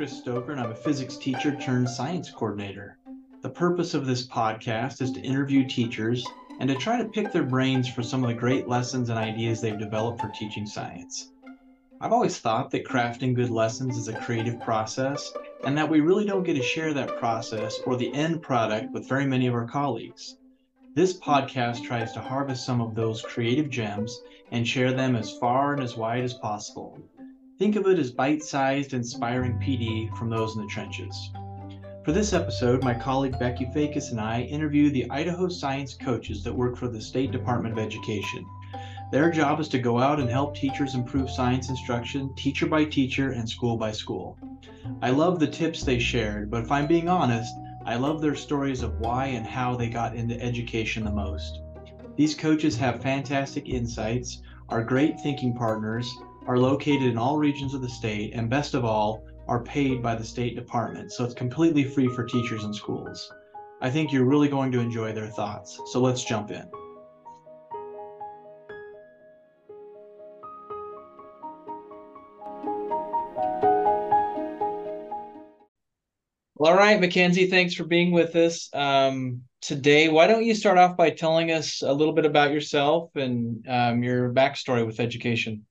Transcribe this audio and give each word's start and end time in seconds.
Chris 0.00 0.16
Stoker, 0.16 0.52
and 0.52 0.58
I'm 0.62 0.70
a 0.70 0.74
physics 0.74 1.18
teacher 1.18 1.54
turned 1.56 1.86
science 1.86 2.30
coordinator. 2.30 2.96
The 3.42 3.50
purpose 3.50 3.92
of 3.92 4.06
this 4.06 4.26
podcast 4.26 5.02
is 5.02 5.12
to 5.12 5.20
interview 5.20 5.68
teachers 5.68 6.26
and 6.58 6.70
to 6.70 6.74
try 6.74 6.96
to 6.96 7.10
pick 7.10 7.32
their 7.32 7.42
brains 7.42 7.86
for 7.86 8.02
some 8.02 8.24
of 8.24 8.28
the 8.28 8.34
great 8.34 8.66
lessons 8.66 9.10
and 9.10 9.18
ideas 9.18 9.60
they've 9.60 9.78
developed 9.78 10.22
for 10.22 10.30
teaching 10.30 10.64
science. 10.64 11.32
I've 12.00 12.14
always 12.14 12.38
thought 12.38 12.70
that 12.70 12.86
crafting 12.86 13.34
good 13.34 13.50
lessons 13.50 13.98
is 13.98 14.08
a 14.08 14.18
creative 14.18 14.58
process 14.62 15.34
and 15.64 15.76
that 15.76 15.90
we 15.90 16.00
really 16.00 16.24
don't 16.24 16.44
get 16.44 16.54
to 16.54 16.62
share 16.62 16.94
that 16.94 17.18
process 17.18 17.78
or 17.84 17.96
the 17.96 18.14
end 18.14 18.40
product 18.40 18.94
with 18.94 19.06
very 19.06 19.26
many 19.26 19.48
of 19.48 19.54
our 19.54 19.68
colleagues. 19.68 20.38
This 20.94 21.20
podcast 21.20 21.84
tries 21.84 22.12
to 22.12 22.22
harvest 22.22 22.64
some 22.64 22.80
of 22.80 22.94
those 22.94 23.20
creative 23.20 23.68
gems 23.68 24.18
and 24.50 24.66
share 24.66 24.94
them 24.94 25.14
as 25.14 25.36
far 25.36 25.74
and 25.74 25.82
as 25.82 25.94
wide 25.94 26.24
as 26.24 26.32
possible. 26.32 26.98
Think 27.60 27.76
of 27.76 27.86
it 27.86 27.98
as 27.98 28.10
bite 28.10 28.42
sized, 28.42 28.94
inspiring 28.94 29.58
PD 29.58 30.10
from 30.16 30.30
those 30.30 30.56
in 30.56 30.62
the 30.62 30.66
trenches. 30.66 31.28
For 32.06 32.10
this 32.10 32.32
episode, 32.32 32.82
my 32.82 32.94
colleague 32.94 33.38
Becky 33.38 33.66
Feekes 33.66 34.12
and 34.12 34.18
I 34.18 34.44
interview 34.44 34.88
the 34.88 35.10
Idaho 35.10 35.46
science 35.46 35.92
coaches 35.92 36.42
that 36.42 36.54
work 36.54 36.74
for 36.74 36.88
the 36.88 37.02
State 37.02 37.32
Department 37.32 37.74
of 37.74 37.84
Education. 37.84 38.46
Their 39.12 39.30
job 39.30 39.60
is 39.60 39.68
to 39.68 39.78
go 39.78 39.98
out 39.98 40.18
and 40.18 40.30
help 40.30 40.56
teachers 40.56 40.94
improve 40.94 41.28
science 41.28 41.68
instruction, 41.68 42.34
teacher 42.34 42.64
by 42.64 42.86
teacher 42.86 43.32
and 43.32 43.46
school 43.46 43.76
by 43.76 43.92
school. 43.92 44.38
I 45.02 45.10
love 45.10 45.38
the 45.38 45.46
tips 45.46 45.82
they 45.82 45.98
shared, 45.98 46.50
but 46.50 46.62
if 46.62 46.72
I'm 46.72 46.86
being 46.86 47.10
honest, 47.10 47.54
I 47.84 47.96
love 47.96 48.22
their 48.22 48.36
stories 48.36 48.80
of 48.80 48.98
why 49.00 49.26
and 49.26 49.46
how 49.46 49.76
they 49.76 49.90
got 49.90 50.16
into 50.16 50.40
education 50.40 51.04
the 51.04 51.10
most. 51.10 51.60
These 52.16 52.36
coaches 52.36 52.78
have 52.78 53.02
fantastic 53.02 53.68
insights, 53.68 54.40
are 54.70 54.82
great 54.82 55.20
thinking 55.20 55.54
partners, 55.54 56.10
are 56.50 56.58
located 56.58 57.04
in 57.04 57.16
all 57.16 57.38
regions 57.38 57.74
of 57.74 57.80
the 57.80 57.88
state, 57.88 58.32
and 58.34 58.50
best 58.50 58.74
of 58.74 58.84
all, 58.84 59.24
are 59.46 59.62
paid 59.62 60.02
by 60.02 60.16
the 60.16 60.24
State 60.24 60.56
Department, 60.56 61.12
so 61.12 61.22
it's 61.22 61.32
completely 61.32 61.84
free 61.84 62.08
for 62.08 62.24
teachers 62.24 62.64
and 62.64 62.74
schools. 62.74 63.32
I 63.80 63.88
think 63.88 64.12
you're 64.12 64.24
really 64.24 64.48
going 64.48 64.72
to 64.72 64.80
enjoy 64.80 65.12
their 65.12 65.28
thoughts, 65.28 65.80
so 65.86 66.00
let's 66.00 66.24
jump 66.24 66.50
in. 66.50 66.68
Well, 76.56 76.72
all 76.72 76.76
right, 76.76 77.00
McKenzie, 77.00 77.48
thanks 77.48 77.74
for 77.74 77.84
being 77.84 78.10
with 78.10 78.34
us 78.34 78.68
um, 78.74 79.42
today. 79.62 80.08
Why 80.08 80.26
don't 80.26 80.44
you 80.44 80.56
start 80.56 80.78
off 80.78 80.96
by 80.96 81.10
telling 81.10 81.52
us 81.52 81.80
a 81.82 81.92
little 81.92 82.12
bit 82.12 82.26
about 82.26 82.50
yourself 82.50 83.14
and 83.14 83.64
um, 83.68 84.02
your 84.02 84.32
backstory 84.32 84.84
with 84.84 84.98
education? 84.98 85.64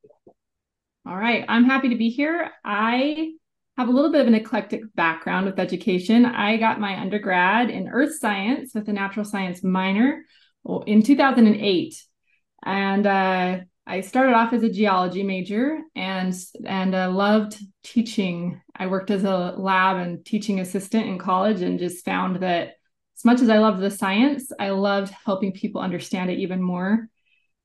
All 1.10 1.18
right, 1.18 1.44
I'm 1.48 1.64
happy 1.64 1.90
to 1.90 1.96
be 1.96 2.12
here. 2.12 2.52
I 2.64 3.32
have 3.78 3.88
a 3.88 3.92
little 3.92 4.12
bit 4.12 4.22
of 4.22 4.28
an 4.28 4.36
eclectic 4.36 4.82
background 4.94 5.48
with 5.48 5.58
education. 5.58 6.24
I 6.24 6.58
got 6.58 6.80
my 6.80 7.00
undergrad 7.00 7.72
in 7.72 7.90
earth 7.90 8.20
science 8.20 8.76
with 8.76 8.88
a 8.90 8.94
natural 8.94 9.26
science 9.26 9.64
minor 9.64 10.24
in 10.86 11.02
2008. 11.02 11.96
And 12.64 13.08
uh, 13.08 13.58
I 13.88 14.02
started 14.02 14.36
off 14.36 14.54
as 14.54 14.62
a 14.62 14.72
geology 14.72 15.24
major 15.24 15.80
and 15.96 16.32
and 16.64 16.94
uh, 16.94 17.10
loved 17.10 17.58
teaching. 17.84 18.62
I 18.76 18.86
worked 18.86 19.10
as 19.10 19.24
a 19.24 19.56
lab 19.58 19.98
and 19.98 20.24
teaching 20.24 20.60
assistant 20.60 21.08
in 21.08 21.18
college 21.18 21.64
and 21.64 21.80
just 21.80 22.06
found 22.06 22.44
that 22.44 22.76
as 23.18 23.26
much 23.26 23.42
as 23.42 23.50
I 23.50 23.58
loved 23.58 23.82
the 23.82 23.90
science, 23.90 24.52
I 24.60 24.70
loved 24.70 25.12
helping 25.26 25.54
people 25.54 25.82
understand 25.82 26.30
it 26.30 26.38
even 26.38 26.62
more. 26.62 27.10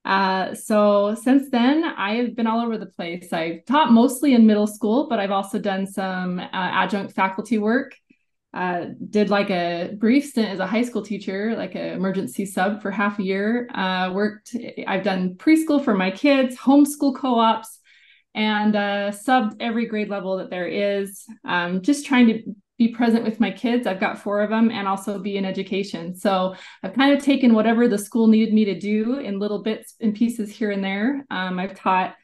Uh, 0.04 0.54
so 0.54 1.14
since 1.14 1.50
then, 1.50 1.84
I 1.84 2.16
have 2.16 2.36
been 2.36 2.46
all 2.46 2.60
over 2.60 2.76
the 2.76 2.86
place. 2.86 3.32
I've 3.32 3.64
taught 3.64 3.90
mostly 3.90 4.34
in 4.34 4.46
middle 4.46 4.66
school, 4.66 5.08
but 5.08 5.18
I've 5.18 5.30
also 5.30 5.58
done 5.58 5.86
some 5.86 6.38
uh, 6.38 6.48
adjunct 6.52 7.14
faculty 7.14 7.58
work. 7.58 7.94
Uh, 8.52 8.86
did 9.10 9.30
like 9.30 9.50
a 9.50 9.96
brief 9.98 10.26
stint 10.26 10.48
as 10.48 10.60
a 10.60 10.66
high 10.66 10.82
school 10.82 11.02
teacher, 11.02 11.56
like 11.56 11.74
an 11.74 11.88
emergency 11.94 12.46
sub 12.46 12.80
for 12.80 12.90
half 12.90 13.18
a 13.18 13.22
year. 13.22 13.68
Uh, 13.74 14.12
worked, 14.14 14.54
I've 14.86 15.02
done 15.02 15.34
preschool 15.34 15.82
for 15.82 15.94
my 15.94 16.12
kids, 16.12 16.56
homeschool 16.56 17.16
co-ops, 17.16 17.80
and 18.32 18.76
uh, 18.76 19.10
subbed 19.10 19.56
every 19.58 19.86
grade 19.86 20.08
level 20.08 20.36
that 20.36 20.50
there 20.50 20.68
is. 20.68 21.24
Um, 21.44 21.82
just 21.82 22.06
trying 22.06 22.26
to 22.28 22.42
be 22.78 22.88
present 22.88 23.24
with 23.24 23.40
my 23.40 23.50
kids. 23.50 23.86
I've 23.86 24.00
got 24.00 24.18
four 24.18 24.40
of 24.40 24.50
them 24.50 24.70
and 24.70 24.88
also 24.88 25.18
be 25.18 25.36
in 25.36 25.44
education. 25.44 26.14
So 26.16 26.54
I've 26.82 26.94
kind 26.94 27.16
of 27.16 27.22
taken 27.22 27.54
whatever 27.54 27.86
the 27.86 27.98
school 27.98 28.26
needed 28.26 28.52
me 28.52 28.64
to 28.64 28.78
do 28.78 29.18
in 29.18 29.38
little 29.38 29.62
bits 29.62 29.94
and 30.00 30.14
pieces 30.14 30.50
here 30.50 30.72
and 30.72 30.82
there. 30.82 31.24
Um, 31.30 31.58
I've 31.58 31.74
taught 31.74 32.16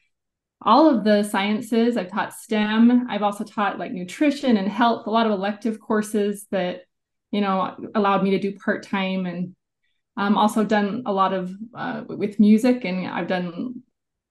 all 0.62 0.90
of 0.90 1.04
the 1.04 1.22
sciences. 1.22 1.96
I've 1.96 2.10
taught 2.10 2.34
STEM. 2.34 3.06
I've 3.08 3.22
also 3.22 3.44
taught 3.44 3.78
like 3.78 3.92
nutrition 3.92 4.56
and 4.56 4.68
health, 4.68 5.06
a 5.06 5.10
lot 5.10 5.26
of 5.26 5.32
elective 5.32 5.80
courses 5.80 6.46
that, 6.50 6.82
you 7.30 7.40
know, 7.40 7.76
allowed 7.94 8.24
me 8.24 8.30
to 8.30 8.38
do 8.38 8.58
part 8.58 8.82
time 8.82 9.26
and 9.26 9.54
um, 10.16 10.36
also 10.36 10.64
done 10.64 11.04
a 11.06 11.12
lot 11.12 11.32
of 11.32 11.52
uh, 11.74 12.02
with 12.08 12.40
music 12.40 12.84
and 12.84 13.06
I've 13.06 13.28
done 13.28 13.82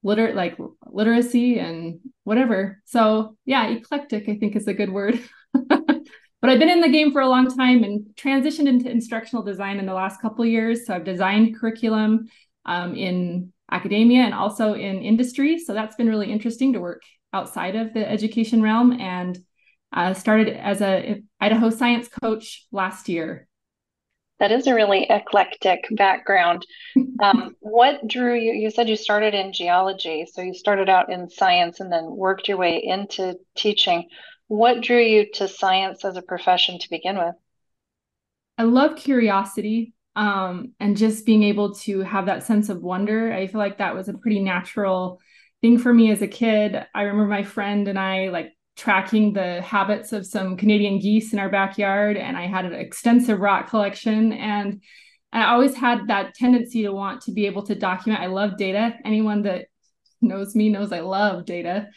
liter 0.03 0.33
like 0.33 0.57
literacy 0.85 1.59
and 1.59 1.99
whatever. 2.25 2.81
So 2.85 3.37
yeah, 3.45 3.67
eclectic, 3.69 4.29
I 4.29 4.35
think 4.35 4.55
is 4.55 4.67
a 4.67 4.73
good 4.73 4.91
word. 4.91 5.19
but 6.41 6.49
I've 6.49 6.59
been 6.59 6.69
in 6.69 6.81
the 6.81 6.89
game 6.89 7.11
for 7.11 7.21
a 7.21 7.27
long 7.27 7.53
time 7.53 7.83
and 7.83 8.05
transitioned 8.15 8.67
into 8.67 8.89
instructional 8.89 9.43
design 9.43 9.79
in 9.79 9.85
the 9.85 9.93
last 9.93 10.21
couple 10.21 10.43
of 10.43 10.49
years. 10.49 10.85
So 10.85 10.95
I've 10.95 11.03
designed 11.03 11.59
curriculum 11.59 12.27
um, 12.65 12.95
in 12.95 13.51
academia 13.71 14.23
and 14.23 14.33
also 14.33 14.73
in 14.73 15.01
industry. 15.01 15.59
So 15.59 15.73
that's 15.73 15.95
been 15.95 16.07
really 16.07 16.31
interesting 16.31 16.73
to 16.73 16.79
work 16.79 17.01
outside 17.33 17.75
of 17.75 17.93
the 17.93 18.09
education 18.09 18.61
realm 18.61 18.93
and 18.93 19.37
uh, 19.93 20.13
started 20.13 20.49
as 20.49 20.81
a 20.81 21.21
Idaho 21.39 21.69
science 21.69 22.07
coach 22.07 22.65
last 22.71 23.09
year. 23.09 23.47
That 24.39 24.53
is 24.53 24.67
a 24.67 24.73
really 24.73 25.05
eclectic 25.09 25.87
background. 25.91 26.65
Um, 27.21 27.57
what 27.59 28.07
drew 28.07 28.33
you? 28.33 28.53
You 28.53 28.71
said 28.71 28.87
you 28.87 28.95
started 28.95 29.33
in 29.33 29.51
geology, 29.51 30.25
so 30.25 30.41
you 30.41 30.53
started 30.53 30.87
out 30.87 31.11
in 31.11 31.29
science 31.29 31.81
and 31.81 31.91
then 31.91 32.05
worked 32.05 32.47
your 32.47 32.55
way 32.55 32.81
into 32.81 33.37
teaching. 33.57 34.07
What 34.49 34.81
drew 34.81 34.99
you 34.99 35.31
to 35.33 35.47
science 35.47 36.03
as 36.03 36.17
a 36.17 36.23
profession 36.23 36.79
to 36.79 36.89
begin 36.89 37.19
with? 37.19 37.35
I 38.57 38.63
love 38.63 38.95
curiosity 38.95 39.93
um, 40.15 40.73
and 40.79 40.97
just 40.97 41.23
being 41.23 41.43
able 41.43 41.75
to 41.75 42.01
have 42.01 42.25
that 42.25 42.43
sense 42.43 42.67
of 42.67 42.81
wonder. 42.81 43.31
I 43.31 43.45
feel 43.45 43.59
like 43.59 43.77
that 43.77 43.93
was 43.93 44.09
a 44.09 44.17
pretty 44.17 44.39
natural 44.39 45.21
thing 45.61 45.77
for 45.77 45.93
me 45.93 46.09
as 46.09 46.23
a 46.23 46.27
kid. 46.27 46.83
I 46.95 47.03
remember 47.03 47.27
my 47.27 47.43
friend 47.43 47.87
and 47.87 47.99
I 47.99 48.29
like 48.29 48.53
tracking 48.75 49.33
the 49.33 49.61
habits 49.61 50.13
of 50.13 50.25
some 50.25 50.57
Canadian 50.57 50.97
geese 50.97 51.31
in 51.31 51.37
our 51.37 51.49
backyard, 51.49 52.17
and 52.17 52.35
I 52.35 52.47
had 52.47 52.65
an 52.65 52.73
extensive 52.73 53.39
rock 53.39 53.69
collection. 53.69 54.33
And 54.33 54.81
I 55.31 55.51
always 55.51 55.75
had 55.75 56.07
that 56.07 56.33
tendency 56.33 56.81
to 56.81 56.91
want 56.91 57.21
to 57.21 57.33
be 57.33 57.45
able 57.45 57.67
to 57.67 57.75
document. 57.75 58.23
I 58.23 58.27
love 58.27 58.57
data. 58.57 58.95
Anyone 59.05 59.43
that 59.43 59.67
knows 60.21 60.55
me 60.55 60.69
knows 60.69 60.91
I 60.91 61.01
love 61.01 61.45
data 61.45 61.89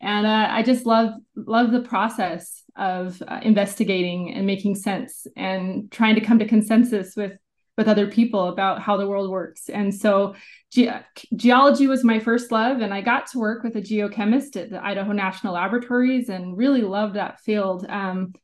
and 0.00 0.26
uh, 0.26 0.48
i 0.50 0.62
just 0.62 0.86
love 0.86 1.12
love 1.36 1.70
the 1.70 1.82
process 1.82 2.62
of 2.76 3.22
uh, 3.26 3.40
investigating 3.42 4.34
and 4.34 4.46
making 4.46 4.74
sense 4.74 5.26
and 5.36 5.90
trying 5.90 6.14
to 6.14 6.20
come 6.20 6.38
to 6.38 6.46
consensus 6.46 7.14
with 7.16 7.32
with 7.80 7.88
other 7.88 8.08
people 8.08 8.48
about 8.48 8.82
how 8.82 8.98
the 8.98 9.06
world 9.06 9.30
works. 9.30 9.70
And 9.70 9.94
so 9.94 10.34
ge- 10.70 10.90
geology 11.34 11.86
was 11.86 12.04
my 12.04 12.18
first 12.18 12.52
love 12.52 12.80
and 12.80 12.92
i 12.92 13.00
got 13.00 13.28
to 13.28 13.38
work 13.38 13.64
with 13.64 13.74
a 13.74 13.80
geochemist 13.80 14.56
at 14.56 14.68
the 14.68 14.84
idaho 14.84 15.12
national 15.12 15.54
laboratories 15.54 16.28
and 16.28 16.58
really 16.58 16.82
loved 16.82 17.16
that 17.16 17.40
field. 17.40 17.86
Um, 17.88 18.34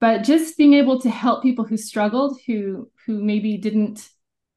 but 0.00 0.18
just 0.22 0.58
being 0.58 0.74
able 0.74 1.00
to 1.00 1.08
help 1.08 1.42
people 1.42 1.64
who 1.64 1.78
struggled 1.78 2.38
who 2.46 2.90
who 3.06 3.24
maybe 3.24 3.56
didn't 3.56 4.06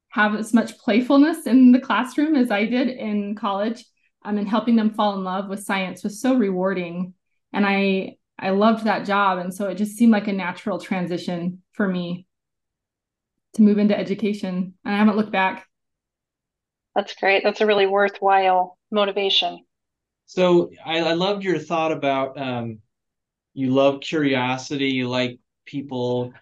have 0.10 0.36
as 0.36 0.54
much 0.54 0.78
playfulness 0.78 1.48
in 1.48 1.72
the 1.72 1.80
classroom 1.80 2.36
as 2.36 2.52
i 2.52 2.66
did 2.66 2.90
in 2.90 3.36
college 3.36 3.86
um, 4.28 4.38
and 4.38 4.48
helping 4.48 4.76
them 4.76 4.94
fall 4.94 5.16
in 5.16 5.24
love 5.24 5.48
with 5.48 5.64
science 5.64 6.04
was 6.04 6.20
so 6.20 6.36
rewarding. 6.36 7.14
And 7.54 7.66
I 7.66 8.18
I 8.38 8.50
loved 8.50 8.84
that 8.84 9.06
job. 9.06 9.40
And 9.40 9.54
so 9.54 9.70
it 9.70 9.76
just 9.76 9.96
seemed 9.98 10.12
like 10.12 10.28
a 10.28 10.34
natural 10.34 10.80
transition 10.80 11.64
for 11.72 11.88
me 11.88 12.28
to 13.54 13.62
move 13.62 13.78
into 13.78 13.98
education. 13.98 14.74
And 14.86 14.94
I 14.94 14.98
haven't 14.98 15.16
looked 15.16 15.32
back. 15.32 15.66
That's 16.94 17.16
great. 17.16 17.44
That's 17.44 17.62
a 17.62 17.66
really 17.66 17.88
worthwhile 17.88 18.78
motivation. 18.92 19.64
So 20.26 20.72
I, 20.86 21.00
I 21.00 21.14
loved 21.14 21.44
your 21.44 21.58
thought 21.58 21.94
about 21.94 22.40
um, 22.40 22.80
you 23.54 23.70
love 23.74 24.02
curiosity, 24.02 24.90
you 24.90 25.08
like 25.08 25.40
people. 25.66 26.34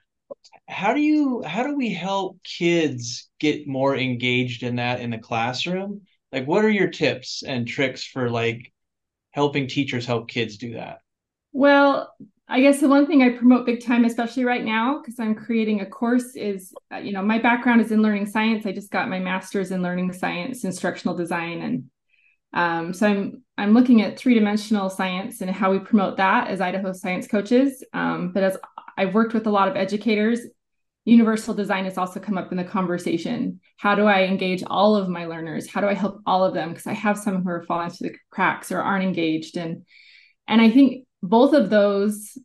How 0.68 0.96
do 0.96 1.02
you 1.02 1.44
how 1.44 1.62
do 1.62 1.76
we 1.76 1.94
help 1.94 2.40
kids 2.44 3.30
get 3.40 3.68
more 3.68 3.96
engaged 3.96 4.64
in 4.64 4.78
that 4.78 5.02
in 5.02 5.12
the 5.12 5.20
classroom? 5.20 6.02
Like 6.36 6.46
what 6.46 6.66
are 6.66 6.70
your 6.70 6.90
tips 6.90 7.44
and 7.44 7.68
tricks 7.68 8.04
for 8.04 8.30
like 8.30 8.72
helping 9.32 9.68
teachers 9.68 10.06
help 10.06 10.28
kids 10.30 10.58
do 10.58 10.74
that 10.74 11.00
well 11.54 12.14
i 12.48 12.62
guess 12.62 12.80
the 12.80 12.88
one 12.88 13.08
thing 13.08 13.24
i 13.24 13.30
promote 13.30 13.66
big 13.66 13.84
time 13.84 14.06
especially 14.06 14.46
right 14.46 14.66
now 14.66 15.00
because 15.00 15.20
i'm 15.20 15.34
creating 15.36 15.82
a 15.82 15.86
course 15.86 16.36
is 16.36 16.74
uh, 16.94 16.98
you 16.98 17.14
know 17.14 17.24
my 17.24 17.40
background 17.40 17.82
is 17.82 17.92
in 17.92 18.04
learning 18.04 18.28
science 18.28 18.66
i 18.68 18.72
just 18.72 18.92
got 18.92 19.10
my 19.10 19.20
master's 19.20 19.72
in 19.72 19.82
learning 19.82 20.14
science 20.14 20.64
instructional 20.64 21.16
design 21.18 21.62
and 21.64 21.90
Um, 22.54 22.94
so 22.94 23.08
I'm 23.08 23.44
I'm 23.58 23.74
looking 23.74 24.02
at 24.02 24.18
three 24.18 24.34
dimensional 24.34 24.90
science 24.90 25.42
and 25.42 25.52
how 25.52 25.72
we 25.72 25.80
promote 25.80 26.18
that 26.18 26.48
as 26.48 26.62
Idaho 26.62 26.94
science 26.94 27.28
coaches. 27.28 27.84
Um, 27.94 28.31
but 28.34 28.44
as 28.44 28.58
I've 28.98 29.14
worked 29.14 29.34
with 29.34 29.48
a 29.48 29.52
lot 29.52 29.68
of 29.68 29.76
educators, 29.76 30.40
universal 31.06 31.54
design 31.54 31.86
has 31.86 31.98
also 31.98 32.19
come 32.19 32.38
up 32.38 32.52
in 32.52 32.57
the 32.57 32.63
conversation. 32.63 33.62
How 33.78 33.96
do 33.96 34.06
I 34.06 34.24
engage 34.24 34.63
all 34.66 34.96
of 34.96 35.07
my 35.07 35.25
learners? 35.25 35.69
How 35.69 35.81
do 35.81 35.88
I 35.88 35.94
help 35.94 36.19
all 36.25 36.44
of 36.44 36.54
them? 36.54 36.69
Because 36.69 36.88
I 36.88 36.94
have 36.94 37.18
some 37.18 37.44
who 37.44 37.50
are 37.50 37.63
falling 37.63 37.92
through 37.92 38.10
the 38.10 38.16
cracks 38.31 38.72
or 38.72 38.81
aren't 38.81 39.06
engaged. 39.06 39.56
And 39.56 39.86
and 40.48 40.62
I 40.62 40.69
think 40.69 41.06
both 41.22 41.54
of 41.54 41.69
those 41.69 42.38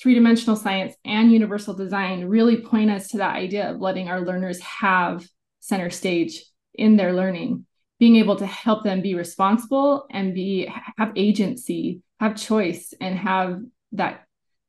three 0.00 0.14
dimensional 0.14 0.56
science 0.56 0.94
and 1.04 1.32
universal 1.32 1.74
design 1.74 2.24
really 2.24 2.58
point 2.62 2.90
us 2.90 3.08
to 3.08 3.18
that 3.18 3.36
idea 3.36 3.70
of 3.70 3.80
letting 3.80 4.08
our 4.08 4.20
learners 4.20 4.60
have 4.60 5.26
center 5.60 5.90
stage 5.90 6.44
in 6.74 6.96
their 6.96 7.12
learning 7.12 7.66
being 7.98 8.16
able 8.16 8.34
to 8.34 8.46
help 8.46 8.82
them 8.82 9.00
be 9.00 9.14
responsible 9.14 10.06
and 10.10 10.34
be 10.34 10.68
have 10.96 11.12
agency 11.14 12.00
have 12.18 12.34
choice 12.34 12.92
and 13.00 13.16
have 13.16 13.60
that 13.92 14.24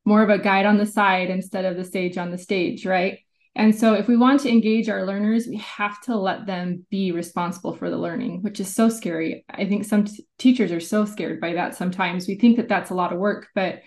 more 0.05 0.21
of 0.21 0.29
a 0.29 0.37
guide 0.37 0.67
on 0.67 0.77
the 0.77 0.85
side 0.85 1.31
instead 1.31 1.65
of 1.65 1.75
the 1.75 1.83
stage 1.83 2.17
on 2.17 2.29
the 2.29 2.37
stage 2.37 2.85
right 2.85 3.19
and 3.55 3.75
so 3.75 3.93
if 3.93 4.07
we 4.07 4.17
want 4.17 4.39
to 4.39 4.49
engage 4.49 4.89
our 4.89 5.05
learners 5.05 5.47
we 5.47 5.57
have 5.57 6.01
to 6.01 6.15
let 6.15 6.45
them 6.45 6.85
be 6.89 7.11
responsible 7.11 7.75
for 7.75 7.89
the 7.89 7.97
learning 7.97 8.41
which 8.41 8.59
is 8.59 8.73
so 8.73 8.89
scary 8.89 9.45
i 9.49 9.65
think 9.65 9.85
some 9.85 10.05
t- 10.05 10.25
teachers 10.37 10.71
are 10.71 10.79
so 10.79 11.05
scared 11.05 11.39
by 11.39 11.53
that 11.53 11.75
sometimes 11.75 12.27
we 12.27 12.35
think 12.35 12.57
that 12.57 12.67
that's 12.67 12.91
a 12.91 12.95
lot 12.95 13.13
of 13.13 13.19
work 13.19 13.47
but 13.55 13.81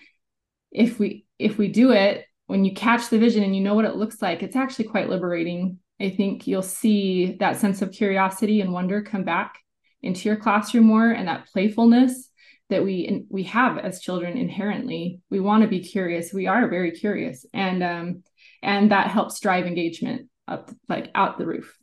if 0.72 0.98
we 0.98 1.26
if 1.38 1.58
we 1.58 1.68
do 1.68 1.92
it 1.92 2.24
when 2.46 2.64
you 2.64 2.74
catch 2.74 3.08
the 3.08 3.18
vision 3.18 3.42
and 3.42 3.56
you 3.56 3.62
know 3.62 3.74
what 3.74 3.84
it 3.84 3.96
looks 3.96 4.22
like 4.22 4.42
it's 4.42 4.56
actually 4.56 4.84
quite 4.84 5.08
liberating 5.08 5.78
I 6.00 6.10
think 6.10 6.46
you'll 6.46 6.62
see 6.62 7.36
that 7.40 7.56
sense 7.56 7.82
of 7.82 7.92
curiosity 7.92 8.60
and 8.60 8.72
wonder 8.72 9.02
come 9.02 9.24
back 9.24 9.58
into 10.02 10.28
your 10.28 10.36
classroom 10.36 10.84
more 10.84 11.10
and 11.10 11.28
that 11.28 11.46
playfulness 11.46 12.30
that 12.68 12.84
we 12.84 13.24
we 13.30 13.44
have 13.44 13.78
as 13.78 14.00
children 14.00 14.36
inherently. 14.36 15.20
We 15.30 15.40
want 15.40 15.62
to 15.62 15.68
be 15.68 15.80
curious. 15.80 16.32
We 16.32 16.46
are 16.46 16.68
very 16.68 16.90
curious 16.90 17.46
and 17.54 17.82
um 17.82 18.22
and 18.62 18.90
that 18.90 19.08
helps 19.08 19.40
drive 19.40 19.66
engagement 19.66 20.28
up 20.48 20.70
like 20.88 21.10
out 21.14 21.38
the 21.38 21.46
roof. 21.46 21.76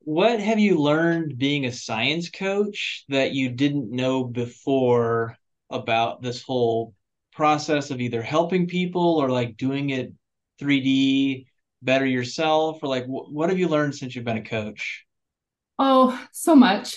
What 0.00 0.40
have 0.40 0.58
you 0.58 0.78
learned 0.78 1.38
being 1.38 1.66
a 1.66 1.72
science 1.72 2.30
coach 2.30 3.04
that 3.08 3.32
you 3.32 3.48
didn't 3.48 3.90
know 3.90 4.24
before 4.24 5.36
about 5.70 6.22
this 6.22 6.42
whole 6.42 6.94
process 7.32 7.90
of 7.90 8.00
either 8.00 8.22
helping 8.22 8.66
people 8.66 9.16
or 9.16 9.28
like 9.28 9.56
doing 9.56 9.90
it 9.90 10.12
3D 10.58 11.46
better 11.82 12.06
yourself? 12.06 12.78
Or 12.82 12.88
like 12.88 13.04
wh- 13.04 13.32
what 13.32 13.50
have 13.50 13.58
you 13.58 13.68
learned 13.68 13.94
since 13.96 14.14
you've 14.14 14.24
been 14.24 14.38
a 14.38 14.44
coach? 14.44 15.04
Oh 15.78 16.18
so 16.32 16.54
much. 16.54 16.96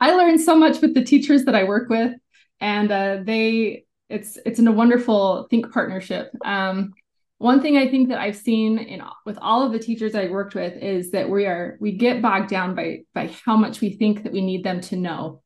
I 0.00 0.12
learned 0.12 0.40
so 0.40 0.56
much 0.56 0.80
with 0.80 0.94
the 0.94 1.04
teachers 1.04 1.44
that 1.44 1.54
i 1.54 1.64
work 1.64 1.90
with 1.90 2.12
and 2.60 2.90
uh, 2.90 3.18
they 3.24 3.84
it's 4.08 4.38
it's 4.46 4.58
in 4.58 4.68
a 4.68 4.72
wonderful 4.72 5.46
think 5.50 5.72
partnership. 5.72 6.30
Um, 6.44 6.94
one 7.38 7.60
thing 7.60 7.76
i 7.76 7.88
think 7.88 8.08
that 8.08 8.20
i've 8.20 8.36
seen 8.36 8.78
in 8.78 9.02
with 9.26 9.38
all 9.40 9.64
of 9.64 9.72
the 9.72 9.78
teachers 9.78 10.14
i 10.14 10.28
worked 10.28 10.54
with 10.54 10.74
is 10.82 11.10
that 11.10 11.28
we 11.28 11.46
are 11.46 11.76
we 11.80 11.92
get 11.92 12.22
bogged 12.22 12.48
down 12.48 12.74
by 12.74 13.00
by 13.14 13.30
how 13.44 13.56
much 13.56 13.80
we 13.80 13.96
think 13.96 14.22
that 14.22 14.32
we 14.32 14.40
need 14.40 14.64
them 14.64 14.80
to 14.80 14.96
know 14.96 15.42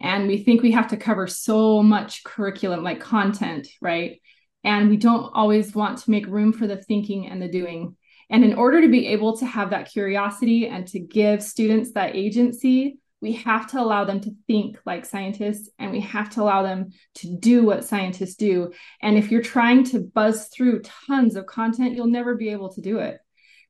and 0.00 0.26
we 0.26 0.42
think 0.42 0.62
we 0.62 0.72
have 0.72 0.88
to 0.88 0.96
cover 0.96 1.26
so 1.26 1.82
much 1.82 2.24
curriculum 2.24 2.82
like 2.82 3.00
content 3.00 3.68
right 3.80 4.20
and 4.64 4.88
we 4.88 4.96
don't 4.96 5.30
always 5.34 5.74
want 5.74 5.98
to 5.98 6.10
make 6.10 6.26
room 6.26 6.52
for 6.52 6.66
the 6.66 6.76
thinking 6.76 7.26
and 7.26 7.42
the 7.42 7.48
doing. 7.48 7.96
And 8.30 8.44
in 8.44 8.54
order 8.54 8.80
to 8.80 8.88
be 8.88 9.08
able 9.08 9.36
to 9.38 9.46
have 9.46 9.70
that 9.70 9.90
curiosity 9.90 10.68
and 10.68 10.86
to 10.88 11.00
give 11.00 11.42
students 11.42 11.92
that 11.92 12.14
agency, 12.14 12.98
we 13.22 13.32
have 13.34 13.70
to 13.70 13.80
allow 13.80 14.04
them 14.04 14.20
to 14.20 14.34
think 14.48 14.78
like 14.84 15.06
scientists 15.06 15.70
and 15.78 15.92
we 15.92 16.00
have 16.00 16.28
to 16.30 16.42
allow 16.42 16.64
them 16.64 16.90
to 17.14 17.36
do 17.38 17.64
what 17.64 17.84
scientists 17.84 18.34
do. 18.34 18.72
And 19.00 19.16
if 19.16 19.30
you're 19.30 19.42
trying 19.42 19.84
to 19.84 20.00
buzz 20.00 20.48
through 20.48 20.82
tons 21.06 21.36
of 21.36 21.46
content, 21.46 21.94
you'll 21.94 22.08
never 22.08 22.34
be 22.34 22.48
able 22.48 22.72
to 22.74 22.80
do 22.80 22.98
it. 22.98 23.18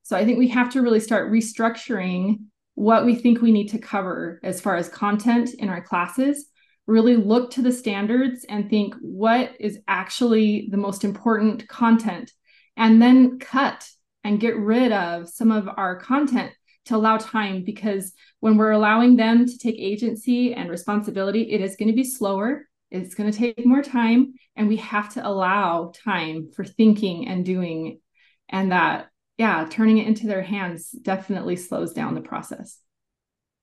So 0.02 0.16
I 0.16 0.24
think 0.24 0.38
we 0.38 0.48
have 0.48 0.72
to 0.72 0.80
really 0.80 1.00
start 1.00 1.30
restructuring 1.30 2.38
what 2.74 3.04
we 3.04 3.14
think 3.14 3.42
we 3.42 3.52
need 3.52 3.68
to 3.68 3.78
cover 3.78 4.40
as 4.42 4.60
far 4.60 4.76
as 4.76 4.88
content 4.88 5.50
in 5.58 5.68
our 5.68 5.82
classes 5.82 6.46
really 6.86 7.16
look 7.16 7.50
to 7.52 7.62
the 7.62 7.70
standards 7.70 8.44
and 8.48 8.68
think 8.68 8.94
what 9.00 9.52
is 9.60 9.78
actually 9.86 10.68
the 10.70 10.76
most 10.76 11.04
important 11.04 11.68
content 11.68 12.32
and 12.76 13.00
then 13.00 13.38
cut 13.38 13.86
and 14.24 14.40
get 14.40 14.56
rid 14.56 14.92
of 14.92 15.28
some 15.28 15.52
of 15.52 15.68
our 15.76 15.96
content 16.00 16.52
to 16.86 16.96
allow 16.96 17.16
time 17.16 17.62
because 17.64 18.12
when 18.40 18.56
we're 18.56 18.72
allowing 18.72 19.16
them 19.16 19.46
to 19.46 19.58
take 19.58 19.76
agency 19.78 20.54
and 20.54 20.70
responsibility 20.70 21.52
it 21.52 21.60
is 21.60 21.76
going 21.76 21.88
to 21.88 21.94
be 21.94 22.04
slower 22.04 22.68
it's 22.90 23.14
going 23.14 23.30
to 23.30 23.36
take 23.36 23.64
more 23.64 23.82
time 23.82 24.34
and 24.56 24.68
we 24.68 24.76
have 24.76 25.12
to 25.14 25.26
allow 25.26 25.92
time 26.04 26.50
for 26.54 26.64
thinking 26.64 27.28
and 27.28 27.44
doing 27.44 28.00
and 28.48 28.72
that 28.72 29.08
yeah 29.38 29.66
turning 29.70 29.98
it 29.98 30.06
into 30.06 30.26
their 30.26 30.42
hands 30.42 30.90
definitely 30.90 31.56
slows 31.56 31.92
down 31.92 32.14
the 32.14 32.20
process 32.20 32.78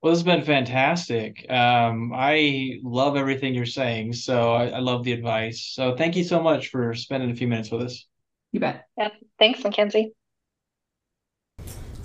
well, 0.02 0.14
this 0.14 0.20
has 0.20 0.26
been 0.26 0.46
fantastic. 0.46 1.46
Um, 1.52 2.14
I 2.16 2.80
love 2.84 3.18
everything 3.18 3.54
you're 3.54 3.66
saying. 3.66 4.14
So 4.14 4.54
I, 4.54 4.68
I, 4.68 4.80
love 4.80 5.04
the 5.04 5.12
advice. 5.12 5.72
So 5.74 5.94
thank 5.94 6.16
you 6.16 6.24
so 6.24 6.42
much 6.42 6.70
for 6.70 6.94
spending 6.94 7.30
a 7.32 7.36
few 7.36 7.50
minutes 7.50 7.70
with 7.70 7.82
us. 7.82 8.08
You 8.54 8.62
bet. 8.62 8.86
Yeah. 8.98 9.10
Thanks, 9.38 9.60
McKenzie. 9.60 10.12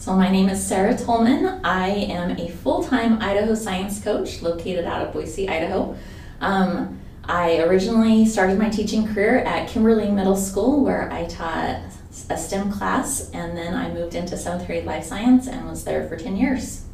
So 0.04 0.14
my 0.14 0.30
name 0.30 0.50
is 0.50 0.62
Sara 0.62 0.94
Tolman. 0.94 1.62
I 1.64 1.88
am 1.88 2.38
a 2.38 2.50
full-time 2.50 3.22
Idaho 3.22 3.54
science 3.54 4.04
coach 4.04 4.42
located 4.42 4.84
out 4.84 5.00
of 5.00 5.14
Boise, 5.14 5.48
Idaho. 5.48 5.96
Um, 6.42 7.00
I 7.24 7.60
originally 7.60 8.26
started 8.26 8.58
my 8.58 8.68
teaching 8.68 9.08
career 9.08 9.38
at 9.38 9.66
Kimberly 9.66 10.10
Middle 10.10 10.36
School 10.36 10.84
where 10.84 11.10
I 11.10 11.24
taught 11.24 11.80
a 12.28 12.36
STEM 12.36 12.70
class 12.70 13.30
and 13.30 13.56
then 13.56 13.72
I 13.72 13.90
moved 13.94 14.14
into 14.14 14.36
seventh 14.36 14.66
grade 14.66 14.84
life 14.84 15.04
science 15.04 15.46
and 15.46 15.66
was 15.66 15.84
there 15.84 16.06
for 16.06 16.18
10 16.18 16.36
years. 16.36 16.84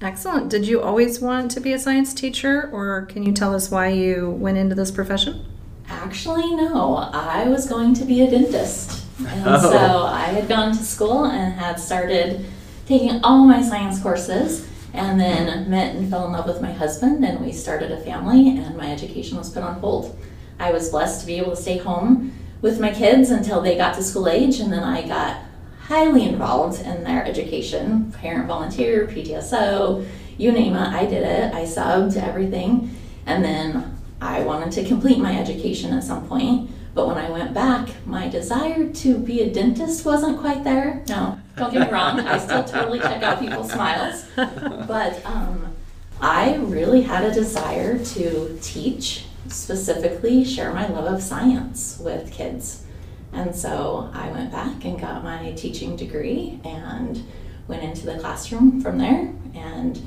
Excellent. 0.00 0.48
Did 0.48 0.66
you 0.66 0.82
always 0.82 1.20
want 1.20 1.52
to 1.52 1.60
be 1.60 1.72
a 1.72 1.78
science 1.78 2.12
teacher, 2.12 2.68
or 2.72 3.06
can 3.06 3.22
you 3.22 3.30
tell 3.30 3.54
us 3.54 3.70
why 3.70 3.90
you 3.90 4.30
went 4.30 4.58
into 4.58 4.74
this 4.74 4.90
profession? 4.90 5.46
Actually, 5.88 6.56
no. 6.56 6.96
I 6.96 7.46
was 7.46 7.68
going 7.68 7.94
to 7.94 8.04
be 8.04 8.22
a 8.22 8.28
dentist. 8.28 8.97
And 9.18 9.42
oh. 9.46 9.60
so 9.60 10.04
I 10.04 10.26
had 10.26 10.48
gone 10.48 10.76
to 10.76 10.82
school 10.82 11.24
and 11.24 11.54
had 11.54 11.80
started 11.80 12.46
taking 12.86 13.22
all 13.22 13.44
my 13.44 13.62
science 13.62 14.00
courses 14.00 14.68
and 14.94 15.20
then 15.20 15.68
met 15.68 15.96
and 15.96 16.08
fell 16.08 16.26
in 16.26 16.32
love 16.32 16.46
with 16.46 16.62
my 16.62 16.72
husband 16.72 17.24
and 17.24 17.40
we 17.44 17.52
started 17.52 17.92
a 17.92 18.00
family 18.00 18.58
and 18.58 18.76
my 18.76 18.90
education 18.90 19.36
was 19.36 19.50
put 19.50 19.62
on 19.62 19.80
hold. 19.80 20.18
I 20.58 20.72
was 20.72 20.90
blessed 20.90 21.20
to 21.20 21.26
be 21.26 21.36
able 21.38 21.50
to 21.50 21.56
stay 21.56 21.78
home 21.78 22.32
with 22.62 22.80
my 22.80 22.92
kids 22.92 23.30
until 23.30 23.60
they 23.60 23.76
got 23.76 23.94
to 23.94 24.02
school 24.02 24.28
age 24.28 24.60
and 24.60 24.72
then 24.72 24.82
I 24.82 25.06
got 25.06 25.42
highly 25.80 26.24
involved 26.24 26.80
in 26.80 27.04
their 27.04 27.24
education 27.24 28.12
parent 28.12 28.46
volunteer, 28.46 29.06
PTSO, 29.06 30.06
you 30.38 30.52
name 30.52 30.76
it, 30.76 30.88
I 30.88 31.04
did 31.04 31.24
it. 31.24 31.52
I 31.52 31.62
subbed 31.62 32.16
everything. 32.16 32.94
And 33.26 33.44
then 33.44 33.98
I 34.20 34.42
wanted 34.42 34.72
to 34.72 34.88
complete 34.88 35.18
my 35.18 35.38
education 35.38 35.92
at 35.92 36.04
some 36.04 36.26
point. 36.28 36.70
But 36.98 37.06
when 37.06 37.18
I 37.18 37.30
went 37.30 37.54
back, 37.54 37.90
my 38.06 38.28
desire 38.28 38.88
to 38.88 39.18
be 39.18 39.42
a 39.42 39.52
dentist 39.52 40.04
wasn't 40.04 40.40
quite 40.40 40.64
there. 40.64 41.04
No, 41.08 41.38
don't 41.56 41.72
get 41.72 41.86
me 41.86 41.92
wrong, 41.92 42.18
I 42.18 42.38
still 42.38 42.64
totally 42.64 42.98
check 42.98 43.22
out 43.22 43.38
people's 43.38 43.70
smiles. 43.70 44.24
But 44.34 45.24
um, 45.24 45.76
I 46.20 46.56
really 46.56 47.02
had 47.02 47.22
a 47.22 47.32
desire 47.32 48.04
to 48.04 48.58
teach, 48.60 49.26
specifically 49.46 50.44
share 50.44 50.72
my 50.72 50.88
love 50.88 51.04
of 51.14 51.22
science 51.22 52.00
with 52.02 52.32
kids. 52.32 52.84
And 53.32 53.54
so 53.54 54.10
I 54.12 54.32
went 54.32 54.50
back 54.50 54.84
and 54.84 55.00
got 55.00 55.22
my 55.22 55.52
teaching 55.52 55.94
degree 55.94 56.58
and 56.64 57.24
went 57.68 57.84
into 57.84 58.06
the 58.06 58.18
classroom 58.18 58.80
from 58.80 58.98
there 58.98 59.32
and 59.54 60.04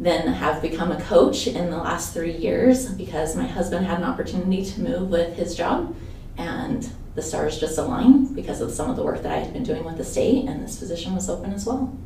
then 0.00 0.26
have 0.26 0.62
become 0.62 0.90
a 0.90 1.00
coach 1.02 1.46
in 1.46 1.68
the 1.68 1.76
last 1.76 2.14
three 2.14 2.34
years 2.34 2.86
because 2.94 3.36
my 3.36 3.46
husband 3.46 3.84
had 3.84 3.98
an 3.98 4.04
opportunity 4.04 4.64
to 4.64 4.80
move 4.80 5.10
with 5.10 5.36
his 5.36 5.54
job 5.54 5.94
and 6.40 6.90
the 7.14 7.22
stars 7.22 7.60
just 7.60 7.76
aligned 7.76 8.34
because 8.34 8.60
of 8.60 8.70
some 8.70 8.88
of 8.88 8.96
the 8.96 9.02
work 9.02 9.22
that 9.22 9.32
I 9.32 9.36
had 9.36 9.52
been 9.52 9.62
doing 9.62 9.84
with 9.84 9.98
the 9.98 10.04
state 10.04 10.48
and 10.48 10.62
this 10.62 10.78
position 10.78 11.14
was 11.14 11.28
open 11.28 11.52
as 11.52 11.66
well. 11.66 11.96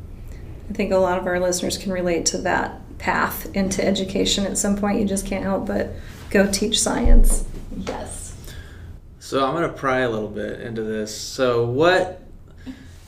I 0.69 0.73
think 0.73 0.91
a 0.91 0.97
lot 0.97 1.17
of 1.17 1.25
our 1.25 1.39
listeners 1.39 1.77
can 1.77 1.91
relate 1.91 2.25
to 2.27 2.39
that 2.39 2.81
path 2.97 3.53
into 3.55 3.85
education 3.85 4.45
at 4.45 4.57
some 4.57 4.77
point 4.77 4.99
you 4.99 5.05
just 5.05 5.25
can't 5.25 5.43
help 5.43 5.67
but 5.67 5.91
go 6.29 6.51
teach 6.51 6.79
science. 6.79 7.45
Yes. 7.77 8.33
So 9.19 9.45
I'm 9.45 9.53
gonna 9.53 9.69
pry 9.69 9.99
a 9.99 10.09
little 10.09 10.29
bit 10.29 10.59
into 10.61 10.83
this. 10.83 11.15
So 11.15 11.65
what? 11.65 12.21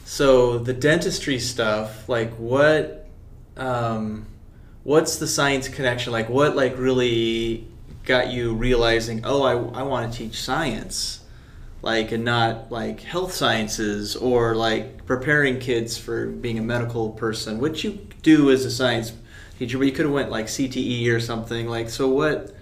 So 0.06 0.60
the 0.60 0.74
dentistry 0.74 1.40
stuff, 1.40 2.08
like 2.08 2.34
what? 2.36 3.08
Um, 3.58 4.28
what's 4.84 5.18
the 5.18 5.28
science 5.28 5.68
connection? 5.68 6.14
Like 6.14 6.30
what? 6.30 6.56
Like 6.56 6.78
really 6.78 7.68
got 8.08 8.32
you 8.32 8.54
realizing? 8.54 9.22
Oh, 9.24 9.44
I 9.44 9.82
I 9.82 9.84
want 9.84 10.12
to 10.12 10.18
teach 10.18 10.42
science, 10.42 11.20
like 11.82 12.12
and 12.12 12.24
not 12.24 12.72
like 12.72 13.02
health 13.02 13.34
sciences 13.34 14.16
or 14.16 14.56
like 14.56 15.06
preparing 15.06 15.60
kids 15.60 15.98
for 15.98 16.26
being 16.26 16.58
a 16.58 16.64
medical 16.64 17.12
person, 17.12 17.60
which 17.60 17.84
you 17.84 18.00
do 18.24 18.50
as 18.50 18.66
a 18.66 18.72
science 18.72 19.14
teacher, 19.60 19.78
but 19.78 19.86
you 19.86 19.94
could 19.94 20.06
have 20.06 20.14
went 20.14 20.32
like 20.32 20.48
CTE 20.48 21.14
or 21.14 21.20
something. 21.20 21.68
Like, 21.68 21.90
so 21.90 22.08
what? 22.08 22.56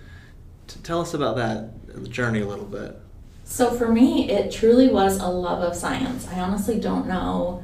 Tell 0.84 1.00
us 1.00 1.14
about 1.14 1.36
that 1.38 2.10
journey 2.10 2.42
a 2.42 2.48
little 2.48 2.66
bit. 2.66 3.00
So 3.44 3.72
for 3.72 3.88
me, 3.88 4.30
it 4.32 4.52
truly 4.52 4.90
was 4.90 5.20
a 5.20 5.28
love 5.28 5.62
of 5.62 5.76
science. 5.76 6.28
I 6.28 6.40
honestly 6.40 6.80
don't 6.80 7.08
know 7.08 7.64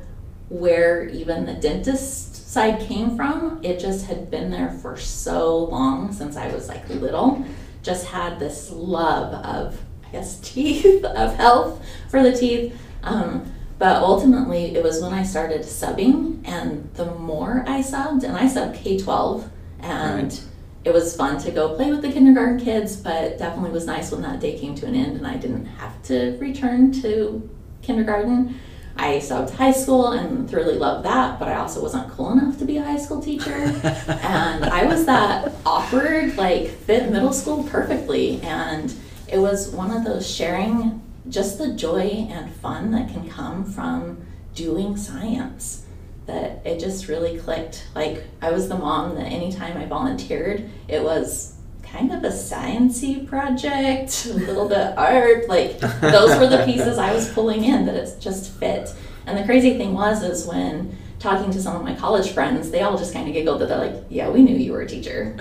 where 0.49 1.07
even 1.09 1.45
the 1.45 1.55
dentist 1.55 2.49
side 2.51 2.79
came 2.81 3.15
from. 3.15 3.59
It 3.63 3.79
just 3.79 4.05
had 4.05 4.29
been 4.29 4.51
there 4.51 4.69
for 4.69 4.97
so 4.97 5.57
long 5.57 6.11
since 6.11 6.37
I 6.37 6.53
was 6.53 6.67
like 6.67 6.87
little. 6.89 7.43
Just 7.81 8.05
had 8.07 8.39
this 8.39 8.71
love 8.71 9.33
of, 9.45 9.81
I 10.07 10.11
guess, 10.11 10.39
teeth, 10.41 11.03
of 11.03 11.35
health 11.35 11.83
for 12.09 12.21
the 12.23 12.35
teeth. 12.35 12.77
Um, 13.03 13.51
but 13.79 13.97
ultimately, 13.97 14.75
it 14.75 14.83
was 14.83 15.01
when 15.01 15.13
I 15.13 15.23
started 15.23 15.61
subbing, 15.61 16.47
and 16.47 16.93
the 16.93 17.15
more 17.15 17.63
I 17.67 17.79
subbed, 17.79 18.23
and 18.23 18.37
I 18.37 18.45
subbed 18.45 18.75
K 18.75 18.99
12, 18.99 19.49
and 19.79 20.31
right 20.31 20.43
it 20.83 20.93
was 20.93 21.15
fun 21.15 21.37
to 21.39 21.51
go 21.51 21.75
play 21.75 21.91
with 21.91 22.01
the 22.01 22.11
kindergarten 22.11 22.59
kids, 22.59 22.95
but 22.95 23.37
definitely 23.37 23.71
was 23.71 23.85
nice 23.85 24.11
when 24.11 24.21
that 24.23 24.39
day 24.39 24.57
came 24.57 24.73
to 24.75 24.87
an 24.87 24.95
end 24.95 25.15
and 25.15 25.27
I 25.27 25.35
didn't 25.37 25.65
have 25.65 26.01
to 26.03 26.37
return 26.39 26.91
to 27.01 27.47
kindergarten. 27.81 28.59
I 28.97 29.15
subbed 29.17 29.51
high 29.51 29.71
school 29.71 30.11
and 30.11 30.49
thoroughly 30.49 30.77
loved 30.77 31.05
that, 31.05 31.39
but 31.39 31.47
I 31.47 31.55
also 31.55 31.81
wasn't 31.81 32.11
cool 32.11 32.31
enough 32.31 32.57
to 32.59 32.65
be 32.65 32.77
a 32.77 32.83
high 32.83 32.97
school 32.97 33.21
teacher. 33.21 33.51
and 33.53 34.65
I 34.65 34.85
was 34.85 35.05
that 35.05 35.53
awkward, 35.65 36.37
like 36.37 36.69
fit 36.69 37.11
middle 37.11 37.33
school 37.33 37.63
perfectly. 37.63 38.41
And 38.41 38.93
it 39.27 39.37
was 39.37 39.69
one 39.69 39.91
of 39.91 40.03
those 40.03 40.29
sharing 40.29 41.01
just 41.29 41.57
the 41.57 41.73
joy 41.73 42.27
and 42.29 42.51
fun 42.55 42.91
that 42.91 43.09
can 43.09 43.29
come 43.29 43.63
from 43.63 44.25
doing 44.53 44.97
science 44.97 45.85
that 46.25 46.61
it 46.65 46.79
just 46.79 47.07
really 47.07 47.37
clicked. 47.37 47.87
Like 47.95 48.23
I 48.41 48.51
was 48.51 48.69
the 48.69 48.77
mom 48.77 49.15
that 49.15 49.25
anytime 49.25 49.77
I 49.77 49.85
volunteered, 49.85 50.69
it 50.87 51.03
was 51.03 51.55
kind 51.91 52.11
of 52.11 52.23
a 52.23 52.29
sciency 52.29 53.27
project, 53.27 54.25
a 54.25 54.33
little 54.33 54.67
bit 54.67 54.97
art. 54.97 55.49
Like 55.49 55.79
those 55.79 56.39
were 56.39 56.47
the 56.47 56.63
pieces 56.65 56.97
I 56.97 57.13
was 57.13 57.31
pulling 57.31 57.63
in 57.63 57.85
that 57.85 57.95
it 57.95 58.19
just 58.19 58.51
fit. 58.53 58.93
And 59.25 59.37
the 59.37 59.43
crazy 59.43 59.77
thing 59.77 59.93
was 59.93 60.23
is 60.23 60.45
when 60.45 60.97
talking 61.19 61.51
to 61.51 61.61
some 61.61 61.75
of 61.75 61.83
my 61.83 61.95
college 61.95 62.31
friends, 62.31 62.71
they 62.71 62.81
all 62.81 62.97
just 62.97 63.13
kind 63.13 63.27
of 63.27 63.33
giggled 63.33 63.61
that 63.61 63.69
they're 63.69 63.77
like, 63.77 64.05
"Yeah, 64.09 64.29
we 64.29 64.41
knew 64.41 64.55
you 64.55 64.71
were 64.71 64.81
a 64.81 64.87
teacher." 64.87 65.37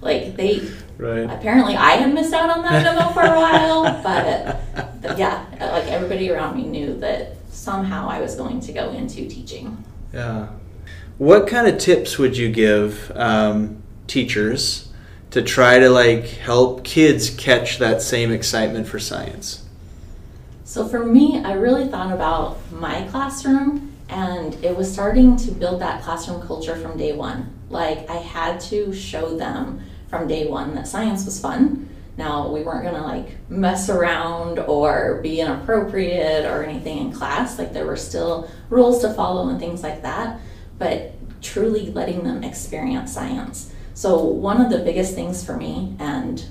Like 0.00 0.36
they 0.36 0.66
right. 0.96 1.28
apparently 1.30 1.76
I 1.76 1.92
had 1.92 2.14
missed 2.14 2.32
out 2.32 2.48
on 2.48 2.62
that 2.62 2.82
memo 2.82 3.10
for 3.10 3.20
a 3.20 3.28
while, 3.36 4.02
but, 4.02 5.02
but 5.02 5.18
yeah, 5.18 5.44
like 5.60 5.88
everybody 5.88 6.30
around 6.30 6.56
me 6.56 6.64
knew 6.64 6.98
that 7.00 7.36
somehow 7.50 8.08
I 8.08 8.20
was 8.20 8.34
going 8.34 8.60
to 8.60 8.72
go 8.72 8.90
into 8.92 9.28
teaching. 9.28 9.84
Yeah. 10.12 10.48
What 11.18 11.46
kind 11.46 11.66
of 11.66 11.76
tips 11.76 12.18
would 12.18 12.34
you 12.38 12.50
give 12.50 13.12
um, 13.14 13.82
teachers 14.06 14.89
to 15.30 15.42
try 15.42 15.78
to 15.78 15.88
like 15.88 16.24
help 16.24 16.84
kids 16.84 17.30
catch 17.30 17.78
that 17.78 18.02
same 18.02 18.32
excitement 18.32 18.88
for 18.88 18.98
science? 18.98 19.64
So 20.64 20.86
for 20.86 21.04
me, 21.04 21.42
I 21.44 21.52
really 21.52 21.88
thought 21.88 22.12
about 22.12 22.58
my 22.72 23.06
classroom 23.08 23.92
and 24.08 24.54
it 24.64 24.76
was 24.76 24.92
starting 24.92 25.36
to 25.36 25.52
build 25.52 25.80
that 25.80 26.02
classroom 26.02 26.42
culture 26.46 26.76
from 26.76 26.96
day 26.96 27.12
one. 27.12 27.52
Like 27.68 28.08
I 28.10 28.16
had 28.16 28.60
to 28.62 28.92
show 28.92 29.36
them 29.36 29.80
from 30.08 30.26
day 30.26 30.48
one 30.48 30.74
that 30.74 30.88
science 30.88 31.24
was 31.24 31.40
fun. 31.40 31.88
Now 32.16 32.48
we 32.48 32.62
weren't 32.62 32.84
gonna 32.84 33.04
like 33.04 33.36
mess 33.48 33.88
around 33.88 34.58
or 34.58 35.20
be 35.22 35.40
inappropriate 35.40 36.44
or 36.44 36.64
anything 36.64 36.98
in 36.98 37.12
class. 37.12 37.58
Like 37.58 37.72
there 37.72 37.86
were 37.86 37.96
still 37.96 38.50
rules 38.68 39.00
to 39.02 39.14
follow 39.14 39.48
and 39.48 39.60
things 39.60 39.82
like 39.82 40.02
that, 40.02 40.40
but 40.78 41.12
truly 41.40 41.90
letting 41.92 42.24
them 42.24 42.42
experience 42.42 43.12
science. 43.12 43.72
So 44.00 44.24
one 44.24 44.62
of 44.62 44.70
the 44.70 44.78
biggest 44.78 45.14
things 45.14 45.44
for 45.44 45.54
me, 45.54 45.94
and 45.98 46.42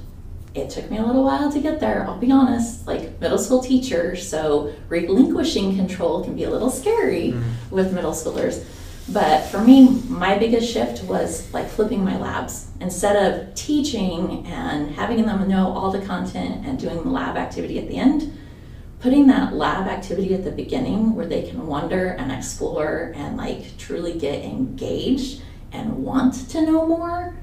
it 0.53 0.70
took 0.70 0.91
me 0.91 1.00
a 1.00 1.03
little 1.03 1.24
while 1.24 1.51
to 1.51 1.60
get 1.60 1.79
there, 1.79 2.06
I'll 2.06 2.20
be 2.20 2.32
honest, 2.32 2.86
like 2.86 3.20
middle 3.20 3.39
school 3.39 3.63
teacher, 3.63 4.15
so 4.15 4.72
relinquishing 4.88 5.75
control 5.75 6.24
can 6.24 6.36
be 6.36 6.44
a 6.44 6.50
little 6.51 6.70
scary 6.70 7.32
mm. 7.32 7.44
with 7.72 7.91
middle 7.91 8.12
schoolers. 8.12 8.63
But 9.12 9.48
for 9.48 9.62
me, 9.62 9.89
my 10.08 10.38
biggest 10.38 10.72
shift 10.72 11.03
was 11.06 11.51
like 11.51 11.68
flipping 11.68 12.06
my 12.06 12.20
labs. 12.20 12.68
Instead 12.82 13.15
of 13.15 13.56
teaching 13.56 14.46
and 14.46 14.91
having 14.91 15.25
them 15.25 15.48
know 15.48 15.74
all 15.74 15.89
the 15.89 16.06
content 16.06 16.68
and 16.68 16.77
doing 16.77 16.98
the 16.98 17.10
lab 17.10 17.36
activity 17.36 17.79
at 17.79 17.88
the 17.88 17.98
end, 17.98 18.32
putting 19.00 19.25
that 19.25 19.56
lab 19.56 19.88
activity 19.88 20.36
at 20.36 20.44
the 20.44 20.51
beginning 20.51 21.15
where 21.15 21.25
they 21.25 21.50
can 21.50 21.65
wonder 21.65 22.10
and 22.10 22.32
explore 22.32 23.12
and 23.15 23.38
like 23.38 23.75
truly 23.79 24.20
get 24.20 24.46
engaged 24.46 25.41
and 25.71 26.03
want 26.03 26.49
to 26.49 26.61
know 26.61 26.85
more, 26.85 27.35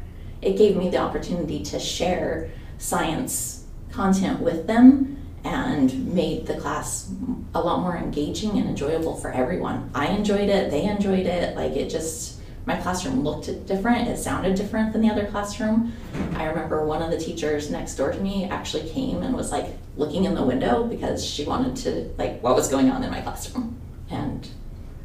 it 0.43 0.57
gave 0.57 0.77
me 0.77 0.91
the 0.91 0.99
opportunity 0.99 1.63
to 1.65 1.79
share 1.79 2.51
science 2.79 3.65
content 3.91 4.41
with 4.41 4.67
them 4.67 5.17
and 5.45 6.13
made 6.13 6.47
the 6.47 6.57
class 6.57 7.11
a 7.55 7.61
lot 7.61 7.81
more 7.81 7.97
engaging 7.97 8.59
and 8.59 8.69
enjoyable 8.69 9.17
for 9.17 9.31
everyone. 9.31 9.91
I 9.95 10.09
enjoyed 10.09 10.49
it, 10.49 10.71
they 10.71 10.85
enjoyed 10.85 11.27
it. 11.27 11.57
Like 11.57 11.73
it 11.73 11.89
just, 11.89 12.41
my 12.67 12.77
classroom 12.77 13.23
looked 13.23 13.47
different, 13.67 14.09
it 14.09 14.19
sounded 14.19 14.57
different 14.57 14.93
than 14.93 15.03
the 15.03 15.09
other 15.09 15.27
classroom. 15.27 15.93
I 16.35 16.45
remember 16.45 16.85
one 16.85 17.01
of 17.01 17.11
the 17.13 17.19
teachers 17.19 17.71
next 17.71 17.95
door 17.95 18.13
to 18.13 18.21
me 18.21 18.45
actually 18.47 18.89
came 18.91 19.23
and 19.23 19.35
was 19.37 19.53
like 19.53 19.67
looking 19.97 20.25
in 20.25 20.35
the 20.35 20.45
window 20.45 20.85
because 20.85 21.25
she 21.25 21.45
wanted 21.45 21.77
to, 21.77 22.13
like, 22.19 22.43
what 22.43 22.57
was 22.57 22.69
going 22.69 22.91
on 22.91 23.05
in 23.05 23.11
my 23.11 23.21
classroom. 23.21 23.79
And 24.11 24.49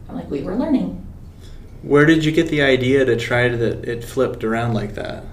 I'm 0.09 0.15
like, 0.15 0.29
we 0.29 0.41
were 0.41 0.55
learning. 0.55 1.05
Where 1.81 2.05
did 2.05 2.23
you 2.23 2.31
get 2.31 2.49
the 2.49 2.61
idea 2.61 3.05
to 3.05 3.15
try 3.15 3.49
that 3.49 3.85
it 3.85 4.03
flipped 4.03 4.43
around 4.43 4.73
like 4.73 4.95
that? 4.95 5.23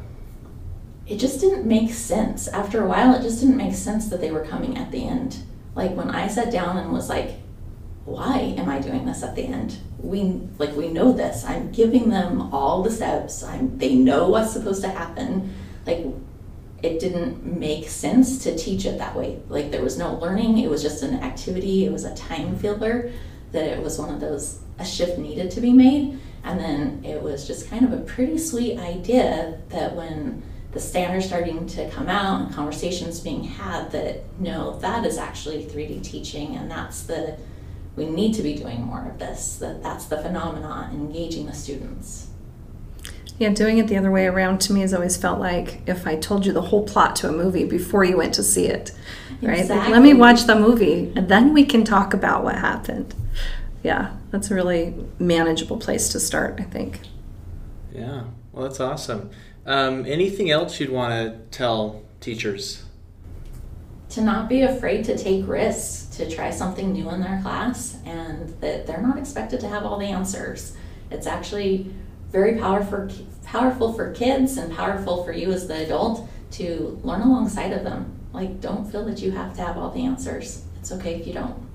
it 1.08 1.18
just 1.18 1.40
didn't 1.40 1.66
make 1.66 1.90
sense. 1.92 2.48
After 2.48 2.84
a 2.84 2.86
while, 2.86 3.14
it 3.14 3.22
just 3.22 3.40
didn't 3.40 3.56
make 3.56 3.74
sense 3.74 4.08
that 4.08 4.20
they 4.20 4.30
were 4.30 4.44
coming 4.44 4.76
at 4.76 4.90
the 4.90 5.06
end. 5.06 5.38
Like 5.74 5.94
when 5.94 6.10
I 6.10 6.28
sat 6.28 6.52
down 6.52 6.76
and 6.76 6.92
was 6.92 7.08
like, 7.08 7.36
why 8.04 8.54
am 8.58 8.68
I 8.68 8.78
doing 8.78 9.06
this 9.06 9.22
at 9.22 9.34
the 9.34 9.44
end? 9.44 9.78
We 9.98 10.22
like 10.58 10.76
we 10.76 10.88
know 10.88 11.12
this. 11.12 11.44
I'm 11.44 11.72
giving 11.72 12.10
them 12.10 12.52
all 12.54 12.82
the 12.82 12.90
steps. 12.90 13.42
I'm 13.42 13.78
they 13.78 13.94
know 13.94 14.28
what's 14.28 14.52
supposed 14.52 14.82
to 14.82 14.88
happen. 14.88 15.54
Like 15.86 16.06
it 16.82 17.00
didn't 17.00 17.44
make 17.44 17.88
sense 17.88 18.42
to 18.44 18.56
teach 18.56 18.84
it 18.84 18.98
that 18.98 19.14
way. 19.14 19.40
Like 19.48 19.70
there 19.70 19.82
was 19.82 19.98
no 19.98 20.14
learning. 20.14 20.58
It 20.58 20.70
was 20.70 20.82
just 20.82 21.02
an 21.02 21.20
activity. 21.20 21.86
It 21.86 21.92
was 21.92 22.04
a 22.04 22.14
time 22.14 22.56
filler. 22.56 23.10
That 23.52 23.64
it 23.64 23.82
was 23.82 23.98
one 23.98 24.12
of 24.12 24.20
those 24.20 24.60
a 24.78 24.84
shift 24.84 25.18
needed 25.18 25.50
to 25.52 25.60
be 25.60 25.72
made. 25.72 26.20
And 26.44 26.58
then 26.58 27.02
it 27.04 27.22
was 27.22 27.46
just 27.46 27.68
kind 27.68 27.84
of 27.84 27.92
a 27.92 28.02
pretty 28.02 28.38
sweet 28.38 28.78
idea 28.78 29.60
that 29.68 29.94
when 29.94 30.42
the 30.72 30.80
standards 30.80 31.26
starting 31.26 31.66
to 31.66 31.90
come 31.90 32.08
out 32.08 32.42
and 32.42 32.54
conversations 32.54 33.20
being 33.20 33.44
had 33.44 33.90
that 33.92 34.22
no, 34.38 34.78
that 34.80 35.04
is 35.04 35.18
actually 35.18 35.64
3D 35.64 36.02
teaching 36.02 36.56
and 36.56 36.70
that's 36.70 37.02
the 37.02 37.38
we 37.96 38.06
need 38.06 38.32
to 38.34 38.42
be 38.42 38.54
doing 38.54 38.82
more 38.82 39.04
of 39.10 39.18
this. 39.18 39.56
That 39.56 39.82
that's 39.82 40.06
the 40.06 40.18
phenomenon, 40.18 40.94
engaging 40.94 41.46
the 41.46 41.52
students. 41.52 42.28
Yeah, 43.38 43.50
doing 43.50 43.78
it 43.78 43.86
the 43.86 43.96
other 43.96 44.10
way 44.10 44.26
around 44.26 44.60
to 44.62 44.72
me 44.72 44.80
has 44.80 44.94
always 44.94 45.16
felt 45.16 45.38
like 45.38 45.82
if 45.86 46.06
I 46.06 46.16
told 46.16 46.46
you 46.46 46.52
the 46.52 46.62
whole 46.62 46.84
plot 46.84 47.14
to 47.16 47.28
a 47.28 47.32
movie 47.32 47.64
before 47.64 48.04
you 48.04 48.16
went 48.16 48.34
to 48.34 48.42
see 48.42 48.66
it, 48.66 48.92
right? 49.42 49.60
Exactly. 49.60 49.76
Like, 49.76 49.88
let 49.90 50.02
me 50.02 50.14
watch 50.14 50.44
the 50.44 50.56
movie 50.56 51.12
and 51.14 51.28
then 51.28 51.52
we 51.52 51.64
can 51.64 51.84
talk 51.84 52.14
about 52.14 52.42
what 52.42 52.56
happened. 52.56 53.14
Yeah, 53.82 54.16
that's 54.30 54.50
a 54.50 54.54
really 54.54 54.94
manageable 55.18 55.76
place 55.76 56.08
to 56.10 56.20
start, 56.20 56.58
I 56.60 56.64
think. 56.64 57.00
Yeah, 57.92 58.24
well, 58.52 58.64
that's 58.64 58.80
awesome. 58.80 59.30
Um, 59.66 60.04
anything 60.06 60.50
else 60.50 60.80
you'd 60.80 60.90
want 60.90 61.12
to 61.12 61.38
tell 61.56 62.02
teachers? 62.20 62.84
To 64.10 64.22
not 64.22 64.48
be 64.48 64.62
afraid 64.62 65.04
to 65.04 65.16
take 65.16 65.46
risks, 65.46 66.16
to 66.16 66.30
try 66.30 66.50
something 66.50 66.92
new 66.92 67.10
in 67.10 67.20
their 67.20 67.40
class, 67.42 67.98
and 68.04 68.48
that 68.60 68.86
they're 68.86 69.02
not 69.02 69.18
expected 69.18 69.60
to 69.60 69.68
have 69.68 69.84
all 69.84 69.98
the 69.98 70.06
answers. 70.06 70.76
It's 71.10 71.26
actually 71.26 71.92
very 72.30 72.58
powerful, 72.58 73.08
powerful 73.44 73.92
for 73.92 74.12
kids 74.12 74.56
and 74.56 74.74
powerful 74.74 75.24
for 75.24 75.32
you 75.32 75.52
as 75.52 75.68
the 75.68 75.84
adult 75.84 76.28
to 76.52 76.98
learn 77.04 77.20
alongside 77.20 77.72
of 77.72 77.84
them. 77.84 78.18
Like, 78.32 78.60
don't 78.60 78.90
feel 78.90 79.04
that 79.04 79.20
you 79.20 79.30
have 79.32 79.54
to 79.56 79.62
have 79.62 79.76
all 79.76 79.90
the 79.90 80.04
answers. 80.04 80.64
It's 80.80 80.92
okay 80.92 81.14
if 81.14 81.26
you 81.26 81.32
don't. 81.32 81.67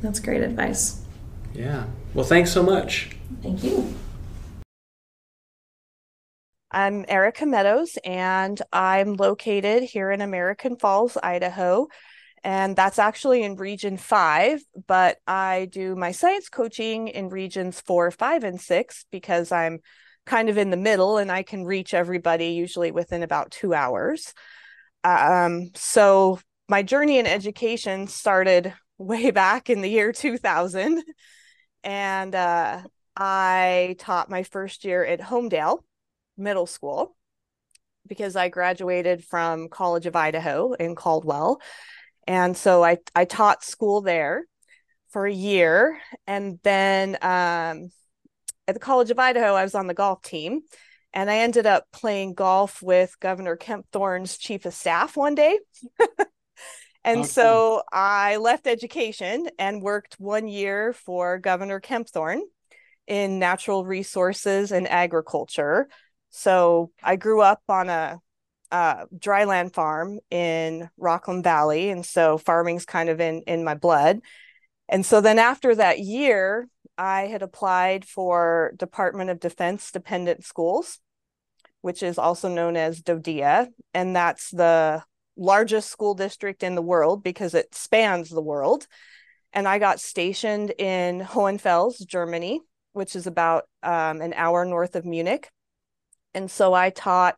That's 0.00 0.20
great 0.20 0.42
advice. 0.42 1.02
Yeah. 1.52 1.84
Well, 2.14 2.24
thanks 2.24 2.50
so 2.52 2.62
much. 2.62 3.10
Thank 3.42 3.62
you. 3.62 3.94
I'm 6.70 7.04
Erika 7.08 7.46
Meadows, 7.46 7.98
and 8.04 8.60
I'm 8.72 9.14
located 9.14 9.82
here 9.82 10.10
in 10.10 10.20
American 10.20 10.76
Falls, 10.76 11.18
Idaho. 11.20 11.88
And 12.42 12.74
that's 12.74 12.98
actually 12.98 13.42
in 13.42 13.56
Region 13.56 13.96
5, 13.96 14.62
but 14.86 15.18
I 15.26 15.68
do 15.70 15.94
my 15.94 16.12
science 16.12 16.48
coaching 16.48 17.08
in 17.08 17.28
Regions 17.28 17.80
4, 17.82 18.10
5, 18.10 18.44
and 18.44 18.60
6 18.60 19.04
because 19.10 19.52
I'm 19.52 19.80
kind 20.24 20.48
of 20.48 20.56
in 20.56 20.70
the 20.70 20.76
middle 20.76 21.18
and 21.18 21.30
I 21.30 21.42
can 21.42 21.64
reach 21.64 21.92
everybody 21.92 22.48
usually 22.48 22.92
within 22.92 23.22
about 23.22 23.50
two 23.50 23.74
hours. 23.74 24.32
Um, 25.04 25.70
so 25.74 26.38
my 26.68 26.82
journey 26.82 27.18
in 27.18 27.26
education 27.26 28.06
started 28.06 28.72
way 29.00 29.30
back 29.30 29.70
in 29.70 29.80
the 29.80 29.88
year 29.88 30.12
2000. 30.12 31.02
And 31.82 32.34
uh, 32.34 32.82
I 33.16 33.96
taught 33.98 34.30
my 34.30 34.42
first 34.42 34.84
year 34.84 35.04
at 35.04 35.20
Homedale 35.20 35.78
middle 36.36 36.66
school 36.66 37.16
because 38.06 38.36
I 38.36 38.48
graduated 38.48 39.24
from 39.24 39.68
College 39.68 40.06
of 40.06 40.16
Idaho 40.16 40.74
in 40.74 40.94
Caldwell. 40.94 41.60
And 42.26 42.56
so 42.56 42.84
I, 42.84 42.98
I 43.14 43.24
taught 43.24 43.64
school 43.64 44.02
there 44.02 44.44
for 45.08 45.26
a 45.26 45.32
year. 45.32 45.98
And 46.26 46.58
then 46.62 47.16
um, 47.22 47.90
at 48.68 48.74
the 48.74 48.80
College 48.80 49.10
of 49.10 49.18
Idaho, 49.18 49.54
I 49.54 49.62
was 49.62 49.74
on 49.74 49.86
the 49.86 49.94
golf 49.94 50.22
team. 50.22 50.60
And 51.12 51.28
I 51.28 51.38
ended 51.38 51.66
up 51.66 51.86
playing 51.92 52.34
golf 52.34 52.82
with 52.82 53.18
Governor 53.18 53.56
Kempthorne's 53.56 54.38
chief 54.38 54.64
of 54.64 54.74
staff 54.74 55.16
one 55.16 55.34
day. 55.34 55.58
and 57.04 57.20
okay. 57.20 57.28
so 57.28 57.82
I 57.92 58.36
left 58.36 58.66
education 58.66 59.48
and 59.58 59.82
worked 59.82 60.16
one 60.18 60.48
year 60.48 60.92
for 60.92 61.38
Governor 61.38 61.80
Kempthorne 61.80 62.42
in 63.06 63.38
natural 63.38 63.84
resources 63.84 64.70
and 64.70 64.88
agriculture. 64.88 65.88
So 66.30 66.92
I 67.02 67.16
grew 67.16 67.40
up 67.40 67.62
on 67.68 67.88
a, 67.88 67.92
uh, 67.92 68.16
a 68.72 69.06
dryland 69.16 69.74
farm 69.74 70.20
in 70.30 70.88
Rockland 70.96 71.42
Valley. 71.42 71.90
And 71.90 72.06
so 72.06 72.38
farming's 72.38 72.84
kind 72.84 73.08
of 73.08 73.20
in, 73.20 73.42
in 73.48 73.64
my 73.64 73.74
blood. 73.74 74.20
And 74.88 75.04
so 75.04 75.20
then 75.20 75.40
after 75.40 75.74
that 75.74 75.98
year, 75.98 76.68
I 76.96 77.22
had 77.22 77.42
applied 77.42 78.04
for 78.04 78.72
Department 78.76 79.30
of 79.30 79.40
Defense 79.40 79.90
dependent 79.90 80.44
schools, 80.44 81.00
which 81.80 82.02
is 82.02 82.16
also 82.16 82.48
known 82.48 82.76
as 82.76 83.02
DoDEA. 83.02 83.68
And 83.92 84.14
that's 84.14 84.50
the 84.50 85.02
largest 85.36 85.90
school 85.90 86.14
district 86.14 86.62
in 86.62 86.74
the 86.74 86.82
world 86.82 87.22
because 87.22 87.54
it 87.54 87.74
spans 87.74 88.28
the 88.30 88.42
world. 88.42 88.86
And 89.52 89.66
I 89.66 89.78
got 89.78 90.00
stationed 90.00 90.72
in 90.78 91.20
Hohenfels, 91.20 92.04
Germany, 92.06 92.60
which 92.92 93.16
is 93.16 93.26
about 93.26 93.64
um, 93.82 94.20
an 94.20 94.32
hour 94.34 94.64
north 94.64 94.96
of 94.96 95.04
Munich. 95.04 95.50
And 96.34 96.50
so 96.50 96.72
I 96.72 96.90
taught 96.90 97.36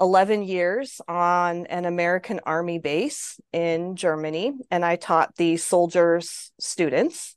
11 0.00 0.42
years 0.42 1.00
on 1.06 1.66
an 1.66 1.84
American 1.84 2.40
Army 2.46 2.78
base 2.78 3.38
in 3.52 3.96
Germany, 3.96 4.52
and 4.70 4.84
I 4.84 4.96
taught 4.96 5.36
the 5.36 5.58
soldiers' 5.58 6.52
students 6.58 7.36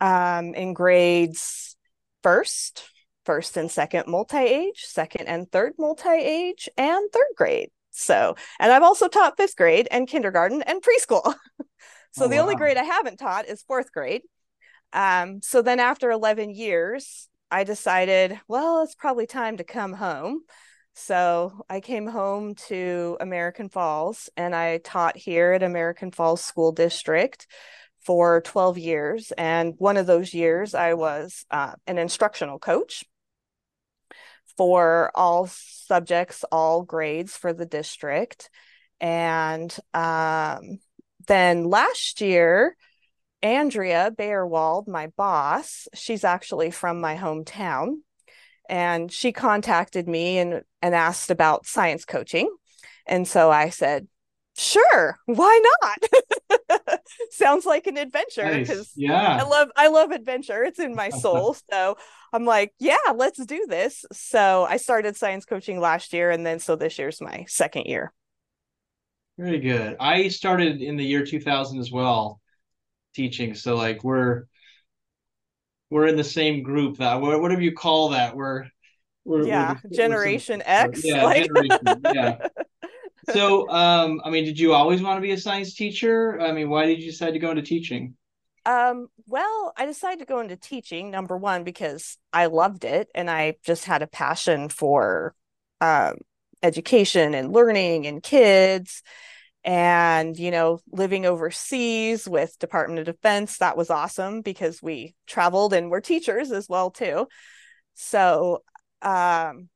um, 0.00 0.54
in 0.54 0.74
grades 0.74 1.76
first, 2.22 2.84
first 3.24 3.56
and 3.56 3.70
second 3.70 4.06
multi 4.06 4.38
age, 4.38 4.84
second 4.84 5.26
and 5.26 5.50
third 5.50 5.72
multi 5.76 6.08
age, 6.08 6.68
and 6.76 7.10
third 7.12 7.32
grade. 7.36 7.70
So, 7.92 8.36
and 8.58 8.72
I've 8.72 8.82
also 8.82 9.06
taught 9.06 9.36
fifth 9.36 9.54
grade 9.54 9.86
and 9.90 10.08
kindergarten 10.08 10.62
and 10.62 10.82
preschool. 10.82 11.22
so, 12.10 12.24
oh, 12.24 12.28
the 12.28 12.36
wow. 12.36 12.42
only 12.42 12.56
grade 12.56 12.78
I 12.78 12.84
haven't 12.84 13.18
taught 13.18 13.46
is 13.46 13.62
fourth 13.62 13.92
grade. 13.92 14.22
Um, 14.92 15.40
so 15.42 15.62
then 15.62 15.78
after 15.78 16.10
11 16.10 16.50
years, 16.50 17.28
I 17.50 17.64
decided, 17.64 18.40
well, 18.48 18.82
it's 18.82 18.94
probably 18.94 19.26
time 19.26 19.58
to 19.58 19.64
come 19.64 19.92
home. 19.92 20.40
So 20.94 21.64
I 21.68 21.80
came 21.80 22.06
home 22.06 22.54
to 22.66 23.16
American 23.20 23.68
Falls 23.68 24.28
and 24.36 24.54
I 24.54 24.78
taught 24.78 25.16
here 25.16 25.52
at 25.52 25.62
American 25.62 26.10
Falls 26.10 26.42
School 26.42 26.72
District 26.72 27.46
for 28.00 28.40
12 28.42 28.78
years. 28.78 29.32
And 29.38 29.74
one 29.78 29.96
of 29.96 30.06
those 30.06 30.34
years, 30.34 30.74
I 30.74 30.94
was 30.94 31.44
uh, 31.50 31.74
an 31.86 31.98
instructional 31.98 32.58
coach 32.58 33.04
for 34.56 35.10
all 35.14 35.46
subjects, 35.48 36.44
all 36.50 36.82
grades 36.82 37.36
for 37.36 37.52
the 37.52 37.66
district. 37.66 38.50
And 39.00 39.74
um, 39.94 40.78
then 41.26 41.64
last 41.64 42.20
year, 42.20 42.76
Andrea 43.42 44.12
Bayerwald, 44.16 44.86
my 44.86 45.08
boss, 45.16 45.88
she's 45.94 46.24
actually 46.24 46.70
from 46.70 47.00
my 47.00 47.16
hometown. 47.16 47.96
And 48.68 49.10
she 49.10 49.32
contacted 49.32 50.08
me 50.08 50.38
and, 50.38 50.62
and 50.80 50.94
asked 50.94 51.30
about 51.30 51.66
science 51.66 52.04
coaching. 52.04 52.54
And 53.06 53.26
so 53.26 53.50
I 53.50 53.70
said, 53.70 54.06
sure, 54.56 55.18
why 55.26 55.62
not? 55.82 56.08
Sounds 57.30 57.66
like 57.66 57.86
an 57.86 57.96
adventure 57.96 58.58
because 58.58 58.78
nice. 58.78 58.92
yeah, 58.96 59.38
I 59.40 59.42
love 59.42 59.68
I 59.76 59.88
love 59.88 60.10
adventure. 60.10 60.62
It's 60.64 60.78
in 60.78 60.94
my 60.94 61.08
soul. 61.24 61.56
so 61.70 61.96
I'm 62.32 62.44
like, 62.44 62.72
yeah, 62.78 62.96
let's 63.14 63.44
do 63.44 63.66
this. 63.68 64.04
So 64.12 64.66
I 64.68 64.76
started 64.76 65.16
science 65.16 65.44
coaching 65.44 65.80
last 65.80 66.12
year, 66.12 66.30
and 66.30 66.44
then 66.46 66.58
so 66.58 66.76
this 66.76 66.98
year's 66.98 67.20
my 67.20 67.44
second 67.48 67.86
year. 67.86 68.12
Very 69.38 69.60
good. 69.60 69.96
I 69.98 70.28
started 70.28 70.82
in 70.82 70.96
the 70.96 71.04
year 71.04 71.24
2000 71.24 71.80
as 71.80 71.90
well 71.90 72.40
teaching. 73.14 73.54
So 73.54 73.76
like 73.76 74.04
we're 74.04 74.44
we're 75.90 76.06
in 76.06 76.16
the 76.16 76.24
same 76.24 76.62
group 76.62 76.98
that 76.98 77.20
whatever 77.20 77.60
you 77.60 77.72
call 77.72 78.10
that 78.10 78.34
we're 78.34 78.64
we're 79.24 79.46
yeah 79.46 79.76
we're, 79.84 79.90
generation 79.90 80.62
we're 80.66 80.80
some, 80.80 80.90
X 80.90 81.04
yeah 81.04 81.24
like... 81.24 81.46
generation, 81.46 82.00
yeah 82.14 82.46
so 83.30 83.68
um 83.70 84.20
I 84.24 84.30
mean 84.30 84.44
did 84.44 84.58
you 84.58 84.74
always 84.74 85.02
want 85.02 85.16
to 85.18 85.22
be 85.22 85.32
a 85.32 85.38
science 85.38 85.74
teacher? 85.74 86.40
I 86.40 86.52
mean 86.52 86.68
why 86.68 86.86
did 86.86 87.00
you 87.00 87.10
decide 87.10 87.32
to 87.32 87.38
go 87.38 87.50
into 87.50 87.62
teaching? 87.62 88.14
Um 88.64 89.08
well 89.26 89.72
I 89.76 89.86
decided 89.86 90.20
to 90.20 90.24
go 90.26 90.40
into 90.40 90.56
teaching 90.56 91.10
number 91.10 91.36
one 91.36 91.64
because 91.64 92.18
I 92.32 92.46
loved 92.46 92.84
it 92.84 93.08
and 93.14 93.30
I 93.30 93.56
just 93.64 93.84
had 93.84 94.02
a 94.02 94.06
passion 94.06 94.68
for 94.68 95.34
um 95.80 96.16
education 96.62 97.34
and 97.34 97.52
learning 97.52 98.06
and 98.06 98.22
kids. 98.22 99.02
And 99.64 100.36
you 100.36 100.50
know 100.50 100.80
living 100.90 101.24
overseas 101.24 102.28
with 102.28 102.58
department 102.58 102.98
of 102.98 103.06
defense 103.06 103.58
that 103.58 103.76
was 103.76 103.90
awesome 103.90 104.40
because 104.42 104.82
we 104.82 105.14
traveled 105.28 105.72
and 105.72 105.88
were 105.88 106.00
teachers 106.00 106.50
as 106.50 106.68
well 106.68 106.90
too. 106.90 107.28
So 107.94 108.64
um, 109.02 109.68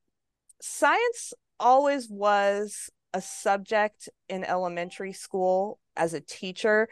science 0.61 1.33
always 1.59 2.09
was 2.09 2.89
a 3.13 3.21
subject 3.21 4.09
in 4.29 4.43
elementary 4.43 5.13
school 5.13 5.79
as 5.95 6.13
a 6.13 6.21
teacher 6.21 6.87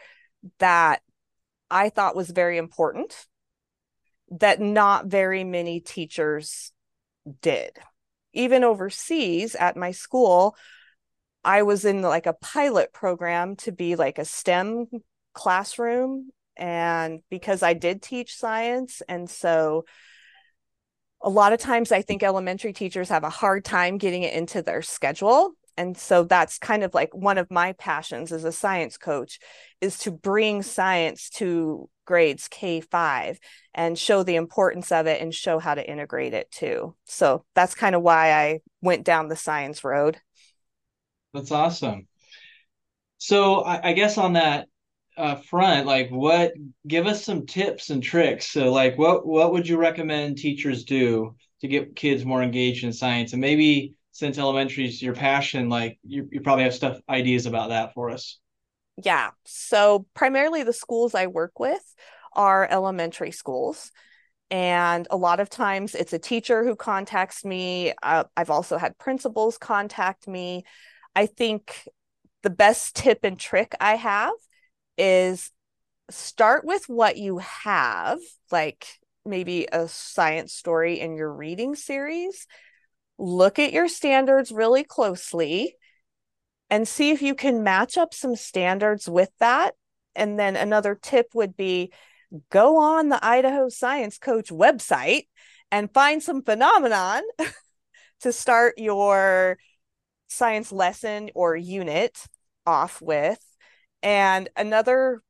that 0.59 1.01
i 1.69 1.89
thought 1.89 2.15
was 2.15 2.29
very 2.29 2.57
important 2.57 3.27
that 4.29 4.59
not 4.59 5.05
very 5.05 5.43
many 5.43 5.79
teachers 5.79 6.71
did 7.41 7.71
even 8.33 8.63
overseas 8.63 9.55
at 9.55 9.77
my 9.77 9.91
school 9.91 10.55
I 11.45 11.61
was 11.61 11.85
in 11.85 12.01
like 12.01 12.25
a 12.25 12.33
pilot 12.33 12.91
program 12.91 13.55
to 13.57 13.71
be 13.71 13.95
like 13.95 14.17
a 14.17 14.25
STEM 14.25 14.87
classroom. 15.33 16.31
And 16.57 17.21
because 17.29 17.61
I 17.61 17.73
did 17.73 18.01
teach 18.01 18.35
science, 18.35 19.03
and 19.07 19.29
so 19.29 19.85
a 21.21 21.29
lot 21.29 21.53
of 21.53 21.59
times 21.59 21.91
I 21.91 22.01
think 22.01 22.23
elementary 22.23 22.73
teachers 22.73 23.09
have 23.09 23.23
a 23.23 23.29
hard 23.29 23.63
time 23.63 23.97
getting 23.97 24.23
it 24.23 24.33
into 24.33 24.61
their 24.61 24.81
schedule. 24.81 25.51
And 25.77 25.97
so 25.97 26.23
that's 26.23 26.57
kind 26.57 26.83
of 26.83 26.93
like 26.93 27.13
one 27.13 27.37
of 27.37 27.51
my 27.51 27.73
passions 27.73 28.31
as 28.31 28.43
a 28.43 28.51
science 28.51 28.97
coach 28.97 29.39
is 29.81 29.97
to 29.99 30.11
bring 30.11 30.63
science 30.63 31.29
to 31.31 31.89
grades 32.05 32.47
K5 32.47 33.37
and 33.73 33.97
show 33.97 34.23
the 34.23 34.35
importance 34.35 34.91
of 34.91 35.07
it 35.07 35.21
and 35.21 35.33
show 35.33 35.59
how 35.59 35.75
to 35.75 35.89
integrate 35.89 36.33
it 36.33 36.49
too. 36.51 36.95
So 37.05 37.43
that's 37.55 37.75
kind 37.75 37.95
of 37.95 38.01
why 38.01 38.31
I 38.33 38.59
went 38.81 39.03
down 39.03 39.27
the 39.27 39.35
science 39.35 39.83
road. 39.83 40.17
That's 41.33 41.51
awesome. 41.51 42.07
So 43.17 43.61
I, 43.61 43.89
I 43.89 43.93
guess 43.93 44.17
on 44.17 44.33
that 44.33 44.67
uh, 45.17 45.35
front, 45.35 45.87
like 45.87 46.09
what, 46.09 46.53
give 46.87 47.07
us 47.07 47.23
some 47.23 47.45
tips 47.45 47.89
and 47.89 48.01
tricks. 48.01 48.47
So 48.47 48.71
like 48.71 48.97
what, 48.97 49.25
what 49.25 49.51
would 49.51 49.67
you 49.67 49.77
recommend 49.77 50.37
teachers 50.37 50.83
do 50.85 51.35
to 51.61 51.67
get 51.67 51.95
kids 51.95 52.23
more 52.23 52.43
engaged 52.43 52.83
in 52.83 52.93
science? 52.93 53.33
And 53.33 53.41
maybe 53.41 53.95
since 54.15 54.37
elementary 54.37 54.85
is 54.85 55.01
your 55.01 55.13
passion, 55.13 55.69
like 55.69 55.99
you, 56.03 56.27
you 56.31 56.41
probably 56.41 56.63
have 56.63 56.73
stuff, 56.73 56.99
ideas 57.09 57.45
about 57.45 57.69
that 57.69 57.93
for 57.93 58.09
us. 58.09 58.39
Yeah. 59.03 59.31
So 59.43 60.05
primarily 60.13 60.63
the 60.63 60.73
schools 60.73 61.13
I 61.13 61.27
work 61.27 61.59
with 61.59 61.83
are 62.33 62.67
elementary 62.69 63.31
schools 63.31 63.91
and 64.51 65.07
a 65.09 65.17
lot 65.17 65.39
of 65.39 65.49
times 65.49 65.95
it's 65.95 66.13
a 66.13 66.19
teacher 66.19 66.63
who 66.63 66.75
contacts 66.75 67.43
me 67.43 67.93
uh, 68.03 68.25
i've 68.37 68.51
also 68.51 68.77
had 68.77 68.95
principals 68.99 69.57
contact 69.57 70.27
me 70.27 70.63
I 71.15 71.25
think 71.25 71.87
the 72.43 72.49
best 72.49 72.95
tip 72.95 73.19
and 73.23 73.39
trick 73.39 73.73
I 73.79 73.95
have 73.95 74.33
is 74.97 75.49
start 76.09 76.65
with 76.65 76.87
what 76.87 77.17
you 77.17 77.39
have, 77.39 78.19
like 78.51 78.85
maybe 79.25 79.67
a 79.71 79.87
science 79.87 80.53
story 80.53 80.99
in 80.99 81.15
your 81.15 81.31
reading 81.31 81.75
series. 81.75 82.45
Look 83.17 83.59
at 83.59 83.73
your 83.73 83.87
standards 83.87 84.51
really 84.51 84.83
closely 84.83 85.75
and 86.69 86.87
see 86.87 87.11
if 87.11 87.21
you 87.21 87.35
can 87.35 87.63
match 87.63 87.97
up 87.97 88.13
some 88.13 88.35
standards 88.35 89.07
with 89.07 89.29
that. 89.39 89.75
And 90.15 90.39
then 90.39 90.55
another 90.55 90.97
tip 91.01 91.27
would 91.33 91.55
be 91.55 91.91
go 92.49 92.77
on 92.77 93.09
the 93.09 93.23
Idaho 93.23 93.69
Science 93.69 94.17
Coach 94.17 94.49
website 94.49 95.27
and 95.71 95.93
find 95.93 96.21
some 96.21 96.41
phenomenon 96.41 97.21
to 98.21 98.31
start 98.31 98.75
your 98.77 99.57
science 100.27 100.71
lesson 100.71 101.29
or 101.35 101.55
unit 101.55 102.17
off 102.65 103.01
with. 103.01 103.39
And 104.01 104.49
another 104.55 105.21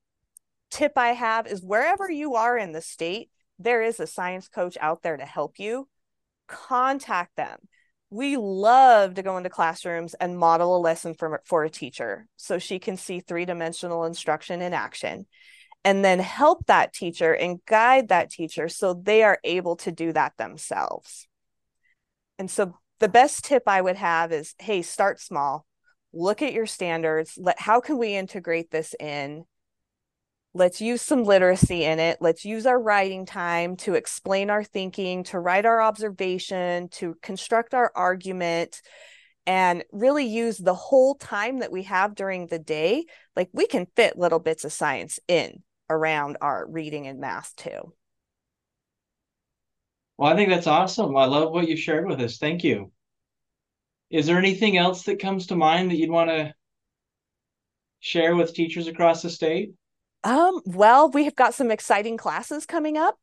tip 0.72 0.94
I 0.98 1.10
have 1.10 1.48
is 1.48 1.62
wherever 1.62 2.10
you 2.10 2.36
are 2.36 2.58
in 2.58 2.72
the 2.72 2.82
state, 2.82 3.30
there 3.60 3.82
is 3.82 4.00
a 4.00 4.08
science 4.08 4.48
coach 4.48 4.78
out 4.82 5.02
there 5.02 5.18
to 5.18 5.26
help 5.26 5.60
you. 5.60 5.88
Contact 6.48 7.36
them. 7.36 7.58
We 8.16 8.38
love 8.38 9.16
to 9.16 9.24
go 9.24 9.36
into 9.38 9.50
classrooms 9.50 10.14
and 10.16 10.38
model 10.38 10.78
a 10.78 10.80
lesson 10.80 11.14
for, 11.14 11.42
for 11.46 11.66
a 11.66 11.70
teacher 11.70 12.28
so 12.38 12.58
she 12.58 12.80
can 12.80 12.96
see 12.96 13.20
three-dimensional 13.20 14.06
instruction 14.06 14.62
in 14.62 14.74
action 14.74 15.26
and 15.84 16.04
then 16.04 16.20
help 16.20 16.66
that 16.66 16.94
teacher 16.94 17.34
and 17.34 17.60
guide 17.66 18.08
that 18.08 18.32
teacher 18.32 18.70
so 18.70 18.94
they 18.94 19.22
are 19.22 19.38
able 19.44 19.76
to 19.76 19.92
do 19.92 20.14
that 20.14 20.34
themselves. 20.38 21.28
And 22.40 22.50
so 22.50 22.78
the 23.00 23.10
best 23.10 23.44
tip 23.44 23.64
i 23.68 23.82
would 23.82 23.98
have 23.98 24.32
is 24.32 24.56
hey 24.60 24.82
start 24.82 25.20
small. 25.20 25.66
Look 26.14 26.42
at 26.42 26.54
your 26.54 26.66
standards. 26.66 27.38
Let 27.38 27.60
how 27.60 27.82
can 27.82 27.98
we 27.98 28.16
integrate 28.16 28.72
this 28.72 28.96
in 29.00 29.44
let's 30.56 30.80
use 30.80 31.02
some 31.02 31.26
literacy 31.26 31.84
in 31.84 32.00
it. 32.00 32.18
Let's 32.22 32.46
use 32.46 32.66
our 32.66 32.80
writing 32.80 33.26
time 33.26 33.76
to 33.78 33.94
explain 33.94 34.50
our 34.50 34.64
thinking 34.64 35.26
to 35.26 35.40
write 35.40 35.66
our 35.66 35.82
observation 35.82 36.88
to 36.94 37.16
construct 37.22 37.74
our 37.74 37.92
argument 37.94 38.82
and 39.46 39.84
really 39.92 40.26
use 40.26 40.58
the 40.58 40.74
whole 40.74 41.16
time 41.16 41.60
that 41.60 41.74
we 41.74 41.84
have 41.84 42.16
during 42.16 42.48
the 42.48 42.58
day. 42.58 43.06
Like 43.36 43.50
we 43.52 43.68
can 43.68 43.86
fit 43.98 44.18
little 44.18 44.40
bits 44.40 44.64
of 44.64 44.72
science 44.72 45.20
in 45.28 45.62
around 45.90 46.38
our 46.40 46.66
reading 46.68 47.06
and 47.06 47.20
math 47.20 47.54
too. 47.58 47.94
Well 50.18 50.32
i 50.32 50.36
think 50.38 50.50
that's 50.50 50.68
awesome. 50.68 51.18
I 51.18 51.26
love 51.26 51.52
what 51.52 51.68
you 51.68 51.76
shared 51.76 52.08
with 52.08 52.22
us. 52.22 52.38
Thank 52.38 52.64
you. 52.64 52.94
Is 54.10 54.26
there 54.26 54.38
anything 54.38 54.78
else 54.78 55.04
that 55.04 55.20
comes 55.20 55.48
to 55.48 55.58
mind 55.58 55.92
that 55.92 55.98
you'd 55.98 56.10
want 56.10 56.30
to 56.30 56.54
share 58.00 58.38
with 58.38 58.54
teachers 58.54 58.88
across 58.88 59.22
the 59.22 59.30
state 59.30 59.72
um, 60.26 60.60
well, 60.66 61.12
we 61.12 61.26
have 61.26 61.36
got 61.36 61.54
some 61.54 61.70
exciting 61.70 62.18
classes 62.18 62.66
coming 62.66 62.98
up. 62.98 63.18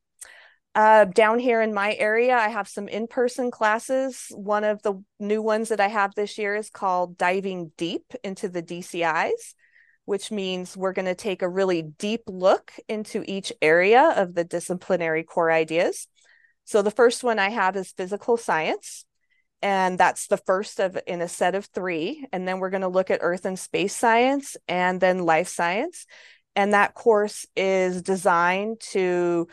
Uh, 0.75 1.05
down 1.05 1.39
here 1.39 1.61
in 1.61 1.75
my 1.75 1.95
area, 1.95 2.35
I 2.35 2.49
have 2.49 2.69
some 2.69 2.87
in 2.89 3.09
person 3.09 3.51
classes. 3.51 4.29
One 4.31 4.65
of 4.65 4.81
the 4.83 5.03
new 5.19 5.43
ones 5.43 5.69
that 5.69 5.81
I 5.81 5.89
have 5.89 6.15
this 6.15 6.39
year 6.39 6.55
is 6.55 6.71
called 6.71 7.19
Diving 7.19 7.73
Deep 7.77 8.15
into 8.23 8.49
the 8.49 8.63
DCIs, 8.63 9.55
which 10.05 10.31
means 10.31 10.77
we're 10.77 10.93
going 10.93 11.07
to 11.07 11.17
take 11.17 11.43
a 11.43 11.49
really 11.49 11.83
deep 11.83 12.23
look 12.29 12.73
into 12.89 13.25
each 13.27 13.53
area 13.61 14.15
of 14.17 14.35
the 14.35 14.45
disciplinary 14.45 15.25
core 15.25 15.51
ideas. 15.51 16.07
So 16.65 16.83
the 16.83 16.91
first 16.93 17.25
one 17.25 17.41
I 17.41 17.51
have 17.51 17.77
is 17.77 17.91
physical 17.91 18.37
science. 18.37 19.05
And 19.61 19.99
that's 19.99 20.27
the 20.29 20.39
first 20.39 20.81
of 20.81 20.99
in 21.07 21.21
a 21.21 21.29
set 21.29 21.55
of 21.55 21.67
three. 21.67 22.27
And 22.33 22.49
then 22.49 22.59
we're 22.59 22.71
going 22.71 22.81
to 22.81 22.89
look 22.89 23.11
at 23.11 23.21
earth 23.23 23.45
and 23.45 23.59
space 23.59 23.95
science 23.95 24.57
and 24.69 25.01
then 25.01 25.19
life 25.21 25.49
science 25.49 26.07
and 26.55 26.73
that 26.73 26.95
course 26.95 27.47
is 27.57 28.03
designed 28.03 28.81
to 28.81 29.49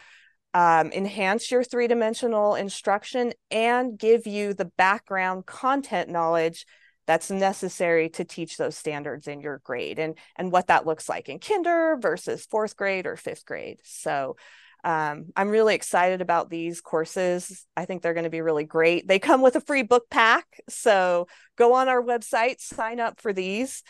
um, 0.54 0.92
enhance 0.92 1.52
your 1.52 1.64
three 1.64 1.88
dimensional 1.88 2.56
instruction 2.56 3.34
and 3.52 3.98
give 3.98 4.26
you 4.26 4.54
the 4.54 4.72
background 4.78 5.46
content 5.46 6.10
knowledge 6.10 6.66
that's 7.06 7.32
necessary 7.32 8.10
to 8.10 8.24
teach 8.24 8.58
those 8.58 8.78
standards 8.78 9.28
in 9.28 9.42
your 9.42 9.62
grade 9.64 10.00
and 10.00 10.16
and 10.36 10.52
what 10.52 10.68
that 10.68 10.86
looks 10.86 11.10
like 11.10 11.30
in 11.30 11.40
kinder 11.40 11.98
versus 12.00 12.46
fourth 12.46 12.76
grade 12.76 13.06
or 13.06 13.16
fifth 13.16 13.46
grade. 13.46 13.80
So 13.84 14.36
um, 14.84 15.26
i'm 15.36 15.50
really 15.50 15.76
excited 15.76 16.22
about 16.22 16.50
these 16.50 16.82
courses. 16.82 17.66
I 17.76 17.86
think 17.86 18.02
they're 18.02 18.14
going 18.14 18.24
to 18.24 18.30
be 18.30 18.42
really 18.42 18.64
great. 18.64 19.08
They 19.08 19.20
come 19.20 19.42
with 19.42 19.56
a 19.56 19.62
free 19.62 19.84
book 19.84 20.10
pack. 20.10 20.46
So 20.68 21.28
go 21.58 21.74
on 21.74 21.90
our 21.90 22.02
website 22.02 22.60
sign 22.60 23.00
up 23.00 23.22
for 23.22 23.34
these. 23.34 23.84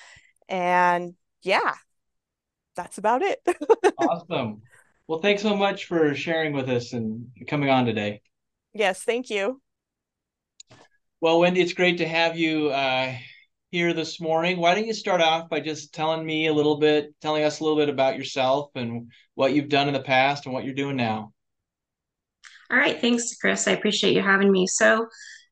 And 0.49 1.13
yeah 1.41 1.73
that's 2.79 2.97
about 2.97 3.21
it. 3.21 3.41
awesome. 3.97 4.61
Well, 5.05 5.19
thanks 5.19 5.41
so 5.41 5.55
much 5.55 5.85
for 5.85 6.15
sharing 6.15 6.53
with 6.53 6.69
us 6.69 6.93
and 6.93 7.27
coming 7.47 7.69
on 7.69 7.85
today. 7.85 8.21
Yes, 8.73 9.03
thank 9.03 9.29
you. 9.29 9.61
Well, 11.19 11.41
Wendy, 11.41 11.59
it's 11.59 11.73
great 11.73 11.97
to 11.97 12.07
have 12.07 12.37
you 12.37 12.69
uh, 12.69 13.13
here 13.71 13.93
this 13.93 14.21
morning. 14.21 14.59
Why 14.59 14.75
don't 14.75 14.87
you 14.87 14.93
start 14.93 15.19
off 15.19 15.49
by 15.49 15.59
just 15.59 15.93
telling 15.93 16.25
me 16.25 16.47
a 16.47 16.53
little 16.53 16.77
bit, 16.77 17.13
telling 17.19 17.43
us 17.43 17.59
a 17.59 17.63
little 17.63 17.77
bit 17.77 17.89
about 17.89 18.17
yourself 18.17 18.69
and 18.75 19.11
what 19.35 19.51
you've 19.53 19.67
done 19.67 19.89
in 19.89 19.93
the 19.93 19.99
past 19.99 20.45
and 20.45 20.53
what 20.53 20.63
you're 20.63 20.73
doing 20.73 20.95
now? 20.95 21.33
All 22.71 22.77
right, 22.77 23.01
thanks, 23.01 23.35
Chris. 23.35 23.67
I 23.67 23.71
appreciate 23.71 24.13
you 24.13 24.21
having 24.21 24.51
me. 24.51 24.67
So, 24.67 25.07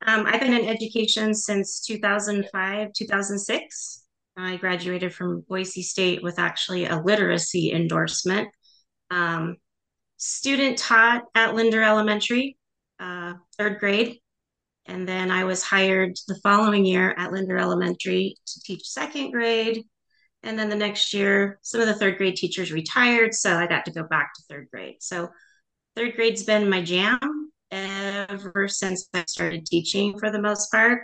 um, 0.06 0.26
I've 0.28 0.40
been 0.40 0.54
in 0.54 0.70
education 0.70 1.34
since 1.34 1.82
2005, 1.82 2.94
2006. 2.94 4.07
I 4.38 4.58
graduated 4.58 5.13
from 5.13 5.43
Boise 5.47 5.82
State 5.82 6.21
with 6.21 6.38
actually 6.38 6.86
a 6.86 7.02
literacy 7.02 7.71
endorsement. 7.73 8.50
Um, 9.10 9.58
student 10.17 10.78
taught 10.78 11.23
at 11.34 11.56
Linder 11.56 11.82
Elementary, 11.82 12.58
uh, 13.00 13.34
third 13.58 13.80
grade. 13.80 14.19
And 14.86 15.08
then 15.08 15.32
I 15.32 15.43
was 15.43 15.63
hired 15.63 16.15
the 16.28 16.39
following 16.43 16.86
year 16.86 17.13
at 17.17 17.32
Linder 17.32 17.58
Elementary 17.58 18.36
to 18.45 18.62
teach 18.62 18.88
second 18.88 19.32
grade. 19.32 19.84
And 20.43 20.58
then 20.58 20.69
the 20.69 20.76
next 20.76 21.13
year, 21.13 21.60
some 21.62 21.82
of 21.82 21.88
the 21.88 21.95
third 21.95 22.17
grade 22.17 22.36
teachers 22.36 22.71
retired. 22.71 23.34
So 23.34 23.56
I 23.56 23.67
got 23.67 23.86
to 23.86 23.91
go 23.91 24.04
back 24.04 24.34
to 24.36 24.43
third 24.50 24.67
grade. 24.71 24.97
So 25.00 25.30
third 25.95 26.15
grade's 26.15 26.43
been 26.43 26.69
my 26.69 26.82
jam 26.82 27.19
ever 27.71 28.67
since 28.67 29.10
I 29.13 29.26
started 29.28 29.65
teaching 29.65 30.17
for 30.17 30.32
the 30.32 30.41
most 30.41 30.71
part. 30.71 31.02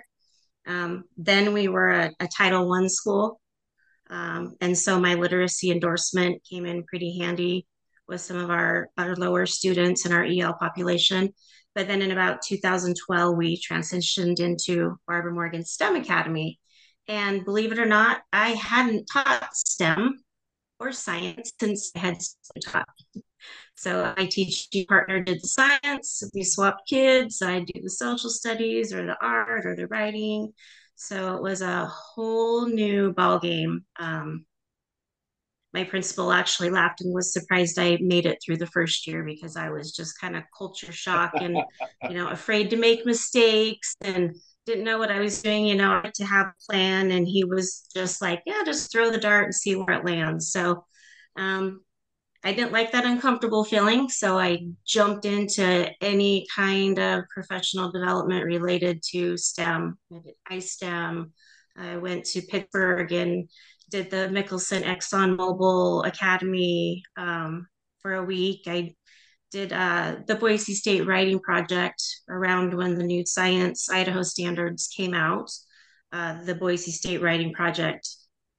Um, 0.66 1.04
then 1.18 1.54
we 1.54 1.68
were 1.68 1.92
a, 1.92 2.12
a 2.20 2.28
Title 2.28 2.70
One 2.70 2.90
school, 2.90 3.40
um, 4.10 4.56
and 4.62 4.78
so 4.78 5.00
my 5.00 5.16
literacy 5.16 5.72
endorsement 5.72 6.42
came 6.50 6.66
in 6.66 6.84
pretty 6.84 7.18
handy 7.20 7.66
with 8.08 8.22
some 8.22 8.38
of 8.38 8.50
our, 8.50 8.90
our 8.98 9.16
lower 9.16 9.46
students 9.46 10.06
in 10.06 10.12
our 10.12 10.24
EL 10.24 10.54
population. 10.54 11.34
But 11.76 11.88
then 11.88 12.02
in 12.02 12.12
about 12.12 12.42
2012, 12.42 13.36
we 13.36 13.60
transitioned 13.60 14.40
into 14.40 14.98
Barbara 15.08 15.34
Morgan 15.34 15.66
STEM 15.66 15.96
Academy. 15.96 16.60
And 17.08 17.44
believe 17.44 17.72
it 17.72 17.80
or 17.80 17.86
not, 17.86 18.22
I 18.32 18.50
hadn't 18.50 19.08
taught 19.12 19.56
STEM 19.56 20.20
or 20.80 20.92
science 20.92 21.52
since 21.60 21.92
I 21.96 22.00
had 22.00 22.18
taught. 22.64 22.88
So 23.76 24.14
I 24.18 24.26
teach 24.28 24.70
partner 24.88 25.22
did 25.22 25.42
the 25.42 25.48
science, 25.48 26.24
we 26.34 26.44
swapped 26.44 26.88
kids, 26.88 27.42
I 27.42 27.60
do 27.60 27.82
the 27.82 27.90
social 27.90 28.30
studies 28.30 28.94
or 28.94 29.06
the 29.06 29.18
art 29.22 29.66
or 29.66 29.76
the 29.76 29.88
writing. 29.88 30.54
So 30.96 31.36
it 31.36 31.42
was 31.42 31.62
a 31.62 31.86
whole 31.86 32.68
new 32.68 33.14
ball 33.14 33.40
game. 33.40 33.86
Um, 33.98 34.46
my 35.74 35.84
principal 35.84 36.32
actually 36.32 36.70
laughed 36.70 37.02
and 37.02 37.14
was 37.14 37.34
surprised 37.34 37.80
I 37.80 37.98
made 38.00 38.26
it 38.26 38.38
through 38.46 38.58
the 38.58 38.68
first 38.68 39.08
year 39.08 39.24
because 39.24 39.58
I 39.58 39.70
was 39.70 39.92
just 39.92 40.20
kind 40.22 40.36
of 40.36 40.44
culture 40.56 40.92
shock 40.92 41.34
and 41.42 41.58
you 42.10 42.16
know 42.16 42.30
afraid 42.30 42.70
to 42.70 42.78
make 42.78 43.06
mistakes 43.06 43.96
and 44.02 44.36
didn't 44.66 44.84
know 44.86 44.98
what 44.98 45.12
I 45.12 45.20
was 45.20 45.42
doing. 45.42 45.66
You 45.66 45.76
know, 45.76 46.02
to 46.14 46.26
have 46.26 46.48
a 46.48 46.72
plan, 46.72 47.12
and 47.12 47.28
he 47.28 47.44
was 47.44 47.88
just 47.94 48.22
like, 48.22 48.44
"Yeah, 48.46 48.62
just 48.66 48.92
throw 48.92 49.10
the 49.10 49.18
dart 49.18 49.46
and 49.46 49.56
see 49.56 49.76
where 49.76 49.98
it 49.98 50.06
lands." 50.06 50.52
So 50.52 50.86
um, 51.36 51.83
I 52.44 52.52
didn't 52.52 52.74
like 52.74 52.92
that 52.92 53.06
uncomfortable 53.06 53.64
feeling. 53.64 54.10
So 54.10 54.38
I 54.38 54.60
jumped 54.86 55.26
into 55.26 55.90
any 56.04 56.46
kind 56.54 57.00
of 57.00 57.24
professional 57.30 57.92
development 57.92 58.46
related 58.46 59.02
to 59.12 59.38
STEM. 59.38 59.98
I 60.12 60.20
did 60.20 60.36
iSTEM. 60.52 61.32
I 61.78 61.98
went 61.98 62.26
to 62.26 62.42
Pittsburgh 62.42 63.12
and 63.14 63.50
did 63.90 64.12
the 64.12 64.30
Mickelson 64.32 64.84
Exxon 64.84 65.38
Mobil 65.38 66.06
Academy 66.06 67.04
um, 67.16 67.68
for 68.02 68.16
a 68.16 68.24
week. 68.24 68.64
I 68.68 68.96
did 69.52 69.72
uh, 69.72 70.18
the 70.28 70.36
Boise 70.36 70.74
State 70.74 71.08
Writing 71.08 71.40
Project 71.40 72.04
around 72.28 72.74
when 72.74 72.96
the 72.96 73.04
new 73.04 73.26
Science 73.26 73.90
Idaho 73.90 74.22
standards 74.22 74.88
came 74.88 75.14
out. 75.14 75.50
Uh, 76.12 76.44
the 76.44 76.56
Boise 76.56 76.92
State 76.92 77.22
Writing 77.22 77.54
Project 77.54 78.10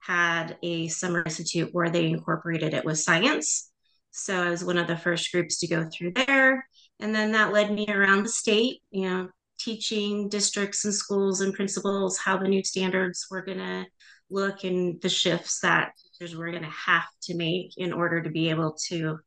had 0.00 0.56
a 0.62 0.88
summer 0.88 1.22
institute 1.24 1.68
where 1.72 1.90
they 1.90 2.06
incorporated 2.06 2.74
it 2.74 2.84
with 2.84 2.98
science. 2.98 3.70
So 4.16 4.46
I 4.46 4.50
was 4.50 4.64
one 4.64 4.78
of 4.78 4.86
the 4.86 4.96
first 4.96 5.32
groups 5.32 5.58
to 5.58 5.66
go 5.66 5.88
through 5.92 6.12
there. 6.12 6.66
And 7.00 7.12
then 7.12 7.32
that 7.32 7.52
led 7.52 7.72
me 7.72 7.86
around 7.88 8.22
the 8.22 8.28
state, 8.28 8.80
you 8.92 9.08
know, 9.08 9.28
teaching 9.58 10.28
districts 10.28 10.84
and 10.84 10.94
schools 10.94 11.40
and 11.40 11.52
principals 11.52 12.16
how 12.16 12.36
the 12.36 12.46
new 12.46 12.62
standards 12.62 13.26
were 13.28 13.42
going 13.42 13.58
to 13.58 13.86
look 14.30 14.62
and 14.62 15.00
the 15.02 15.08
shifts 15.08 15.60
that 15.60 15.92
teachers 16.18 16.36
were 16.36 16.50
going 16.50 16.62
to 16.62 16.68
have 16.68 17.06
to 17.22 17.34
make 17.34 17.72
in 17.76 17.92
order 17.92 18.22
to 18.22 18.30
be 18.30 18.50
able 18.50 18.76
to 18.88 19.18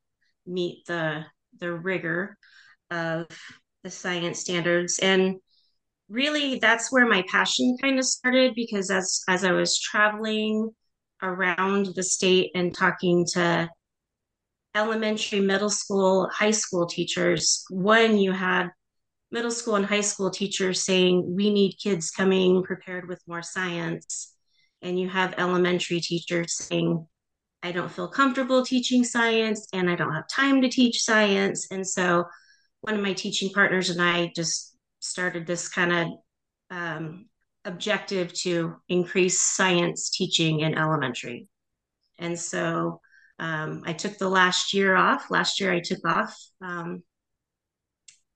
meet 0.45 0.85
the 0.87 1.23
the 1.59 1.71
rigor 1.71 2.37
of 2.89 3.27
the 3.83 3.89
science 3.89 4.39
standards 4.39 4.99
and 4.99 5.35
really 6.09 6.59
that's 6.59 6.91
where 6.91 7.05
my 7.05 7.23
passion 7.29 7.77
kind 7.81 7.99
of 7.99 8.05
started 8.05 8.53
because 8.55 8.89
as 8.89 9.21
as 9.27 9.43
I 9.43 9.51
was 9.51 9.79
traveling 9.79 10.71
around 11.21 11.87
the 11.95 12.03
state 12.03 12.51
and 12.55 12.73
talking 12.73 13.25
to 13.33 13.69
elementary, 14.77 15.39
middle 15.39 15.69
school, 15.71 16.29
high 16.31 16.51
school 16.51 16.85
teachers. 16.85 17.65
When 17.69 18.17
you 18.17 18.31
had 18.31 18.69
middle 19.31 19.51
school 19.51 19.75
and 19.75 19.85
high 19.85 20.01
school 20.01 20.29
teachers 20.29 20.85
saying 20.85 21.35
we 21.35 21.51
need 21.51 21.77
kids 21.81 22.11
coming 22.11 22.63
prepared 22.63 23.07
with 23.07 23.21
more 23.27 23.41
science. 23.41 24.35
And 24.83 24.99
you 24.99 25.09
have 25.09 25.33
elementary 25.37 25.99
teachers 25.99 26.53
saying 26.55 27.05
i 27.63 27.71
don't 27.71 27.91
feel 27.91 28.07
comfortable 28.07 28.63
teaching 28.63 29.03
science 29.03 29.67
and 29.73 29.89
i 29.89 29.95
don't 29.95 30.13
have 30.13 30.27
time 30.27 30.61
to 30.61 30.69
teach 30.69 31.03
science. 31.03 31.67
And 31.71 31.85
so 31.85 32.25
one 32.81 32.95
of 32.95 33.01
my 33.01 33.13
teaching 33.13 33.49
partners 33.49 33.89
and 33.89 34.01
i 34.01 34.31
just 34.35 34.77
started 34.99 35.47
this 35.47 35.67
kind 35.67 35.91
of 35.91 36.07
um, 36.69 37.25
objective 37.65 38.31
to 38.33 38.75
increase 38.87 39.41
science 39.41 40.09
teaching 40.09 40.59
in 40.59 40.77
elementary. 40.77 41.47
And 42.19 42.39
so 42.39 43.01
um, 43.39 43.83
I 43.85 43.93
took 43.93 44.17
the 44.17 44.29
last 44.29 44.73
year 44.73 44.95
off. 44.95 45.29
Last 45.29 45.59
year 45.59 45.71
I 45.71 45.79
took 45.79 46.05
off 46.05 46.35
um, 46.61 47.03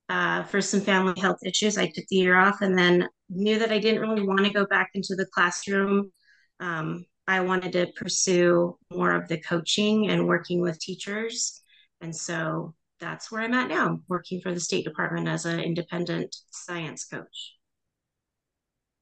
uh, 0.09 0.43
for 0.43 0.61
some 0.61 0.81
family 0.81 1.19
health 1.19 1.39
issues. 1.45 1.77
I 1.77 1.87
took 1.87 2.05
the 2.09 2.17
year 2.17 2.37
off 2.37 2.61
and 2.61 2.77
then 2.77 3.07
knew 3.29 3.59
that 3.59 3.71
I 3.71 3.79
didn't 3.79 4.01
really 4.01 4.27
want 4.27 4.45
to 4.45 4.51
go 4.51 4.65
back 4.65 4.91
into 4.93 5.15
the 5.15 5.25
classroom. 5.33 6.11
Um, 6.59 7.05
I 7.27 7.39
wanted 7.39 7.71
to 7.73 7.87
pursue 7.95 8.77
more 8.91 9.13
of 9.13 9.27
the 9.27 9.39
coaching 9.39 10.09
and 10.09 10.27
working 10.27 10.61
with 10.61 10.79
teachers. 10.79 11.61
And 12.01 12.15
so 12.15 12.75
that's 12.99 13.31
where 13.31 13.41
I'm 13.41 13.53
at 13.53 13.69
now, 13.69 14.01
working 14.07 14.41
for 14.41 14.53
the 14.53 14.59
State 14.59 14.85
Department 14.85 15.27
as 15.27 15.45
an 15.45 15.59
independent 15.59 16.35
science 16.51 17.05
coach. 17.05 17.55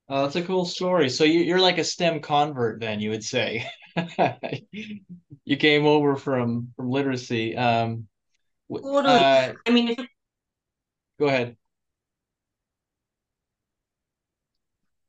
Oh, 0.08 0.24
that's 0.24 0.36
a 0.36 0.42
cool 0.42 0.66
story. 0.66 1.10
So 1.10 1.24
you, 1.24 1.54
are 1.54 1.60
like 1.60 1.78
a 1.78 1.84
STEM 1.84 2.22
convert, 2.22 2.80
then 2.80 3.00
you 3.00 3.10
would 3.12 3.24
say. 3.24 3.70
you 5.45 5.58
came 5.58 5.86
over 5.86 6.15
from 6.15 6.69
from 6.75 6.89
literacy. 6.89 7.56
Um, 7.56 8.08
totally. 8.71 9.15
Uh, 9.15 9.54
I 9.67 9.71
mean, 9.71 9.89
if, 9.89 10.08
go 11.19 11.28
ahead. 11.28 11.58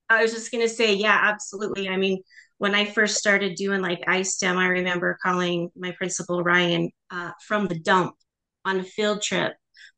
I 0.09 0.23
was 0.23 0.33
just 0.33 0.51
gonna 0.51 0.69
say, 0.69 0.95
yeah, 0.95 1.19
absolutely. 1.23 1.89
I 1.89 1.97
mean, 1.97 2.23
when 2.59 2.75
I 2.75 2.85
first 2.85 3.17
started 3.17 3.55
doing 3.55 3.81
like 3.81 4.03
iSTEM, 4.07 4.57
I 4.57 4.67
remember 4.67 5.19
calling 5.23 5.71
my 5.77 5.93
principal 5.93 6.43
Ryan 6.43 6.91
uh, 7.11 7.33
from 7.47 7.69
the 7.69 7.79
dump 7.79 8.15
on 8.65 8.81
a 8.81 8.85
field 8.85 9.23
trip 9.23 9.55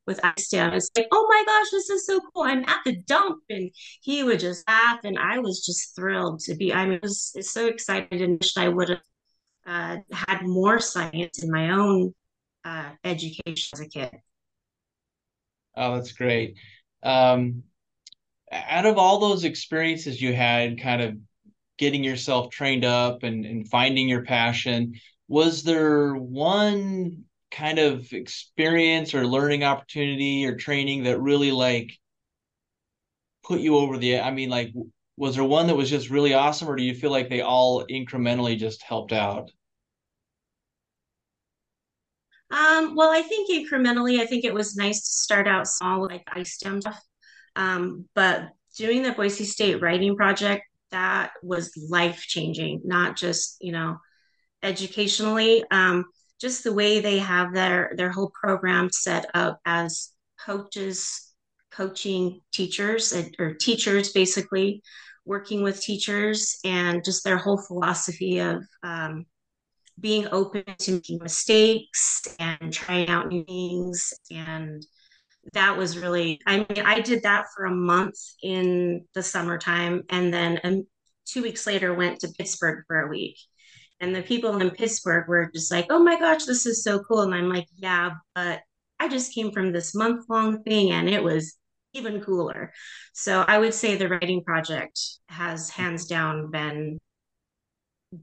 with 0.06 0.20
iSTEM. 0.22 0.72
It's 0.72 0.90
like, 0.96 1.08
oh 1.12 1.26
my 1.28 1.44
gosh, 1.46 1.70
this 1.70 1.90
is 1.90 2.06
so 2.06 2.20
cool. 2.20 2.44
I'm 2.44 2.64
at 2.64 2.80
the 2.84 2.96
dump. 2.96 3.42
And 3.50 3.70
he 4.00 4.22
would 4.22 4.40
just 4.40 4.66
laugh. 4.68 5.00
And 5.04 5.18
I 5.18 5.38
was 5.38 5.64
just 5.64 5.94
thrilled 5.94 6.40
to 6.40 6.54
be, 6.54 6.72
I 6.72 6.86
it 6.86 7.02
was, 7.02 7.34
so 7.40 7.66
excited 7.66 8.20
and 8.20 8.38
wished 8.38 8.58
I 8.58 8.68
would 8.68 8.88
have 8.88 9.00
uh, 9.66 9.96
had 10.12 10.42
more 10.42 10.80
science 10.80 11.42
in 11.42 11.50
my 11.50 11.70
own 11.70 12.14
uh, 12.64 12.90
education 13.04 13.70
as 13.74 13.80
a 13.80 13.88
kid. 13.88 14.10
Oh, 15.76 15.94
that's 15.94 16.12
great. 16.12 16.56
Um, 17.02 17.62
out 18.52 18.86
of 18.86 18.98
all 18.98 19.18
those 19.18 19.44
experiences 19.44 20.20
you 20.20 20.34
had, 20.34 20.80
kind 20.80 21.00
of 21.00 21.16
getting 21.78 22.04
yourself 22.04 22.50
trained 22.50 22.84
up 22.84 23.22
and, 23.22 23.44
and 23.46 23.68
finding 23.68 24.08
your 24.08 24.24
passion, 24.24 24.94
was 25.28 25.62
there 25.62 26.14
one 26.14 27.24
kind 27.52 27.78
of 27.78 28.12
experience 28.12 29.14
or 29.14 29.26
learning 29.26 29.62
opportunity 29.64 30.46
or 30.46 30.56
training 30.56 31.04
that 31.04 31.20
really 31.20 31.52
like 31.52 31.92
put 33.44 33.60
you 33.60 33.76
over 33.76 33.98
the 33.98 34.20
I 34.20 34.30
mean 34.30 34.48
like 34.48 34.72
was 35.16 35.36
there 35.36 35.44
one 35.44 35.66
that 35.66 35.76
was 35.76 35.90
just 35.90 36.10
really 36.10 36.34
awesome 36.34 36.68
or 36.68 36.76
do 36.76 36.82
you 36.82 36.94
feel 36.94 37.10
like 37.10 37.28
they 37.28 37.42
all 37.42 37.86
incrementally 37.86 38.58
just 38.58 38.82
helped 38.82 39.12
out? 39.12 39.50
Um, 42.50 42.94
well, 42.94 43.10
I 43.10 43.22
think 43.22 43.50
incrementally, 43.50 44.20
I 44.20 44.26
think 44.26 44.44
it 44.44 44.52
was 44.52 44.76
nice 44.76 45.00
to 45.00 45.10
start 45.10 45.48
out 45.48 45.66
small, 45.66 46.06
like 46.06 46.24
iSTEM 46.26 46.82
stuff. 46.82 47.00
Um, 47.56 48.06
but 48.14 48.48
doing 48.76 49.02
the 49.02 49.12
Boise 49.12 49.44
State 49.44 49.80
writing 49.80 50.16
project, 50.16 50.64
that 50.90 51.32
was 51.42 51.72
life 51.88 52.20
changing, 52.26 52.82
not 52.84 53.16
just, 53.16 53.56
you 53.62 53.72
know, 53.72 53.96
educationally. 54.62 55.64
Um, 55.70 56.04
just 56.42 56.64
the 56.64 56.72
way 56.72 57.00
they 57.00 57.18
have 57.18 57.54
their 57.54 57.92
their 57.96 58.10
whole 58.10 58.32
program 58.42 58.90
set 58.90 59.26
up 59.32 59.60
as 59.64 60.10
coaches 60.44 61.32
coaching 61.70 62.40
teachers 62.52 63.14
or 63.38 63.54
teachers 63.54 64.12
basically 64.12 64.82
working 65.24 65.62
with 65.62 65.80
teachers 65.80 66.58
and 66.64 67.04
just 67.04 67.24
their 67.24 67.38
whole 67.38 67.56
philosophy 67.56 68.40
of 68.40 68.62
um, 68.82 69.24
being 70.00 70.26
open 70.32 70.64
to 70.78 70.92
making 70.92 71.20
mistakes 71.22 72.22
and 72.40 72.72
trying 72.72 73.08
out 73.08 73.28
new 73.28 73.44
things. 73.44 74.12
And 74.30 74.84
that 75.54 75.76
was 75.76 75.98
really 75.98 76.40
i 76.46 76.58
mean 76.58 76.86
i 76.86 77.00
did 77.00 77.22
that 77.24 77.46
for 77.54 77.64
a 77.64 77.74
month 77.74 78.14
in 78.42 79.04
the 79.14 79.22
summertime 79.22 80.02
and 80.08 80.32
then 80.32 80.60
um, 80.64 80.84
two 81.24 81.42
weeks 81.42 81.66
later 81.66 81.92
went 81.94 82.20
to 82.20 82.32
pittsburgh 82.38 82.84
for 82.86 83.00
a 83.00 83.08
week 83.08 83.36
and 84.02 84.14
the 84.14 84.22
people 84.22 84.60
in 84.60 84.70
pittsburgh 84.70 85.28
were 85.28 85.50
just 85.54 85.72
like 85.72 85.86
oh 85.90 86.02
my 86.02 86.18
gosh 86.18 86.44
this 86.44 86.66
is 86.66 86.84
so 86.84 87.00
cool 87.04 87.22
and 87.22 87.34
i'm 87.34 87.48
like 87.48 87.68
yeah 87.76 88.12
but 88.34 88.60
i 89.00 89.08
just 89.08 89.34
came 89.34 89.52
from 89.52 89.72
this 89.72 89.94
month 89.94 90.26
long 90.28 90.62
thing 90.64 90.90
and 90.92 91.08
it 91.08 91.22
was 91.22 91.56
even 91.94 92.20
cooler 92.20 92.72
so 93.14 93.44
i 93.48 93.58
would 93.58 93.74
say 93.74 93.96
the 93.96 94.08
writing 94.08 94.44
project 94.44 95.00
has 95.28 95.70
hands 95.70 96.06
down 96.06 96.50
been 96.50 96.98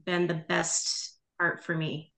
been 0.04 0.26
the 0.26 0.34
best 0.34 1.18
part 1.38 1.64
for 1.64 1.74
me 1.74 2.12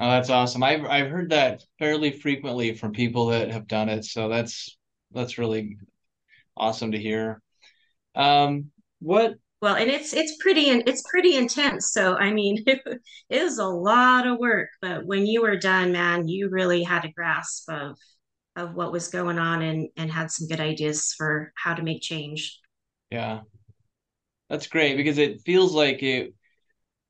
Oh, 0.00 0.10
that's 0.10 0.30
awesome. 0.30 0.62
I've 0.62 0.84
I've 0.84 1.10
heard 1.10 1.30
that 1.30 1.62
fairly 1.78 2.10
frequently 2.10 2.74
from 2.74 2.92
people 2.92 3.26
that 3.26 3.50
have 3.50 3.68
done 3.68 3.88
it. 3.88 4.04
So 4.04 4.28
that's 4.28 4.76
that's 5.12 5.38
really 5.38 5.78
awesome 6.56 6.92
to 6.92 6.98
hear. 6.98 7.40
Um, 8.14 8.70
what? 9.00 9.34
Well, 9.64 9.76
and 9.76 9.90
it's 9.90 10.12
it's 10.12 10.36
pretty 10.40 10.68
and 10.68 10.86
it's 10.86 11.02
pretty 11.10 11.36
intense. 11.36 11.90
So 11.90 12.16
I 12.16 12.34
mean, 12.34 12.62
it, 12.66 12.82
is 13.30 13.56
a 13.56 13.64
lot 13.64 14.26
of 14.26 14.38
work. 14.38 14.68
But 14.82 15.06
when 15.06 15.24
you 15.24 15.40
were 15.40 15.56
done, 15.56 15.90
man, 15.90 16.28
you 16.28 16.50
really 16.50 16.82
had 16.82 17.06
a 17.06 17.12
grasp 17.12 17.70
of 17.70 17.96
of 18.56 18.74
what 18.74 18.92
was 18.92 19.08
going 19.08 19.38
on 19.38 19.62
and 19.62 19.88
and 19.96 20.12
had 20.12 20.30
some 20.30 20.48
good 20.48 20.60
ideas 20.60 21.14
for 21.16 21.50
how 21.56 21.72
to 21.72 21.82
make 21.82 22.02
change. 22.02 22.60
Yeah, 23.10 23.40
that's 24.50 24.66
great 24.66 24.98
because 24.98 25.16
it 25.16 25.40
feels 25.46 25.72
like 25.72 26.02
it 26.02 26.34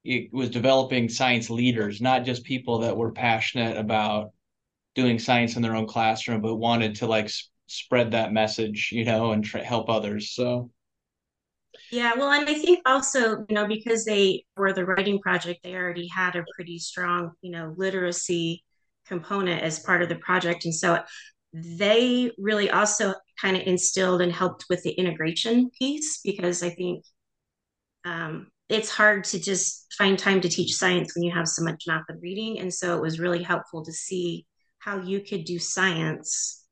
it 0.05 0.33
was 0.33 0.49
developing 0.49 1.09
science 1.09 1.51
leaders, 1.51 2.01
not 2.01 2.25
just 2.25 2.45
people 2.45 2.79
that 2.79 2.97
were 2.97 3.11
passionate 3.11 3.77
about 3.77 4.31
doing 4.95 5.19
science 5.19 5.57
in 5.57 5.63
their 5.63 5.75
own 5.75 5.89
classroom, 5.89 6.41
but 6.41 6.55
wanted 6.55 6.95
to 6.95 7.09
like 7.09 7.31
sp- 7.35 7.51
spread 7.67 8.13
that 8.13 8.33
message, 8.33 8.91
you 8.93 9.05
know, 9.05 9.33
and 9.33 9.45
help 9.45 9.91
others. 9.91 10.31
So. 10.31 10.71
Yeah, 11.95 12.15
well, 12.17 12.33
and 12.33 12.49
I 12.49 12.55
think 12.55 12.81
also, 12.87 13.47
you 13.49 13.55
know, 13.55 13.69
because 13.69 14.05
they 14.05 14.45
were 14.57 14.73
the 14.73 14.85
writing 14.85 15.21
project, 15.21 15.61
they 15.63 15.77
already 15.77 16.09
had 16.09 16.35
a 16.35 16.45
pretty 16.57 16.79
strong, 16.79 17.33
you 17.41 17.53
know, 17.53 17.73
literacy 17.77 18.65
component 19.07 19.63
as 19.63 19.79
part 19.79 20.03
of 20.03 20.09
the 20.09 20.17
project. 20.17 20.65
And 20.65 20.75
so 20.75 20.99
they 21.53 22.33
really 22.37 22.69
also 22.71 23.15
kind 23.41 23.57
of 23.57 23.63
instilled 23.65 24.23
and 24.23 24.33
helped 24.33 24.65
with 24.69 24.83
the 24.83 24.91
integration 24.91 25.71
piece 25.79 26.21
because 26.25 26.65
I 26.65 26.71
think 26.71 27.05
um, 28.05 28.49
it's 28.69 28.91
hard 28.91 29.25
to 29.25 29.39
just 29.41 29.87
find 29.97 30.19
time 30.19 30.41
to 30.41 30.49
teach 30.49 30.75
science 30.75 31.15
when 31.15 31.23
you 31.23 31.33
have 31.33 31.49
so 31.49 31.63
much 31.63 31.85
math 31.87 32.05
and 32.09 32.21
reading. 32.23 32.59
And 32.59 32.75
so 32.75 32.97
it 32.97 33.03
was 33.03 33.21
really 33.21 33.43
helpful 33.43 33.85
to 33.85 33.93
see 33.93 34.47
how 34.79 34.99
you 35.01 35.21
could 35.21 35.45
do 35.45 35.59
science 35.59 36.65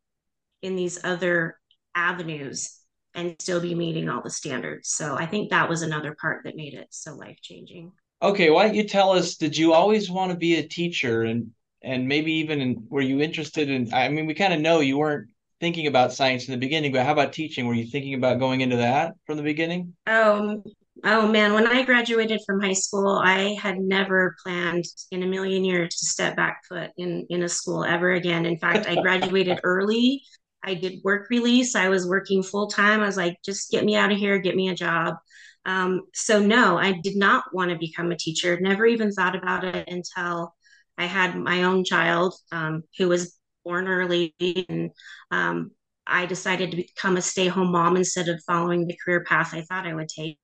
in 0.63 0.77
these 0.77 1.05
other 1.05 1.59
avenues 1.95 2.82
and 3.15 3.37
still 3.41 3.61
be 3.61 3.75
meeting 3.75 4.09
all 4.09 4.23
the 4.23 4.31
standards. 4.31 4.89
So 4.91 5.17
I 5.17 5.27
think 5.27 5.51
that 5.51 5.69
was 5.69 5.83
another 5.83 6.17
part 6.21 6.45
that 6.45 6.57
made 6.57 6.75
it 6.75 6.89
so 6.91 7.15
life 7.15 7.39
changing. 7.43 7.93
Okay, 8.21 8.51
why 8.51 8.67
don't 8.67 8.75
you 8.75 8.85
tell 8.85 9.11
us? 9.11 9.37
Did 9.37 9.57
you 9.57 9.73
always 9.73 10.11
want 10.11 10.31
to 10.31 10.37
be 10.39 10.57
a 10.57 10.67
teacher, 10.67 11.23
and 11.23 11.51
and 11.83 12.07
maybe 12.07 12.33
even 12.35 12.61
in, 12.61 12.87
were 12.89 13.01
you 13.01 13.21
interested 13.21 13.69
in? 13.69 13.93
I 13.93 14.09
mean, 14.09 14.27
we 14.27 14.35
kind 14.35 14.55
of 14.55 14.61
know 14.61 14.81
you 14.81 14.99
weren't 14.99 15.29
thinking 15.61 15.87
about 15.87 16.13
science 16.13 16.47
in 16.47 16.53
the 16.53 16.59
beginning, 16.59 16.93
but 16.93 17.05
how 17.05 17.13
about 17.13 17.33
teaching? 17.33 17.67
Were 17.67 17.75
you 17.75 17.87
thinking 17.87 18.15
about 18.15 18.39
going 18.39 18.61
into 18.61 18.77
that 18.77 19.15
from 19.27 19.37
the 19.37 19.43
beginning? 19.43 19.95
Um, 20.07 20.63
Oh 21.05 21.27
man, 21.27 21.53
when 21.53 21.67
I 21.67 21.83
graduated 21.83 22.43
from 22.47 22.61
high 22.61 22.75
school, 22.75 23.17
I 23.17 23.55
had 23.61 23.79
never 23.79 24.37
planned 24.43 24.85
in 25.11 25.23
a 25.25 25.27
million 25.27 25.65
years 25.65 25.97
to 25.97 26.07
step 26.07 26.37
back 26.37 26.65
foot 26.69 26.91
in 26.97 27.27
in 27.29 27.43
a 27.43 27.49
school 27.49 27.83
ever 27.85 28.13
again. 28.13 28.47
In 28.47 28.59
fact, 28.59 28.87
I 28.87 28.95
graduated 29.03 29.61
early. 29.65 30.23
I 30.65 30.75
did 30.75 31.01
work 31.05 31.29
release. 31.31 31.75
I 31.75 31.89
was 31.89 32.07
working 32.07 32.43
full 32.43 32.69
time. 32.69 33.01
I 33.01 33.07
was 33.07 33.17
like, 33.17 33.37
just 33.45 33.71
get 33.71 33.85
me 33.85 33.97
out 33.97 34.13
of 34.13 34.19
here, 34.19 34.39
get 34.39 34.57
me 34.57 34.69
a 34.69 34.75
job. 34.75 35.17
Um, 35.65 36.03
so 36.15 36.41
no, 36.41 36.79
I 36.79 37.01
did 37.03 37.17
not 37.17 37.45
want 37.53 37.71
to 37.71 37.79
become 37.79 38.11
a 38.13 38.17
teacher. 38.17 38.59
Never 38.61 38.87
even 38.87 39.13
thought 39.13 39.37
about 39.37 39.65
it 39.65 39.89
until 39.89 40.55
I 40.99 41.07
had 41.07 41.37
my 41.37 41.65
own 41.65 41.85
child 41.85 42.35
um, 42.51 42.83
who 42.99 43.09
was 43.09 43.39
born 43.65 43.87
early, 43.89 44.35
and 44.69 44.91
um, 45.31 45.71
I 46.07 46.27
decided 46.27 46.73
to 46.73 46.77
become 46.77 47.17
a 47.17 47.23
stay-home 47.23 47.71
mom 47.71 47.97
instead 47.97 48.29
of 48.29 48.43
following 48.47 48.87
the 48.87 48.99
career 49.05 49.25
path 49.25 49.55
I 49.55 49.63
thought 49.63 49.87
I 49.87 49.95
would 49.95 50.09
take 50.09 50.39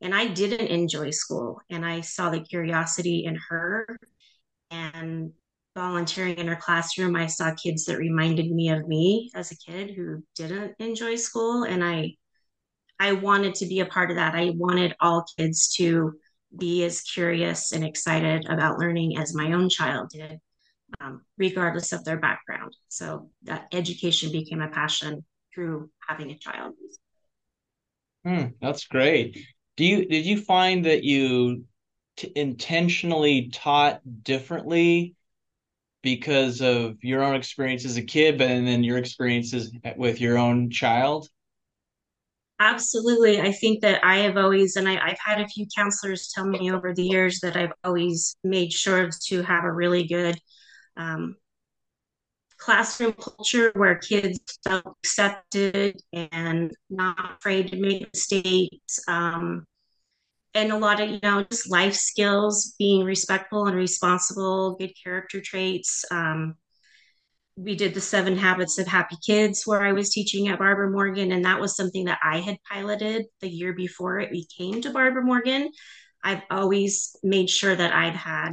and 0.00 0.14
I 0.14 0.28
didn't 0.28 0.68
enjoy 0.68 1.10
school. 1.10 1.60
And 1.70 1.84
I 1.84 2.00
saw 2.02 2.30
the 2.30 2.40
curiosity 2.40 3.24
in 3.24 3.38
her 3.48 3.86
and 4.70 5.32
volunteering 5.76 6.38
in 6.38 6.48
her 6.48 6.56
classroom. 6.56 7.16
I 7.16 7.28
saw 7.28 7.54
kids 7.54 7.86
that 7.86 7.98
reminded 7.98 8.50
me 8.50 8.70
of 8.70 8.88
me 8.88 9.30
as 9.36 9.52
a 9.52 9.56
kid 9.58 9.92
who 9.94 10.24
didn't 10.34 10.74
enjoy 10.80 11.16
school. 11.16 11.64
And 11.64 11.84
I, 11.84 12.16
I 12.98 13.12
wanted 13.12 13.54
to 13.56 13.66
be 13.66 13.80
a 13.80 13.86
part 13.86 14.10
of 14.10 14.16
that. 14.16 14.34
I 14.34 14.52
wanted 14.56 14.94
all 15.00 15.26
kids 15.38 15.74
to 15.76 16.14
be 16.56 16.84
as 16.84 17.02
curious 17.02 17.72
and 17.72 17.84
excited 17.84 18.46
about 18.48 18.78
learning 18.78 19.18
as 19.18 19.34
my 19.34 19.52
own 19.52 19.68
child 19.68 20.10
did, 20.10 20.40
um, 21.00 21.22
regardless 21.38 21.92
of 21.92 22.04
their 22.04 22.18
background. 22.18 22.74
So 22.88 23.30
that 23.44 23.68
education 23.72 24.32
became 24.32 24.62
a 24.62 24.68
passion 24.68 25.24
through 25.54 25.90
having 26.08 26.30
a 26.30 26.38
child. 26.38 26.74
Hmm, 28.24 28.46
that's 28.60 28.86
great. 28.86 29.38
Do 29.76 29.84
you 29.84 30.06
did 30.06 30.26
you 30.26 30.40
find 30.40 30.84
that 30.86 31.04
you 31.04 31.64
t- 32.16 32.32
intentionally 32.34 33.50
taught 33.50 34.00
differently 34.24 35.14
because 36.06 36.60
of 36.60 37.02
your 37.02 37.20
own 37.24 37.34
experience 37.34 37.84
as 37.84 37.96
a 37.96 38.02
kid, 38.02 38.40
and 38.40 38.64
then 38.64 38.84
your 38.84 38.96
experiences 38.96 39.72
with 39.96 40.20
your 40.20 40.38
own 40.38 40.70
child? 40.70 41.28
Absolutely. 42.60 43.40
I 43.40 43.50
think 43.50 43.82
that 43.82 44.04
I 44.04 44.18
have 44.18 44.36
always, 44.36 44.76
and 44.76 44.88
I, 44.88 44.92
have 45.08 45.18
had 45.18 45.40
a 45.40 45.48
few 45.48 45.66
counselors 45.76 46.30
tell 46.32 46.46
me 46.46 46.70
over 46.70 46.94
the 46.94 47.02
years 47.02 47.40
that 47.40 47.56
I've 47.56 47.72
always 47.82 48.36
made 48.44 48.72
sure 48.72 49.10
to 49.26 49.42
have 49.42 49.64
a 49.64 49.72
really 49.72 50.06
good 50.06 50.38
um, 50.96 51.34
classroom 52.56 53.14
culture 53.14 53.72
where 53.74 53.96
kids 53.96 54.38
felt 54.62 54.86
accepted 55.02 56.00
and 56.12 56.72
not 56.88 57.36
afraid 57.36 57.72
to 57.72 57.80
make 57.80 58.08
mistakes. 58.14 59.00
Um, 59.08 59.66
and 60.56 60.72
a 60.72 60.78
lot 60.78 61.00
of, 61.00 61.10
you 61.10 61.20
know, 61.22 61.44
just 61.50 61.70
life 61.70 61.94
skills, 61.94 62.74
being 62.78 63.04
respectful 63.04 63.66
and 63.66 63.76
responsible, 63.76 64.74
good 64.76 64.92
character 65.04 65.40
traits. 65.42 66.02
Um, 66.10 66.54
we 67.56 67.76
did 67.76 67.92
the 67.92 68.00
seven 68.00 68.38
habits 68.38 68.78
of 68.78 68.86
happy 68.86 69.16
kids 69.24 69.64
where 69.66 69.82
I 69.82 69.92
was 69.92 70.10
teaching 70.10 70.48
at 70.48 70.58
Barbara 70.58 70.90
Morgan. 70.90 71.32
And 71.32 71.44
that 71.44 71.60
was 71.60 71.76
something 71.76 72.06
that 72.06 72.18
I 72.24 72.40
had 72.40 72.56
piloted 72.70 73.26
the 73.42 73.50
year 73.50 73.74
before 73.74 74.18
it 74.18 74.30
became 74.30 74.80
to 74.80 74.90
Barbara 74.90 75.22
Morgan. 75.22 75.70
I've 76.24 76.42
always 76.50 77.14
made 77.22 77.50
sure 77.50 77.76
that 77.76 77.92
I'd 77.92 78.16
had 78.16 78.52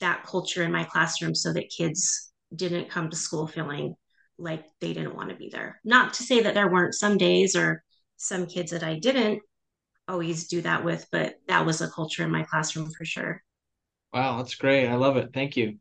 that 0.00 0.24
culture 0.24 0.62
in 0.62 0.72
my 0.72 0.84
classroom 0.84 1.34
so 1.34 1.52
that 1.52 1.70
kids 1.76 2.32
didn't 2.56 2.88
come 2.88 3.10
to 3.10 3.16
school 3.16 3.46
feeling 3.46 3.94
like 4.38 4.64
they 4.80 4.94
didn't 4.94 5.14
want 5.14 5.28
to 5.28 5.36
be 5.36 5.50
there. 5.52 5.78
Not 5.84 6.14
to 6.14 6.22
say 6.22 6.40
that 6.40 6.54
there 6.54 6.70
weren't 6.70 6.94
some 6.94 7.18
days 7.18 7.54
or 7.54 7.82
some 8.16 8.46
kids 8.46 8.70
that 8.70 8.82
I 8.82 8.98
didn't 8.98 9.42
always 10.08 10.48
do 10.48 10.62
that 10.62 10.84
with, 10.84 11.06
but 11.12 11.36
that 11.48 11.66
was 11.66 11.80
a 11.80 11.90
culture 11.90 12.24
in 12.24 12.30
my 12.30 12.44
classroom 12.44 12.90
for 12.90 13.04
sure. 13.04 13.42
Wow, 14.12 14.38
that's 14.38 14.54
great. 14.54 14.88
I 14.88 14.94
love 14.94 15.16
it. 15.16 15.32
Thank 15.32 15.56
you 15.56 15.78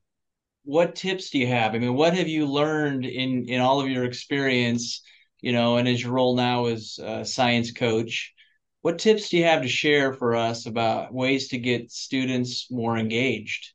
what 0.67 0.95
tips 0.95 1.29
do 1.29 1.39
you 1.39 1.47
have? 1.47 1.73
I 1.73 1.79
mean, 1.79 1.93
what 1.93 2.13
have 2.13 2.27
you 2.27 2.45
learned 2.45 3.05
in 3.05 3.45
in 3.47 3.61
all 3.61 3.79
of 3.79 3.89
your 3.89 4.03
experience, 4.03 5.01
you 5.39 5.53
know, 5.53 5.77
and 5.77 5.87
as 5.87 6.03
your 6.03 6.11
role 6.11 6.35
now 6.35 6.65
as 6.65 6.99
a 7.01 7.23
science 7.23 7.71
coach? 7.71 8.33
What 8.81 8.99
tips 8.99 9.29
do 9.29 9.37
you 9.37 9.45
have 9.45 9.61
to 9.61 9.69
share 9.69 10.13
for 10.13 10.35
us 10.35 10.65
about 10.65 11.13
ways 11.13 11.47
to 11.49 11.57
get 11.57 11.89
students 11.91 12.69
more 12.69 12.97
engaged 12.97 13.71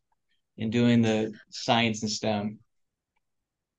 in 0.59 0.69
doing 0.69 1.01
the 1.01 1.33
science 1.51 2.03
and 2.03 2.11
STEM? 2.11 2.59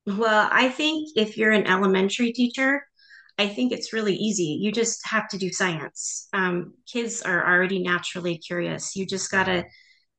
Well, 0.08 0.50
I 0.52 0.70
think 0.70 1.10
if 1.16 1.38
you're 1.38 1.52
an 1.52 1.68
elementary 1.68 2.34
teacher, 2.34 2.88
I 3.38 3.48
think 3.48 3.72
it's 3.72 3.94
really 3.94 4.16
easy. 4.16 4.60
You 4.62 4.72
just 4.72 5.08
have 5.08 5.28
to 5.30 5.38
do 5.38 5.52
science. 5.52 6.28
Um, 6.34 6.74
kids 6.92 7.22
are 7.22 7.48
already 7.48 7.82
naturally 7.82 8.38
curious. 8.38 8.96
You 8.96 9.08
just 9.08 9.32
got 9.32 9.46
to 9.46 9.66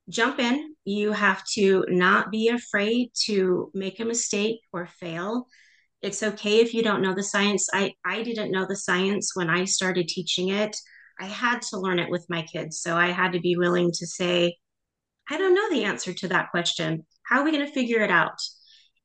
jump 0.08 0.38
in. 0.40 0.74
You 0.84 1.12
have 1.12 1.44
to 1.54 1.84
not 1.88 2.30
be 2.30 2.48
afraid 2.48 3.10
to 3.26 3.70
make 3.72 4.00
a 4.00 4.04
mistake 4.04 4.60
or 4.72 4.86
fail. 4.86 5.46
It's 6.02 6.22
okay 6.22 6.60
if 6.60 6.74
you 6.74 6.82
don't 6.82 7.02
know 7.02 7.14
the 7.14 7.22
science. 7.22 7.68
I, 7.72 7.94
I 8.04 8.22
didn't 8.22 8.50
know 8.50 8.66
the 8.66 8.76
science 8.76 9.30
when 9.34 9.48
I 9.48 9.64
started 9.64 10.08
teaching 10.08 10.48
it. 10.48 10.76
I 11.18 11.26
had 11.26 11.62
to 11.70 11.78
learn 11.78 11.98
it 11.98 12.10
with 12.10 12.26
my 12.28 12.42
kids. 12.42 12.80
So 12.80 12.96
I 12.96 13.06
had 13.06 13.32
to 13.32 13.40
be 13.40 13.56
willing 13.56 13.90
to 13.92 14.06
say, 14.06 14.56
I 15.30 15.38
don't 15.38 15.54
know 15.54 15.70
the 15.70 15.84
answer 15.84 16.12
to 16.12 16.28
that 16.28 16.50
question. 16.50 17.06
How 17.22 17.40
are 17.40 17.44
we 17.44 17.52
going 17.52 17.66
to 17.66 17.72
figure 17.72 18.02
it 18.02 18.10
out? 18.10 18.38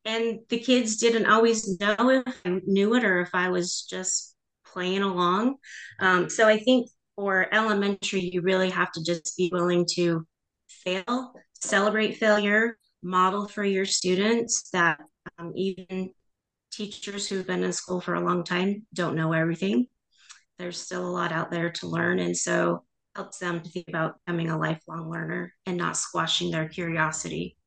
And 0.05 0.39
the 0.49 0.59
kids 0.59 0.97
didn't 0.97 1.25
always 1.25 1.79
know 1.79 2.23
if 2.25 2.41
I 2.45 2.61
knew 2.65 2.95
it 2.95 3.03
or 3.03 3.21
if 3.21 3.29
I 3.33 3.49
was 3.49 3.83
just 3.83 4.35
playing 4.65 5.01
along. 5.01 5.55
Um, 5.99 6.29
so 6.29 6.47
I 6.47 6.57
think 6.59 6.89
for 7.15 7.53
elementary, 7.53 8.21
you 8.21 8.41
really 8.41 8.69
have 8.69 8.91
to 8.93 9.03
just 9.03 9.35
be 9.37 9.49
willing 9.51 9.85
to 9.95 10.25
fail, 10.67 11.33
celebrate 11.53 12.17
failure, 12.17 12.77
model 13.01 13.47
for 13.47 13.63
your 13.63 13.85
students 13.85 14.69
that 14.71 14.99
um, 15.37 15.53
even 15.55 16.11
teachers 16.71 17.27
who've 17.27 17.47
been 17.47 17.63
in 17.63 17.73
school 17.73 18.01
for 18.01 18.15
a 18.15 18.21
long 18.21 18.43
time 18.43 18.85
don't 18.93 19.15
know 19.15 19.33
everything. 19.33 19.87
There's 20.57 20.79
still 20.79 21.07
a 21.07 21.11
lot 21.11 21.31
out 21.31 21.51
there 21.51 21.71
to 21.71 21.87
learn. 21.87 22.19
And 22.19 22.35
so 22.35 22.83
helps 23.15 23.39
them 23.39 23.61
to 23.61 23.69
think 23.69 23.87
about 23.87 24.15
becoming 24.25 24.49
a 24.49 24.57
lifelong 24.57 25.09
learner 25.09 25.53
and 25.65 25.77
not 25.77 25.97
squashing 25.97 26.51
their 26.51 26.69
curiosity. 26.69 27.57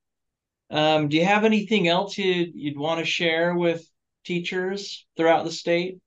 Um, 0.73 1.09
do 1.09 1.19
you 1.19 1.25
have 1.25 1.45
anything 1.45 1.87
else 1.87 2.17
you'd, 2.17 2.53
you'd 2.55 2.79
want 2.79 2.99
to 2.99 3.05
share 3.05 3.55
with 3.55 3.87
teachers 4.25 5.07
throughout 5.17 5.45
the 5.45 5.53
state? 5.53 5.99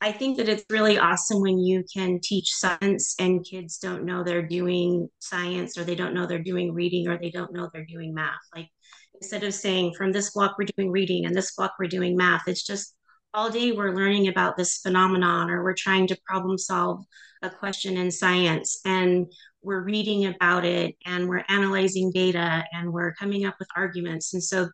I 0.00 0.10
think 0.12 0.36
that 0.36 0.48
it's 0.48 0.64
really 0.68 0.98
awesome 0.98 1.40
when 1.40 1.58
you 1.58 1.84
can 1.94 2.18
teach 2.22 2.52
science 2.52 3.14
and 3.18 3.46
kids 3.48 3.78
don't 3.78 4.04
know 4.04 4.22
they're 4.22 4.46
doing 4.46 5.08
science 5.20 5.78
or 5.78 5.84
they 5.84 5.94
don't 5.94 6.12
know 6.12 6.26
they're 6.26 6.42
doing 6.42 6.74
reading 6.74 7.08
or 7.08 7.18
they 7.18 7.30
don't 7.30 7.52
know 7.52 7.70
they're 7.72 7.86
doing 7.86 8.12
math. 8.12 8.34
Like 8.54 8.68
instead 9.14 9.44
of 9.44 9.54
saying 9.54 9.94
from 9.96 10.12
this 10.12 10.32
block 10.32 10.56
we're 10.58 10.66
doing 10.76 10.90
reading 10.90 11.24
and 11.24 11.34
this 11.34 11.54
block 11.54 11.74
we're 11.78 11.88
doing 11.88 12.16
math, 12.16 12.48
it's 12.48 12.66
just 12.66 12.94
all 13.34 13.50
day 13.50 13.72
we're 13.72 13.94
learning 13.94 14.28
about 14.28 14.56
this 14.56 14.78
phenomenon 14.78 15.50
or 15.50 15.64
we're 15.64 15.74
trying 15.74 16.06
to 16.06 16.16
problem 16.24 16.56
solve 16.56 17.04
a 17.42 17.50
question 17.50 17.96
in 17.96 18.10
science 18.10 18.80
and 18.84 19.26
we're 19.60 19.82
reading 19.82 20.26
about 20.26 20.64
it 20.64 20.94
and 21.04 21.28
we're 21.28 21.44
analyzing 21.48 22.12
data 22.12 22.64
and 22.72 22.92
we're 22.92 23.12
coming 23.14 23.44
up 23.44 23.56
with 23.58 23.68
arguments. 23.76 24.34
And 24.34 24.42
so 24.42 24.68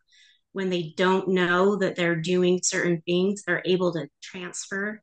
when 0.51 0.69
they 0.69 0.93
don't 0.95 1.29
know 1.29 1.75
that 1.77 1.95
they're 1.95 2.15
doing 2.15 2.59
certain 2.61 3.01
things, 3.05 3.43
they're 3.43 3.63
able 3.65 3.91
to 3.93 4.07
transfer 4.21 5.01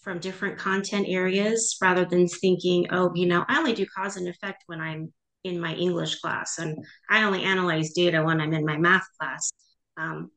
from 0.00 0.18
different 0.18 0.58
content 0.58 1.06
areas 1.08 1.76
rather 1.82 2.04
than 2.04 2.28
thinking, 2.28 2.86
oh, 2.92 3.12
you 3.14 3.26
know, 3.26 3.44
I 3.48 3.58
only 3.58 3.72
do 3.74 3.86
cause 3.96 4.16
and 4.16 4.28
effect 4.28 4.62
when 4.66 4.80
I'm 4.80 5.12
in 5.42 5.58
my 5.58 5.74
English 5.74 6.20
class 6.20 6.58
and 6.58 6.78
I 7.08 7.24
only 7.24 7.42
analyze 7.42 7.92
data 7.92 8.22
when 8.22 8.40
I'm 8.40 8.52
in 8.52 8.64
my 8.64 8.76
math 8.76 9.06
class. 9.18 9.50
Um, 9.96 10.30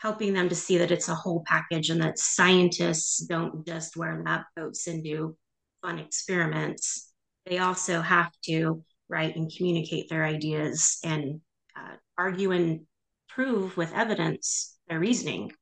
helping 0.00 0.32
them 0.32 0.48
to 0.48 0.54
see 0.54 0.78
that 0.78 0.90
it's 0.90 1.08
a 1.08 1.14
whole 1.14 1.44
package 1.46 1.90
and 1.90 2.00
that 2.00 2.18
scientists 2.18 3.18
don't 3.26 3.66
just 3.66 3.96
wear 3.96 4.22
lab 4.24 4.42
coats 4.56 4.86
and 4.86 5.04
do 5.04 5.36
fun 5.82 5.98
experiments. 5.98 7.12
They 7.46 7.58
also 7.58 8.00
have 8.00 8.32
to 8.46 8.82
write 9.08 9.36
and 9.36 9.52
communicate 9.54 10.08
their 10.08 10.24
ideas 10.24 10.98
and 11.04 11.40
uh, 11.76 11.96
argue 12.16 12.52
and 12.52 12.80
prove 13.28 13.76
with 13.76 13.92
evidence 13.92 14.78
their 14.88 14.98
reasoning. 14.98 15.52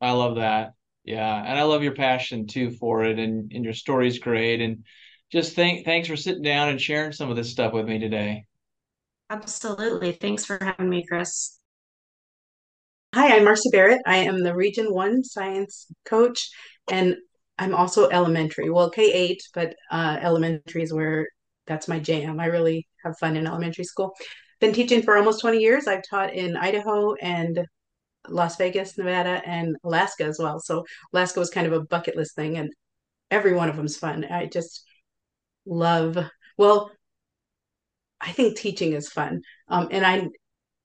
I 0.00 0.12
love 0.12 0.36
that. 0.36 0.74
Yeah, 1.04 1.42
and 1.42 1.58
I 1.58 1.62
love 1.62 1.82
your 1.82 1.94
passion 1.94 2.46
too 2.46 2.70
for 2.72 3.04
it, 3.04 3.18
and 3.18 3.50
and 3.52 3.64
your 3.64 3.72
story's 3.72 4.18
great. 4.18 4.60
And 4.60 4.84
just 5.32 5.54
thank 5.54 5.86
thanks 5.86 6.08
for 6.08 6.16
sitting 6.16 6.42
down 6.42 6.68
and 6.68 6.80
sharing 6.80 7.12
some 7.12 7.30
of 7.30 7.36
this 7.36 7.50
stuff 7.50 7.72
with 7.72 7.86
me 7.86 7.98
today. 7.98 8.44
Absolutely. 9.30 10.12
Thanks 10.12 10.44
for 10.44 10.58
having 10.62 10.90
me, 10.90 11.06
Chris. 11.06 11.57
Hi, 13.14 13.34
I'm 13.36 13.44
Marci 13.44 13.70
Barrett. 13.72 14.02
I 14.06 14.18
am 14.18 14.42
the 14.42 14.54
Region 14.54 14.92
1 14.92 15.24
science 15.24 15.86
coach, 16.04 16.50
and 16.90 17.16
I'm 17.58 17.74
also 17.74 18.08
elementary. 18.10 18.68
Well, 18.70 18.90
K 18.90 19.10
8, 19.12 19.42
but 19.54 19.74
uh, 19.90 20.18
elementary 20.20 20.82
is 20.82 20.92
where 20.92 21.26
that's 21.66 21.88
my 21.88 22.00
jam. 22.00 22.38
I 22.38 22.46
really 22.46 22.86
have 23.04 23.18
fun 23.18 23.36
in 23.36 23.46
elementary 23.46 23.84
school. 23.84 24.14
Been 24.60 24.74
teaching 24.74 25.02
for 25.02 25.16
almost 25.16 25.40
20 25.40 25.58
years. 25.58 25.86
I've 25.86 26.02
taught 26.08 26.34
in 26.34 26.56
Idaho 26.56 27.14
and 27.14 27.66
Las 28.28 28.56
Vegas, 28.56 28.98
Nevada, 28.98 29.42
and 29.46 29.76
Alaska 29.84 30.24
as 30.24 30.38
well. 30.38 30.60
So 30.60 30.84
Alaska 31.14 31.40
was 31.40 31.50
kind 31.50 31.66
of 31.66 31.72
a 31.72 31.84
bucket 31.84 32.16
list 32.16 32.36
thing, 32.36 32.58
and 32.58 32.70
every 33.30 33.54
one 33.54 33.70
of 33.70 33.76
them's 33.76 33.96
fun. 33.96 34.24
I 34.26 34.46
just 34.46 34.84
love. 35.66 36.18
Well, 36.58 36.90
I 38.20 38.32
think 38.32 38.56
teaching 38.58 38.92
is 38.92 39.08
fun, 39.08 39.42
um, 39.68 39.88
and 39.90 40.04
I 40.04 40.28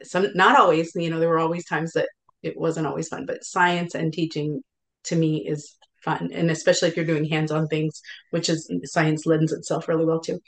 some 0.01 0.27
not 0.35 0.59
always. 0.59 0.91
You 0.95 1.09
know, 1.09 1.19
there 1.19 1.29
were 1.29 1.39
always 1.39 1.65
times 1.65 1.93
that 1.93 2.09
it 2.41 2.57
wasn't 2.57 2.87
always 2.87 3.07
fun, 3.07 3.25
but 3.25 3.43
science 3.43 3.95
and 3.95 4.11
teaching 4.11 4.61
to 5.05 5.15
me 5.15 5.47
is 5.47 5.75
fun, 6.03 6.31
and 6.33 6.51
especially 6.51 6.89
if 6.89 6.95
you're 6.95 7.05
doing 7.05 7.25
hands-on 7.25 7.67
things, 7.67 8.01
which 8.31 8.49
is 8.49 8.69
science 8.83 9.25
lends 9.25 9.51
itself 9.51 9.87
really 9.87 10.05
well 10.05 10.19
to. 10.21 10.39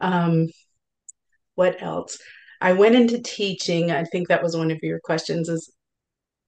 Um, 0.00 0.48
what 1.54 1.82
else? 1.82 2.18
I 2.60 2.72
went 2.72 2.94
into 2.94 3.20
teaching. 3.20 3.90
I 3.90 4.04
think 4.04 4.28
that 4.28 4.42
was 4.42 4.56
one 4.56 4.70
of 4.70 4.78
your 4.82 5.00
questions. 5.00 5.48
Is 5.48 5.72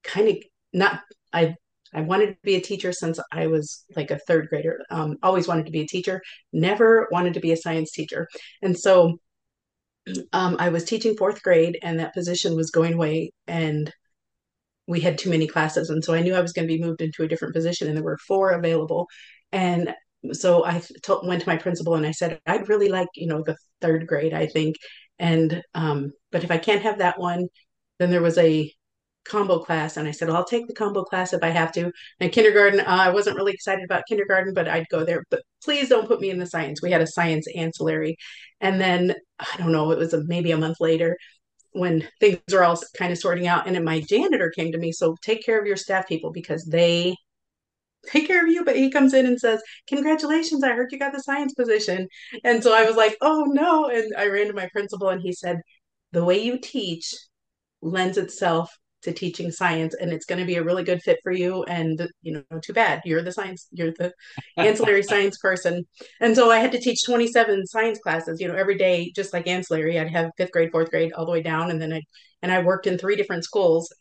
kind 0.02 0.28
of 0.28 0.36
not 0.72 1.00
I 1.32 1.56
I 1.92 2.02
wanted 2.02 2.28
to 2.30 2.36
be 2.42 2.56
a 2.56 2.60
teacher 2.60 2.92
since 2.92 3.20
I 3.32 3.46
was 3.46 3.84
like 3.94 4.10
a 4.10 4.18
third 4.18 4.48
grader. 4.48 4.80
Um, 4.90 5.16
always 5.22 5.46
wanted 5.46 5.66
to 5.66 5.72
be 5.72 5.82
a 5.82 5.86
teacher. 5.86 6.22
Never 6.52 7.08
wanted 7.12 7.34
to 7.34 7.40
be 7.40 7.52
a 7.52 7.56
science 7.56 7.92
teacher, 7.92 8.28
and 8.62 8.78
so 8.78 9.18
um, 10.32 10.56
I 10.58 10.68
was 10.68 10.84
teaching 10.84 11.16
fourth 11.16 11.42
grade, 11.42 11.78
and 11.82 11.98
that 11.98 12.14
position 12.14 12.56
was 12.56 12.70
going 12.70 12.94
away, 12.94 13.32
and 13.46 13.92
we 14.86 15.00
had 15.00 15.18
too 15.18 15.30
many 15.30 15.46
classes, 15.46 15.90
and 15.90 16.04
so 16.04 16.14
I 16.14 16.22
knew 16.22 16.34
I 16.34 16.40
was 16.40 16.52
going 16.52 16.68
to 16.68 16.74
be 16.74 16.82
moved 16.82 17.00
into 17.00 17.22
a 17.22 17.28
different 17.28 17.54
position, 17.54 17.88
and 17.88 17.96
there 17.96 18.04
were 18.04 18.18
four 18.18 18.50
available, 18.50 19.06
and 19.52 19.94
so 20.32 20.64
I 20.64 20.82
told, 21.02 21.26
went 21.26 21.42
to 21.42 21.48
my 21.48 21.56
principal 21.56 21.94
and 21.94 22.06
I 22.06 22.12
said 22.12 22.40
I'd 22.46 22.68
really 22.68 22.88
like 22.88 23.08
you 23.14 23.26
know 23.26 23.42
the 23.42 23.56
third 23.80 24.06
grade 24.06 24.34
I 24.34 24.46
think, 24.46 24.76
and 25.18 25.62
um, 25.74 26.12
but 26.32 26.44
if 26.44 26.50
I 26.50 26.58
can't 26.58 26.82
have 26.82 26.98
that 26.98 27.18
one, 27.18 27.48
then 27.98 28.10
there 28.10 28.22
was 28.22 28.38
a 28.38 28.72
combo 29.24 29.58
class 29.58 29.96
and 29.96 30.06
i 30.06 30.10
said 30.10 30.28
well, 30.28 30.36
i'll 30.36 30.44
take 30.44 30.66
the 30.66 30.74
combo 30.74 31.02
class 31.02 31.32
if 31.32 31.42
i 31.42 31.48
have 31.48 31.72
to. 31.72 31.90
And 32.20 32.32
kindergarten 32.32 32.80
uh, 32.80 32.84
i 32.86 33.10
wasn't 33.10 33.36
really 33.36 33.52
excited 33.52 33.84
about 33.84 34.04
kindergarten 34.08 34.54
but 34.54 34.68
i'd 34.68 34.88
go 34.90 35.04
there 35.04 35.24
but 35.30 35.42
please 35.62 35.88
don't 35.88 36.06
put 36.06 36.20
me 36.20 36.30
in 36.30 36.38
the 36.38 36.46
science. 36.46 36.82
We 36.82 36.90
had 36.90 37.00
a 37.00 37.06
science 37.06 37.46
ancillary. 37.56 38.16
And 38.60 38.80
then 38.80 39.14
i 39.38 39.56
don't 39.58 39.72
know 39.72 39.90
it 39.90 39.98
was 39.98 40.14
a, 40.14 40.24
maybe 40.24 40.52
a 40.52 40.56
month 40.56 40.78
later 40.80 41.16
when 41.72 42.06
things 42.20 42.38
were 42.52 42.64
all 42.64 42.78
kind 42.96 43.12
of 43.12 43.18
sorting 43.18 43.48
out 43.48 43.66
and 43.66 43.74
then 43.74 43.84
my 43.84 44.00
janitor 44.00 44.50
came 44.54 44.72
to 44.72 44.78
me 44.78 44.92
so 44.92 45.16
take 45.22 45.44
care 45.44 45.60
of 45.60 45.66
your 45.66 45.76
staff 45.76 46.06
people 46.06 46.30
because 46.30 46.64
they 46.66 47.16
take 48.06 48.26
care 48.26 48.44
of 48.44 48.52
you. 48.52 48.64
But 48.64 48.76
he 48.76 48.90
comes 48.90 49.14
in 49.14 49.26
and 49.26 49.40
says 49.40 49.62
congratulations 49.86 50.62
i 50.62 50.72
heard 50.72 50.92
you 50.92 50.98
got 50.98 51.12
the 51.12 51.22
science 51.22 51.54
position. 51.54 52.08
And 52.44 52.62
so 52.62 52.74
i 52.74 52.84
was 52.84 52.96
like 52.96 53.16
oh 53.20 53.44
no. 53.48 53.88
And 53.88 54.12
i 54.16 54.26
ran 54.28 54.48
to 54.48 54.52
my 54.52 54.68
principal 54.72 55.08
and 55.08 55.20
he 55.20 55.32
said 55.32 55.60
the 56.12 56.24
way 56.24 56.42
you 56.42 56.58
teach 56.58 57.14
lends 57.82 58.18
itself 58.18 58.70
to 59.04 59.12
teaching 59.12 59.50
science 59.50 59.94
and 59.94 60.12
it's 60.12 60.26
going 60.26 60.38
to 60.38 60.44
be 60.44 60.56
a 60.56 60.62
really 60.62 60.82
good 60.82 61.02
fit 61.02 61.18
for 61.22 61.32
you 61.32 61.62
and 61.64 62.08
you 62.22 62.32
know 62.32 62.58
too 62.60 62.72
bad. 62.72 63.00
You're 63.04 63.22
the 63.22 63.32
science 63.32 63.68
you're 63.70 63.92
the 63.92 64.12
ancillary 64.56 65.02
science 65.10 65.38
person. 65.38 65.84
And 66.20 66.34
so 66.34 66.50
i 66.50 66.58
had 66.58 66.72
to 66.72 66.80
teach 66.80 67.04
27 67.04 67.66
science 67.66 67.98
classes 67.98 68.40
you 68.40 68.48
know 68.48 68.54
every 68.54 68.76
day 68.76 69.12
just 69.14 69.32
like 69.32 69.46
ancillary. 69.46 69.98
I'd 69.98 70.10
have 70.10 70.30
fifth 70.36 70.52
grade 70.52 70.70
fourth 70.72 70.90
grade 70.90 71.12
all 71.12 71.26
the 71.26 71.32
way 71.32 71.42
down 71.42 71.70
and 71.70 71.80
then 71.80 71.92
i 71.92 72.02
and 72.42 72.52
i 72.52 72.62
worked 72.62 72.86
in 72.86 72.98
three 72.98 73.16
different 73.16 73.44
schools 73.44 73.92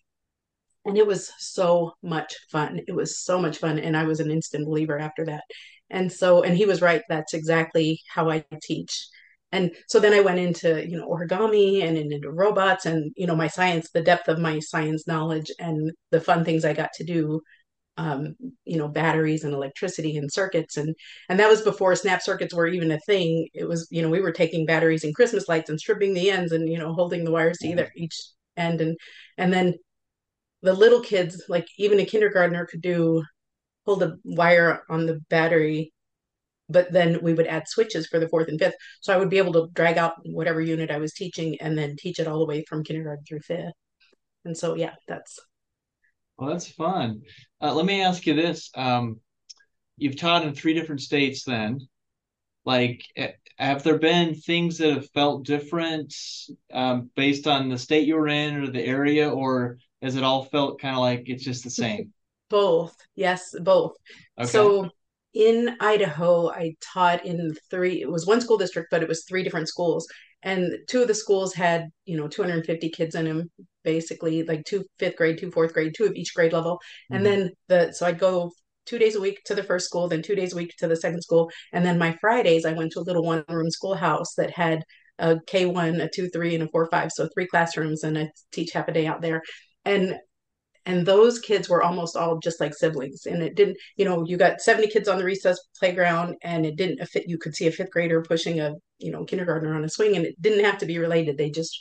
and 0.86 0.98
it 0.98 1.08
was 1.08 1.32
so 1.38 1.94
much 2.04 2.36
fun. 2.52 2.82
It 2.88 2.94
was 2.94 3.20
so 3.24 3.40
much 3.40 3.58
fun 3.58 3.80
and 3.80 3.96
i 3.96 4.04
was 4.04 4.20
an 4.20 4.32
instant 4.32 4.66
believer 4.66 5.00
after 5.00 5.26
that. 5.26 5.44
And 5.90 6.12
so 6.12 6.44
and 6.44 6.58
he 6.58 6.66
was 6.66 6.82
right. 6.82 7.04
That's 7.10 7.34
exactly 7.34 8.00
how 8.14 8.30
i 8.30 8.44
teach 8.62 9.08
and 9.54 9.72
so 9.88 10.00
then 10.00 10.14
i 10.14 10.20
went 10.20 10.40
into 10.40 10.86
you 10.86 10.98
know 10.98 11.08
origami 11.08 11.84
and 11.84 11.98
into 11.98 12.30
robots 12.30 12.86
and 12.86 13.14
you 13.16 13.26
know 13.26 13.36
my 13.36 13.48
science 13.48 13.90
the 13.94 14.02
depth 14.02 14.28
of 14.28 14.40
my 14.40 14.60
science 14.60 15.08
knowledge 15.08 15.50
and 15.60 15.92
the 16.12 16.20
fun 16.20 16.44
things 16.44 16.66
i 16.66 16.74
got 16.74 16.92
to 16.94 17.06
do 17.06 17.42
um, 17.98 18.36
you 18.66 18.78
know 18.78 18.88
batteries 18.88 19.44
and 19.44 19.54
electricity 19.54 20.18
and 20.18 20.32
circuits. 20.32 20.78
And 20.78 20.96
and 21.30 21.40
that 21.40 21.50
was 21.50 21.62
before 21.62 21.96
snap 21.96 22.22
circuits 22.22 22.54
were 22.54 22.68
even 22.68 22.92
a 22.92 23.00
thing. 23.02 23.48
It 23.54 23.66
was 23.66 23.88
you 23.92 24.02
know 24.02 24.10
we 24.10 24.22
were 24.22 24.32
taking 24.32 24.66
batteries 24.66 25.04
and 25.04 25.16
christmas 25.16 25.48
lights 25.48 25.70
and 25.70 25.80
stripping 25.80 26.14
the 26.14 26.30
ends 26.30 26.52
and 26.52 26.70
you 26.70 26.78
know 26.80 26.94
holding 26.94 27.24
the 27.24 27.32
wires 27.32 27.58
to 27.60 27.68
either 27.68 27.92
each 27.96 28.20
end. 28.58 28.82
And 28.82 28.98
and 29.38 29.54
then 29.54 29.76
the 30.62 30.74
little 30.74 31.02
kids 31.02 31.44
like 31.50 31.68
even 31.78 32.00
a 32.00 32.06
kindergartner 32.06 32.66
could 32.66 32.82
do 32.82 33.24
hold 33.86 34.04
a 34.04 34.18
wire 34.24 34.84
on 34.90 35.06
the 35.06 35.20
battery 35.30 35.93
but 36.70 36.92
then 36.92 37.20
we 37.22 37.34
would 37.34 37.48
add 37.48 37.68
switches 37.68 38.08
for 38.08 38.20
the 38.20 38.30
fourth 38.30 38.48
and 38.48 38.60
fifth. 38.60 38.76
So 39.02 39.14
I 39.14 39.18
would 39.18 39.30
be 39.30 39.38
able 39.38 39.54
to 39.54 39.68
drag 39.74 39.98
out 39.98 40.14
whatever 40.26 40.62
unit 40.62 40.92
I 40.92 40.98
was 40.98 41.14
teaching 41.14 41.58
and 41.62 41.78
then 41.78 41.96
teach 41.98 42.20
it 42.20 42.28
all 42.28 42.40
the 42.40 42.46
way 42.46 42.64
from 42.68 42.84
kindergarten 42.84 43.24
through 43.26 43.42
fifth. 43.42 43.74
And 44.46 44.58
so, 44.58 44.76
yeah, 44.76 44.94
that's. 45.08 45.40
Well, 46.38 46.50
that's 46.50 46.68
fun. 46.68 47.22
Uh, 47.62 47.74
let 47.74 47.86
me 47.86 48.02
ask 48.02 48.26
you 48.26 48.34
this. 48.34 48.70
Um, 48.76 49.20
you've 49.98 50.18
taught 50.18 50.46
in 50.46 50.54
three 50.54 50.74
different 50.74 51.02
states 51.02 51.44
then. 51.44 51.80
Like, 52.66 53.04
eh, 53.16 53.32
have 53.58 53.84
there 53.84 54.00
been 54.00 54.36
things 54.36 54.78
that 54.78 54.94
have 54.94 55.10
felt 55.12 55.46
different 55.46 56.14
um, 56.72 57.10
based 57.16 57.46
on 57.46 57.70
the 57.70 57.78
state 57.78 58.08
you 58.08 58.16
were 58.16 58.28
in 58.28 58.56
or 58.56 58.68
the 58.68 58.84
area, 58.84 59.30
or 59.30 59.78
has 60.02 60.16
it 60.16 60.24
all 60.24 60.46
felt 60.46 60.82
kind 60.82 60.96
of 60.96 61.02
like 61.02 61.24
it's 61.28 61.44
just 61.44 61.64
the 61.64 61.70
same? 61.70 62.14
Both. 62.50 62.96
Yes, 63.16 63.56
both. 63.60 63.96
Okay. 64.38 64.48
So 64.48 64.90
in 65.34 65.76
Idaho, 65.80 66.50
I 66.50 66.76
taught 66.82 67.26
in 67.26 67.56
three, 67.70 68.02
it 68.02 68.10
was 68.10 68.26
one 68.26 68.42
school 68.42 68.58
district, 68.58 68.90
but 68.92 69.02
it 69.02 69.10
was 69.10 69.24
three 69.24 69.44
different 69.44 69.68
schools. 69.68 70.08
And 70.44 70.78
two 70.88 71.02
of 71.02 71.08
the 71.08 71.16
schools 71.16 71.54
had, 71.54 71.90
you 72.06 72.18
know, 72.18 72.28
250 72.28 72.90
kids 72.90 73.16
in 73.16 73.26
them, 73.26 73.50
basically, 73.84 74.44
like 74.44 74.66
two 74.66 74.84
fifth 75.00 75.16
grade, 75.16 75.38
two 75.40 75.52
fourth 75.52 75.74
grade, 75.74 75.94
two 75.96 76.06
of 76.06 76.14
each 76.16 76.34
grade 76.36 76.54
level. 76.54 76.76
Mm-hmm. 76.76 77.16
And 77.16 77.26
then 77.26 77.52
the, 77.70 77.94
so 77.94 78.06
I'd 78.06 78.20
go 78.20 78.52
two 78.86 79.00
days 79.00 79.16
a 79.16 79.22
week 79.22 79.42
to 79.46 79.56
the 79.56 79.64
first 79.64 79.86
school, 79.86 80.08
then 80.08 80.22
two 80.22 80.36
days 80.36 80.54
a 80.54 80.58
week 80.58 80.74
to 80.78 80.88
the 80.88 80.96
second 80.96 81.22
school. 81.22 81.50
And 81.72 81.86
then 81.86 81.98
my 81.98 82.16
Fridays, 82.20 82.66
I 82.66 82.74
went 82.74 82.92
to 82.92 83.00
a 83.00 83.02
little 83.02 83.24
one 83.24 83.44
room 83.48 83.72
schoolhouse 83.72 84.36
that 84.36 84.52
had 84.52 84.84
a 85.20 85.36
K1, 85.36 86.04
a 86.04 86.10
2 86.10 86.30
3, 86.30 86.56
and 86.56 86.64
a 86.64 86.68
4 86.68 86.88
5. 86.90 87.12
So 87.12 87.30
three 87.34 87.48
classrooms, 87.48 88.04
and 88.04 88.18
I 88.18 88.30
teach 88.52 88.74
half 88.74 88.88
a 88.88 88.92
day 88.92 89.08
out 89.08 89.22
there. 89.22 89.42
And 89.86 90.16
and 90.86 91.06
those 91.06 91.40
kids 91.40 91.70
were 91.70 91.82
almost 91.82 92.16
all 92.18 92.40
just 92.40 92.60
like 92.60 92.74
siblings 92.74 93.26
and 93.26 93.42
it 93.42 93.56
didn't 93.56 93.78
you 93.96 94.06
know 94.06 94.26
you 94.26 94.38
got 94.38 94.62
70 94.62 94.88
kids 94.90 95.08
on 95.08 95.18
the 95.18 95.24
recess 95.24 95.58
playground 95.80 96.36
and 96.44 96.66
it 96.66 96.76
didn't 96.76 97.06
fit 97.08 97.28
you 97.28 97.38
could 97.38 97.56
see 97.56 97.68
a 97.68 97.72
fifth 97.72 97.92
grader 97.92 98.22
pushing 98.22 98.60
a 98.60 98.74
you 99.00 99.12
know 99.12 99.24
kindergartner 99.24 99.76
on 99.76 99.84
a 99.84 99.90
swing 99.90 100.16
and 100.16 100.26
it 100.26 100.42
didn't 100.42 100.66
have 100.66 100.78
to 100.78 100.86
be 100.86 100.98
related 100.98 101.38
they 101.38 101.50
just 101.50 101.80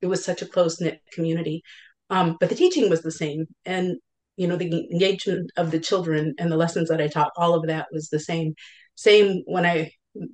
it 0.00 0.06
was 0.06 0.24
such 0.24 0.42
a 0.42 0.46
close 0.46 0.80
knit 0.80 1.00
community. 1.12 1.62
Um, 2.10 2.36
but 2.38 2.48
the 2.48 2.54
teaching 2.54 2.90
was 2.90 3.02
the 3.02 3.10
same 3.10 3.46
and 3.64 3.96
you 4.36 4.46
know 4.46 4.56
the 4.56 4.88
engagement 4.92 5.50
of 5.56 5.70
the 5.70 5.80
children 5.80 6.34
and 6.38 6.50
the 6.50 6.56
lessons 6.56 6.88
that 6.88 7.02
i 7.02 7.06
taught 7.06 7.32
all 7.36 7.54
of 7.54 7.66
that 7.66 7.86
was 7.92 8.08
the 8.08 8.20
same. 8.20 8.54
Same 8.94 9.42
when 9.46 9.66
i 9.66 9.90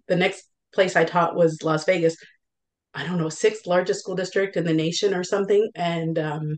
the 0.09 0.17
next 0.17 0.45
place 0.75 0.97
i 0.97 1.05
taught 1.05 1.37
was 1.37 1.63
las 1.63 1.85
vegas. 1.85 2.17
I 2.95 3.05
don't 3.05 3.19
know 3.19 3.29
sixth 3.29 3.67
largest 3.67 4.01
school 4.01 4.17
district 4.17 4.57
in 4.57 4.65
the 4.65 4.73
nation 4.73 5.15
or 5.15 5.25
something 5.25 5.69
and 5.75 6.19
um, 6.19 6.57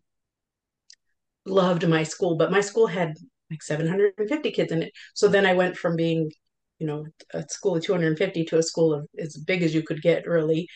loved 1.46 1.88
my 1.88 2.02
school, 2.02 2.36
but 2.36 2.52
my 2.52 2.60
school 2.60 2.86
had 2.86 3.14
like 3.50 3.62
750 3.62 4.50
kids 4.52 4.72
in 4.72 4.82
it. 4.82 4.92
So 5.14 5.28
then 5.28 5.46
I 5.46 5.54
went 5.54 5.76
from 5.76 5.96
being, 5.96 6.30
you 6.78 6.86
know, 6.86 7.06
a 7.34 7.44
school 7.48 7.76
of 7.76 7.82
250 7.82 8.44
to 8.44 8.58
a 8.58 8.62
school 8.62 8.94
of 8.94 9.06
as 9.18 9.36
big 9.36 9.62
as 9.62 9.74
you 9.74 9.82
could 9.82 10.02
get 10.02 10.26
really 10.26 10.68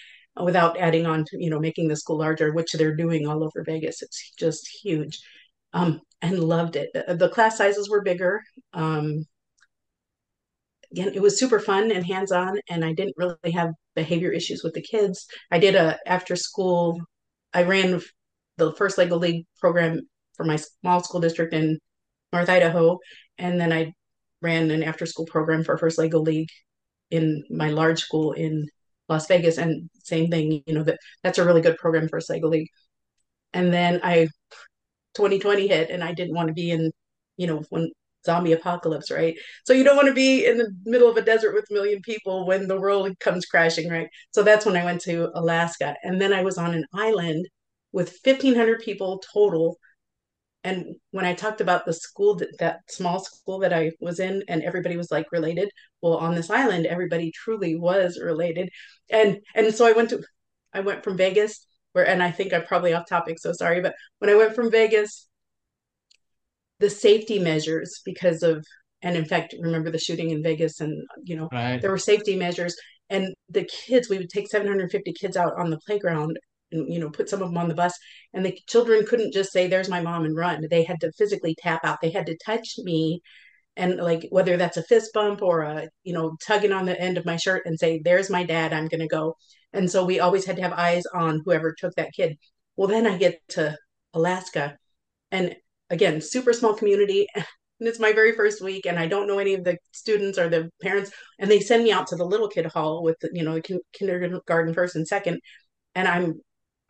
without 0.42 0.78
adding 0.78 1.06
on 1.06 1.24
to, 1.24 1.42
you 1.42 1.50
know, 1.50 1.60
making 1.60 1.88
the 1.88 1.96
school 1.96 2.18
larger, 2.18 2.52
which 2.52 2.72
they're 2.72 2.96
doing 2.96 3.26
all 3.26 3.44
over 3.44 3.62
Vegas. 3.64 4.02
It's 4.02 4.32
just 4.38 4.68
huge. 4.82 5.20
Um, 5.72 6.00
and 6.22 6.38
loved 6.38 6.76
it. 6.76 6.90
The 6.94 7.28
class 7.28 7.58
sizes 7.58 7.90
were 7.90 8.02
bigger. 8.02 8.40
Um, 8.72 9.24
again, 10.90 11.12
it 11.14 11.20
was 11.20 11.38
super 11.38 11.58
fun 11.58 11.90
and 11.90 12.06
hands-on, 12.06 12.58
and 12.70 12.84
I 12.84 12.92
didn't 12.92 13.16
really 13.16 13.50
have 13.52 13.72
behavior 13.94 14.30
issues 14.30 14.62
with 14.62 14.74
the 14.74 14.82
kids. 14.82 15.26
I 15.50 15.58
did 15.58 15.74
a 15.74 15.98
after 16.06 16.36
school. 16.36 17.00
I 17.52 17.64
ran 17.64 18.00
the 18.56 18.72
first 18.74 18.96
Lego 18.98 19.18
League 19.18 19.46
program 19.60 20.00
for 20.36 20.44
my 20.44 20.56
small 20.56 21.02
school 21.02 21.20
district 21.20 21.54
in 21.54 21.78
North 22.32 22.48
Idaho. 22.48 22.98
And 23.38 23.60
then 23.60 23.72
I 23.72 23.92
ran 24.42 24.70
an 24.70 24.82
after 24.82 25.06
school 25.06 25.26
program 25.26 25.64
for 25.64 25.78
First 25.78 25.98
Lego 25.98 26.20
League 26.20 26.50
in 27.10 27.44
my 27.50 27.70
large 27.70 28.00
school 28.00 28.32
in 28.32 28.68
Las 29.08 29.26
Vegas. 29.26 29.58
And 29.58 29.88
same 30.02 30.30
thing, 30.30 30.62
you 30.66 30.74
know, 30.74 30.82
that 30.84 30.98
that's 31.22 31.38
a 31.38 31.44
really 31.44 31.60
good 31.60 31.78
program 31.78 32.08
for 32.08 32.20
Lego 32.28 32.48
League. 32.48 32.68
And 33.52 33.72
then 33.72 34.00
I 34.02 34.28
2020 35.14 35.68
hit 35.68 35.90
and 35.90 36.02
I 36.02 36.12
didn't 36.12 36.34
want 36.34 36.48
to 36.48 36.54
be 36.54 36.70
in, 36.70 36.90
you 37.36 37.46
know, 37.46 37.62
when 37.70 37.90
zombie 38.26 38.52
apocalypse, 38.52 39.10
right? 39.10 39.36
So 39.64 39.72
you 39.72 39.84
don't 39.84 39.96
want 39.96 40.08
to 40.08 40.14
be 40.14 40.46
in 40.46 40.58
the 40.58 40.72
middle 40.84 41.10
of 41.10 41.16
a 41.16 41.22
desert 41.22 41.54
with 41.54 41.66
a 41.70 41.74
million 41.74 42.00
people 42.02 42.46
when 42.46 42.66
the 42.68 42.80
world 42.80 43.18
comes 43.20 43.46
crashing, 43.46 43.90
right? 43.90 44.08
So 44.32 44.42
that's 44.42 44.66
when 44.66 44.76
I 44.76 44.84
went 44.84 45.02
to 45.02 45.30
Alaska. 45.38 45.94
And 46.02 46.20
then 46.20 46.32
I 46.32 46.42
was 46.42 46.58
on 46.58 46.74
an 46.74 46.86
island 46.94 47.46
with 47.92 48.18
1,500 48.24 48.80
people 48.80 49.22
total 49.32 49.76
and 50.64 50.96
when 51.12 51.24
i 51.24 51.32
talked 51.34 51.60
about 51.60 51.84
the 51.84 51.92
school 51.92 52.34
that, 52.34 52.48
that 52.58 52.80
small 52.88 53.20
school 53.20 53.58
that 53.58 53.72
i 53.72 53.92
was 54.00 54.18
in 54.18 54.42
and 54.48 54.62
everybody 54.62 54.96
was 54.96 55.10
like 55.10 55.30
related 55.30 55.70
well 56.00 56.16
on 56.16 56.34
this 56.34 56.50
island 56.50 56.86
everybody 56.86 57.30
truly 57.30 57.76
was 57.76 58.18
related 58.20 58.68
and 59.10 59.38
and 59.54 59.72
so 59.72 59.86
i 59.86 59.92
went 59.92 60.10
to 60.10 60.20
i 60.72 60.80
went 60.80 61.04
from 61.04 61.16
vegas 61.16 61.66
where 61.92 62.06
and 62.06 62.22
i 62.22 62.30
think 62.30 62.52
i'm 62.52 62.64
probably 62.64 62.92
off 62.92 63.08
topic 63.08 63.38
so 63.38 63.52
sorry 63.52 63.80
but 63.80 63.94
when 64.18 64.30
i 64.30 64.34
went 64.34 64.54
from 64.54 64.70
vegas 64.70 65.28
the 66.80 66.90
safety 66.90 67.38
measures 67.38 68.00
because 68.04 68.42
of 68.42 68.64
and 69.02 69.16
in 69.16 69.24
fact 69.24 69.54
remember 69.60 69.90
the 69.90 69.98
shooting 69.98 70.30
in 70.30 70.42
vegas 70.42 70.80
and 70.80 71.06
you 71.22 71.36
know 71.36 71.48
right. 71.52 71.80
there 71.80 71.90
were 71.90 71.98
safety 71.98 72.36
measures 72.36 72.74
and 73.10 73.34
the 73.50 73.64
kids 73.64 74.08
we 74.08 74.18
would 74.18 74.30
take 74.30 74.48
750 74.48 75.12
kids 75.12 75.36
out 75.36 75.58
on 75.58 75.70
the 75.70 75.78
playground 75.86 76.38
you 76.74 76.98
know 76.98 77.10
put 77.10 77.28
some 77.28 77.42
of 77.42 77.48
them 77.48 77.58
on 77.58 77.68
the 77.68 77.74
bus 77.74 77.96
and 78.32 78.44
the 78.44 78.58
children 78.66 79.06
couldn't 79.06 79.32
just 79.32 79.52
say 79.52 79.66
there's 79.66 79.88
my 79.88 80.00
mom 80.00 80.24
and 80.24 80.36
run. 80.36 80.66
They 80.70 80.82
had 80.84 81.00
to 81.00 81.12
physically 81.12 81.54
tap 81.58 81.84
out. 81.84 82.00
They 82.00 82.10
had 82.10 82.26
to 82.26 82.36
touch 82.44 82.74
me 82.78 83.22
and 83.76 83.96
like 83.96 84.26
whether 84.30 84.56
that's 84.56 84.76
a 84.76 84.82
fist 84.84 85.12
bump 85.12 85.42
or 85.42 85.62
a 85.62 85.88
you 86.04 86.12
know 86.12 86.36
tugging 86.46 86.72
on 86.72 86.86
the 86.86 87.00
end 87.00 87.18
of 87.18 87.24
my 87.26 87.36
shirt 87.36 87.62
and 87.66 87.78
say 87.78 88.00
there's 88.04 88.30
my 88.30 88.44
dad 88.44 88.72
i'm 88.72 88.88
going 88.88 89.00
to 89.00 89.08
go. 89.08 89.36
And 89.72 89.90
so 89.90 90.04
we 90.04 90.20
always 90.20 90.44
had 90.44 90.56
to 90.56 90.62
have 90.62 90.72
eyes 90.72 91.04
on 91.12 91.42
whoever 91.44 91.74
took 91.76 91.94
that 91.96 92.12
kid. 92.14 92.38
Well 92.76 92.88
then 92.88 93.06
i 93.06 93.16
get 93.18 93.40
to 93.50 93.76
alaska 94.14 94.76
and 95.32 95.56
again 95.90 96.20
super 96.20 96.52
small 96.52 96.74
community 96.74 97.26
and 97.34 97.88
it's 97.88 97.98
my 97.98 98.12
very 98.12 98.32
first 98.32 98.62
week 98.62 98.86
and 98.86 98.98
i 98.98 99.06
don't 99.06 99.26
know 99.26 99.38
any 99.38 99.54
of 99.54 99.64
the 99.64 99.76
students 99.92 100.38
or 100.38 100.48
the 100.48 100.70
parents 100.80 101.10
and 101.38 101.50
they 101.50 101.60
send 101.60 101.84
me 101.84 101.92
out 101.92 102.06
to 102.06 102.16
the 102.16 102.24
little 102.24 102.48
kid 102.48 102.66
hall 102.66 103.02
with 103.02 103.16
you 103.32 103.42
know 103.42 103.54
the 103.54 103.80
kindergarten 103.92 104.72
first 104.72 104.96
and 104.96 105.06
second 105.06 105.40
and 105.94 106.08
i'm 106.08 106.34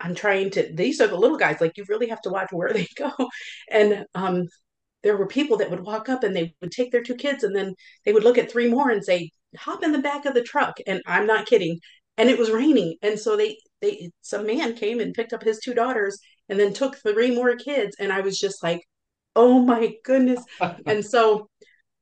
I'm 0.01 0.15
trying 0.15 0.51
to, 0.51 0.71
these 0.73 1.01
are 1.01 1.07
the 1.07 1.17
little 1.17 1.39
guys, 1.39 1.61
like 1.61 1.77
you 1.77 1.85
really 1.89 2.09
have 2.09 2.21
to 2.23 2.31
watch 2.31 2.53
where 2.53 2.73
they 2.73 2.87
go. 2.97 3.11
And 3.71 4.05
um, 4.15 4.49
there 5.03 5.17
were 5.17 5.27
people 5.27 5.57
that 5.59 5.71
would 5.71 5.81
walk 5.81 6.09
up 6.09 6.25
and 6.25 6.35
they 6.35 6.55
would 6.61 6.73
take 6.73 6.93
their 6.93 7.03
two 7.03 7.15
kids 7.15 7.45
and 7.45 7.55
then 7.55 7.75
they 8.05 8.13
would 8.13 8.25
look 8.25 8.39
at 8.39 8.51
three 8.51 8.69
more 8.69 8.91
and 8.91 9.05
say, 9.05 9.31
hop 9.57 9.83
in 9.83 9.93
the 9.93 9.99
back 9.99 10.27
of 10.27 10.35
the 10.35 10.43
truck. 10.43 10.77
And 10.87 11.01
I'm 11.07 11.27
not 11.27 11.47
kidding. 11.47 11.79
And 12.17 12.29
it 12.29 12.39
was 12.39 12.51
raining. 12.51 12.97
And 13.03 13.19
so 13.19 13.37
they, 13.37 13.57
they, 13.81 14.11
some 14.21 14.47
man 14.47 14.75
came 14.75 15.01
and 15.01 15.15
picked 15.15 15.33
up 15.33 15.43
his 15.43 15.61
two 15.61 15.75
daughters 15.75 16.19
and 16.49 16.59
then 16.59 16.73
took 16.73 16.97
three 16.97 17.35
more 17.35 17.57
kids 17.57 17.97
and 17.99 18.13
i 18.13 18.21
was 18.21 18.39
just 18.39 18.63
like 18.63 18.81
oh 19.37 19.61
my 19.61 19.93
goodness 20.05 20.43
and 20.87 21.05
so 21.05 21.49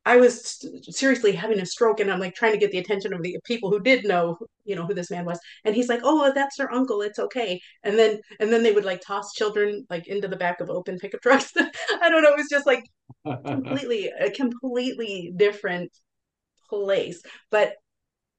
I 0.05 0.17
was 0.17 0.65
seriously 0.91 1.33
having 1.33 1.61
a 1.61 1.67
stroke 1.67 2.01
and 2.01 2.11
I'm 2.11 2.19
like 2.19 2.35
trying 2.35 2.53
to 2.53 2.59
get 2.59 2.73
the 2.73 2.79
attention 2.79 3.13
of 3.13 3.23
the 3.23 3.39
people 3.45 3.71
who 3.71 3.81
did 3.81 4.05
know, 4.05 4.37
you 4.65 4.75
know, 4.75 4.85
who 4.85 4.95
this 4.95 5.11
man 5.11 5.25
was. 5.25 5.39
And 5.65 5.75
he's 5.75 5.89
like, 5.89 6.01
"Oh, 6.03 6.33
that's 6.35 6.57
their 6.57 6.73
uncle. 6.73 7.03
It's 7.03 7.19
okay." 7.21 7.61
And 7.85 7.99
then 7.99 8.21
and 8.41 8.53
then 8.53 8.63
they 8.63 8.73
would 8.73 8.85
like 8.85 9.01
toss 9.01 9.33
children 9.35 9.87
like 9.91 10.09
into 10.09 10.29
the 10.29 10.37
back 10.37 10.61
of 10.61 10.71
open 10.71 10.99
pickup 10.99 11.21
trucks. 11.23 11.53
I 11.57 12.09
don't 12.11 12.23
know, 12.23 12.33
it 12.33 12.37
was 12.37 12.49
just 12.51 12.67
like 12.67 12.85
completely 13.47 14.11
a 14.21 14.31
completely 14.31 15.33
different 15.37 15.93
place. 16.71 17.23
But 17.51 17.75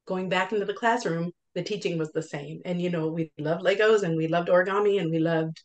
going 0.07 0.29
back 0.29 0.51
into 0.53 0.65
the 0.65 0.73
classroom, 0.73 1.31
the 1.55 1.63
teaching 1.63 1.97
was 1.97 2.11
the 2.11 2.23
same. 2.23 2.61
And 2.65 2.81
you 2.81 2.89
know, 2.89 3.09
we 3.09 3.31
loved 3.37 3.63
Legos 3.63 4.03
and 4.03 4.17
we 4.17 4.27
loved 4.27 4.49
origami 4.49 4.99
and 5.01 5.11
we 5.11 5.19
loved 5.19 5.61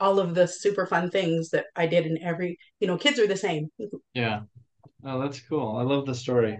all 0.00 0.18
of 0.18 0.34
the 0.34 0.46
super 0.48 0.86
fun 0.86 1.10
things 1.10 1.50
that 1.50 1.66
I 1.76 1.86
did 1.86 2.06
in 2.06 2.22
every, 2.22 2.58
you 2.80 2.86
know, 2.86 2.96
kids 2.96 3.18
are 3.18 3.26
the 3.26 3.36
same. 3.36 3.68
Yeah. 4.14 4.40
Oh, 5.04 5.20
that's 5.20 5.40
cool. 5.40 5.76
I 5.76 5.82
love 5.82 6.06
the 6.06 6.14
story. 6.14 6.58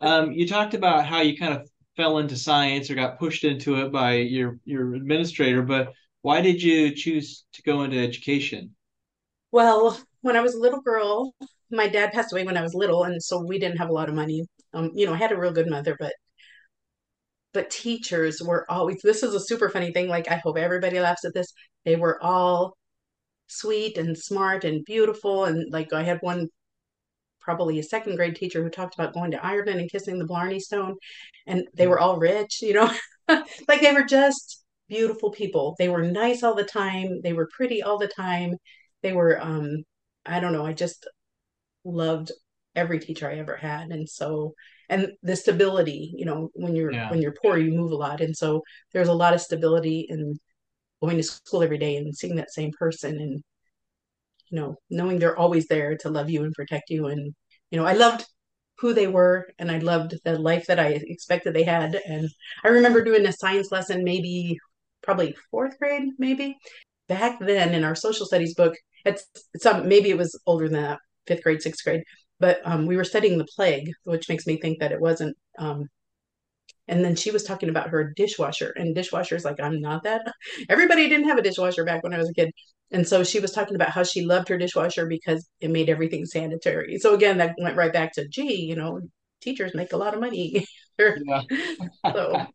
Um, 0.00 0.32
you 0.32 0.48
talked 0.48 0.74
about 0.74 1.06
how 1.06 1.20
you 1.22 1.36
kind 1.38 1.54
of 1.54 1.70
fell 1.96 2.18
into 2.18 2.36
science 2.36 2.90
or 2.90 2.94
got 2.96 3.18
pushed 3.18 3.44
into 3.44 3.76
it 3.76 3.92
by 3.92 4.14
your 4.16 4.58
your 4.64 4.94
administrator, 4.94 5.62
but 5.62 5.92
why 6.22 6.40
did 6.42 6.62
you 6.62 6.94
choose 6.94 7.44
to 7.54 7.62
go 7.62 7.82
into 7.84 7.98
education? 7.98 8.74
Well, 9.52 10.00
when 10.22 10.36
I 10.36 10.40
was 10.40 10.54
a 10.54 10.58
little 10.60 10.80
girl, 10.80 11.34
my 11.70 11.86
dad 11.88 12.12
passed 12.12 12.32
away 12.32 12.44
when 12.44 12.56
I 12.56 12.62
was 12.62 12.74
little, 12.74 13.04
and 13.04 13.22
so 13.22 13.38
we 13.44 13.58
didn't 13.58 13.78
have 13.78 13.88
a 13.90 13.92
lot 13.92 14.08
of 14.08 14.14
money. 14.16 14.46
Um, 14.74 14.90
you 14.94 15.06
know, 15.06 15.12
I 15.14 15.16
had 15.18 15.32
a 15.32 15.38
real 15.38 15.52
good 15.52 15.68
mother, 15.70 15.96
but 15.98 16.14
but 17.52 17.70
teachers 17.70 18.42
were 18.42 18.70
always 18.70 19.00
this 19.02 19.22
is 19.22 19.34
a 19.34 19.40
super 19.40 19.68
funny 19.68 19.92
thing. 19.92 20.08
Like 20.08 20.28
I 20.30 20.36
hope 20.36 20.56
everybody 20.58 21.00
laughs 21.00 21.24
at 21.24 21.34
this. 21.34 21.52
They 21.84 21.96
were 21.96 22.22
all 22.22 22.76
sweet 23.48 23.98
and 23.98 24.18
smart 24.18 24.64
and 24.64 24.84
beautiful, 24.86 25.44
and 25.46 25.72
like 25.72 25.92
I 25.92 26.02
had 26.04 26.18
one 26.22 26.48
probably 27.42 27.78
a 27.78 27.82
second 27.82 28.16
grade 28.16 28.36
teacher 28.36 28.62
who 28.62 28.70
talked 28.70 28.94
about 28.94 29.14
going 29.14 29.30
to 29.32 29.44
Ireland 29.44 29.80
and 29.80 29.90
kissing 29.90 30.18
the 30.18 30.26
Blarney 30.26 30.60
Stone, 30.60 30.96
and 31.46 31.66
they 31.74 31.86
were 31.86 31.98
all 31.98 32.18
rich, 32.18 32.62
you 32.62 32.74
know, 32.74 32.90
like 33.68 33.80
they 33.80 33.92
were 33.92 34.04
just 34.04 34.64
beautiful 34.88 35.30
people. 35.30 35.74
They 35.78 35.88
were 35.88 36.02
nice 36.02 36.42
all 36.42 36.54
the 36.54 36.64
time. 36.64 37.20
They 37.22 37.32
were 37.32 37.48
pretty 37.54 37.82
all 37.82 37.98
the 37.98 38.08
time. 38.08 38.56
They 39.02 39.12
were, 39.12 39.40
um, 39.40 39.84
I 40.26 40.40
don't 40.40 40.52
know, 40.52 40.66
I 40.66 40.72
just 40.72 41.06
loved 41.84 42.32
every 42.74 42.98
teacher 43.00 43.28
I 43.28 43.38
ever 43.38 43.56
had, 43.56 43.90
and 43.90 44.08
so 44.08 44.54
and 44.88 45.12
the 45.22 45.36
stability, 45.36 46.12
you 46.16 46.24
know, 46.24 46.50
when 46.54 46.76
you're 46.76 46.92
yeah. 46.92 47.10
when 47.10 47.22
you're 47.22 47.34
poor, 47.42 47.58
you 47.58 47.72
move 47.72 47.92
a 47.92 47.96
lot, 47.96 48.20
and 48.20 48.36
so 48.36 48.62
there's 48.92 49.08
a 49.08 49.14
lot 49.14 49.34
of 49.34 49.40
stability 49.40 50.06
in 50.08 50.38
going 51.02 51.16
to 51.16 51.22
school 51.22 51.62
every 51.62 51.78
day 51.78 51.96
and 51.96 52.16
seeing 52.16 52.36
that 52.36 52.52
same 52.52 52.70
person 52.78 53.18
and 53.18 53.42
you 54.52 54.60
know, 54.60 54.76
knowing 54.90 55.18
they're 55.18 55.38
always 55.38 55.66
there 55.66 55.96
to 55.96 56.10
love 56.10 56.30
you 56.30 56.44
and 56.44 56.52
protect 56.52 56.90
you. 56.90 57.06
And, 57.06 57.34
you 57.70 57.78
know, 57.78 57.86
I 57.86 57.94
loved 57.94 58.26
who 58.78 58.92
they 58.92 59.06
were 59.06 59.48
and 59.58 59.70
I 59.70 59.78
loved 59.78 60.14
the 60.24 60.38
life 60.38 60.66
that 60.66 60.78
I 60.78 60.88
expected 60.88 61.54
they 61.54 61.64
had. 61.64 61.98
And 62.06 62.28
I 62.62 62.68
remember 62.68 63.02
doing 63.02 63.26
a 63.26 63.32
science 63.32 63.72
lesson, 63.72 64.04
maybe 64.04 64.58
probably 65.02 65.34
fourth 65.50 65.78
grade, 65.78 66.04
maybe 66.18 66.58
back 67.08 67.40
then 67.40 67.74
in 67.74 67.82
our 67.82 67.94
social 67.94 68.26
studies 68.26 68.54
book. 68.54 68.74
It's 69.04 69.24
some 69.56 69.88
maybe 69.88 70.10
it 70.10 70.18
was 70.18 70.38
older 70.46 70.68
than 70.68 70.82
that, 70.82 71.00
fifth 71.26 71.42
grade, 71.42 71.62
sixth 71.62 71.82
grade, 71.82 72.02
but 72.38 72.60
um, 72.64 72.86
we 72.86 72.96
were 72.96 73.04
studying 73.04 73.38
the 73.38 73.48
plague, 73.56 73.90
which 74.04 74.28
makes 74.28 74.46
me 74.46 74.60
think 74.60 74.80
that 74.80 74.92
it 74.92 75.00
wasn't 75.00 75.36
um, 75.58 75.88
and 76.88 77.04
then 77.04 77.14
she 77.14 77.30
was 77.30 77.44
talking 77.44 77.68
about 77.68 77.88
her 77.88 78.12
dishwasher 78.16 78.72
and 78.76 78.96
dishwashers 78.96 79.44
like 79.44 79.60
i'm 79.60 79.80
not 79.80 80.02
that 80.02 80.22
everybody 80.68 81.08
didn't 81.08 81.28
have 81.28 81.38
a 81.38 81.42
dishwasher 81.42 81.84
back 81.84 82.02
when 82.02 82.14
i 82.14 82.18
was 82.18 82.30
a 82.30 82.34
kid. 82.34 82.50
And 82.94 83.08
so 83.08 83.24
she 83.24 83.40
was 83.40 83.52
talking 83.52 83.74
about 83.74 83.88
how 83.88 84.02
she 84.02 84.26
loved 84.26 84.48
her 84.48 84.58
dishwasher 84.58 85.06
because 85.06 85.48
it 85.60 85.70
made 85.70 85.88
everything 85.88 86.26
sanitary. 86.26 86.98
So 86.98 87.14
again 87.14 87.38
that 87.38 87.54
went 87.58 87.76
right 87.76 87.92
back 87.92 88.12
to 88.14 88.28
gee 88.28 88.66
you 88.66 88.76
know 88.76 89.00
teachers 89.40 89.74
make 89.74 89.92
a 89.92 89.96
lot 89.96 90.14
of 90.14 90.20
money 90.20 90.66
so 90.98 92.46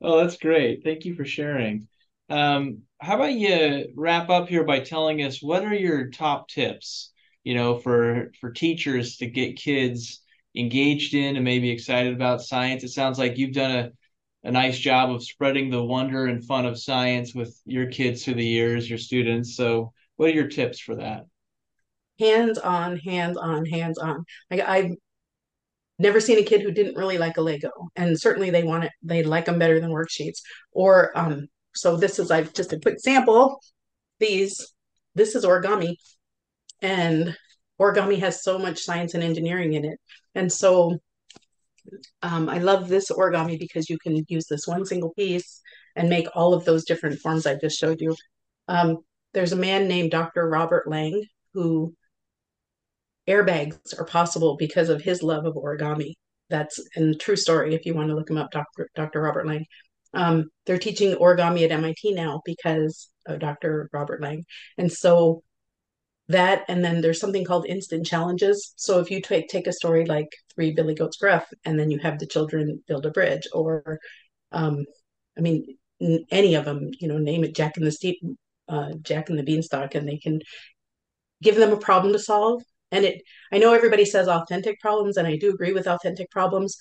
oh 0.00 0.20
that's 0.20 0.36
great. 0.36 0.84
Thank 0.84 1.04
you 1.04 1.14
for 1.14 1.24
sharing. 1.24 1.88
Um, 2.30 2.82
how 3.00 3.16
about 3.16 3.32
you 3.32 3.86
wrap 3.96 4.30
up 4.30 4.48
here 4.48 4.64
by 4.64 4.80
telling 4.80 5.22
us 5.22 5.42
what 5.42 5.64
are 5.64 5.74
your 5.74 6.10
top 6.10 6.48
tips 6.48 7.12
you 7.42 7.54
know 7.54 7.78
for 7.78 8.30
for 8.40 8.52
teachers 8.52 9.16
to 9.16 9.26
get 9.26 9.56
kids 9.56 10.22
engaged 10.54 11.14
in 11.14 11.36
and 11.36 11.44
maybe 11.44 11.70
excited 11.70 12.14
about 12.14 12.42
science. 12.42 12.84
It 12.84 12.88
sounds 12.88 13.18
like 13.18 13.38
you've 13.38 13.52
done 13.54 13.70
a, 13.70 13.90
a 14.48 14.50
nice 14.50 14.78
job 14.78 15.10
of 15.10 15.22
spreading 15.22 15.70
the 15.70 15.82
wonder 15.82 16.26
and 16.26 16.44
fun 16.44 16.66
of 16.66 16.78
science 16.78 17.34
with 17.34 17.60
your 17.64 17.86
kids 17.86 18.24
through 18.24 18.34
the 18.34 18.46
years, 18.46 18.88
your 18.88 18.98
students. 18.98 19.56
So, 19.56 19.92
what 20.16 20.30
are 20.30 20.34
your 20.34 20.48
tips 20.48 20.80
for 20.80 20.96
that? 20.96 21.26
Hands 22.18 22.58
on, 22.58 22.96
hands 22.98 23.36
on, 23.36 23.64
hands 23.66 23.98
on. 23.98 24.24
Like 24.50 24.60
I've 24.60 24.92
never 25.98 26.20
seen 26.20 26.38
a 26.38 26.42
kid 26.42 26.62
who 26.62 26.72
didn't 26.72 26.96
really 26.96 27.18
like 27.18 27.36
a 27.36 27.40
Lego, 27.40 27.70
and 27.94 28.18
certainly 28.18 28.50
they 28.50 28.64
want 28.64 28.84
it. 28.84 28.92
They 29.02 29.22
like 29.22 29.44
them 29.44 29.58
better 29.58 29.80
than 29.80 29.90
worksheets. 29.90 30.40
Or 30.72 31.16
um, 31.16 31.46
so 31.74 31.96
this 31.96 32.18
is 32.18 32.30
like 32.30 32.54
just 32.54 32.72
a 32.72 32.80
quick 32.80 32.98
sample. 32.98 33.60
These 34.18 34.72
this 35.14 35.34
is 35.34 35.44
origami, 35.44 35.96
and 36.82 37.36
origami 37.80 38.18
has 38.20 38.42
so 38.42 38.58
much 38.58 38.82
science 38.82 39.14
and 39.14 39.22
engineering 39.22 39.74
in 39.74 39.84
it. 39.84 39.98
And 40.34 40.52
so 40.52 40.98
um, 42.22 42.48
I 42.48 42.58
love 42.58 42.88
this 42.88 43.10
origami 43.10 43.58
because 43.58 43.88
you 43.88 43.98
can 43.98 44.24
use 44.28 44.46
this 44.46 44.66
one 44.66 44.84
single 44.84 45.12
piece 45.14 45.60
and 45.96 46.08
make 46.08 46.28
all 46.34 46.54
of 46.54 46.64
those 46.64 46.84
different 46.84 47.18
forms 47.20 47.46
I 47.46 47.56
just 47.56 47.78
showed 47.78 48.00
you. 48.00 48.14
Um, 48.68 48.98
there's 49.34 49.52
a 49.52 49.56
man 49.56 49.88
named 49.88 50.10
Dr. 50.10 50.48
Robert 50.48 50.88
Lang 50.88 51.24
who 51.54 51.94
airbags 53.28 53.98
are 53.98 54.04
possible 54.04 54.56
because 54.56 54.88
of 54.88 55.02
his 55.02 55.22
love 55.22 55.44
of 55.44 55.54
origami. 55.54 56.14
That's 56.50 56.80
a 56.96 57.14
true 57.14 57.36
story. 57.36 57.74
If 57.74 57.84
you 57.84 57.94
want 57.94 58.08
to 58.08 58.14
look 58.14 58.30
him 58.30 58.38
up, 58.38 58.50
Dr. 58.50 58.88
Dr. 58.94 59.20
Robert 59.20 59.46
Lang. 59.46 59.66
Um, 60.14 60.46
they're 60.64 60.78
teaching 60.78 61.14
origami 61.16 61.64
at 61.64 61.70
MIT 61.70 62.14
now 62.14 62.40
because 62.46 63.10
of 63.26 63.40
Dr. 63.40 63.90
Robert 63.92 64.22
Lang. 64.22 64.44
And 64.78 64.90
so 64.90 65.42
that 66.28 66.64
and 66.68 66.84
then 66.84 67.00
there's 67.00 67.20
something 67.20 67.44
called 67.44 67.66
instant 67.66 68.06
challenges. 68.06 68.74
So 68.76 69.00
if 69.00 69.10
you 69.10 69.20
take 69.20 69.48
take 69.48 69.66
a 69.66 69.72
story 69.72 70.04
like 70.04 70.28
three 70.54 70.72
billy 70.72 70.94
goats 70.94 71.16
gruff 71.16 71.46
and 71.64 71.78
then 71.78 71.90
you 71.90 71.98
have 71.98 72.18
the 72.18 72.26
children 72.26 72.82
build 72.86 73.06
a 73.06 73.10
bridge 73.10 73.46
or 73.52 73.98
um 74.52 74.84
i 75.36 75.40
mean 75.40 75.64
any 76.30 76.54
of 76.54 76.64
them 76.64 76.90
you 77.00 77.08
know 77.08 77.18
name 77.18 77.44
it 77.44 77.54
jack 77.54 77.76
and 77.76 77.86
the 77.86 77.92
steep 77.92 78.18
uh, 78.68 78.92
jack 79.02 79.30
and 79.30 79.38
the 79.38 79.42
beanstalk 79.42 79.94
and 79.94 80.06
they 80.06 80.18
can 80.18 80.40
give 81.42 81.56
them 81.56 81.72
a 81.72 81.76
problem 81.78 82.12
to 82.12 82.18
solve. 82.18 82.62
And 82.92 83.04
it 83.04 83.22
i 83.52 83.58
know 83.58 83.74
everybody 83.74 84.04
says 84.04 84.28
authentic 84.28 84.80
problems 84.80 85.16
and 85.18 85.26
i 85.26 85.36
do 85.36 85.50
agree 85.50 85.72
with 85.72 85.86
authentic 85.86 86.30
problems 86.30 86.76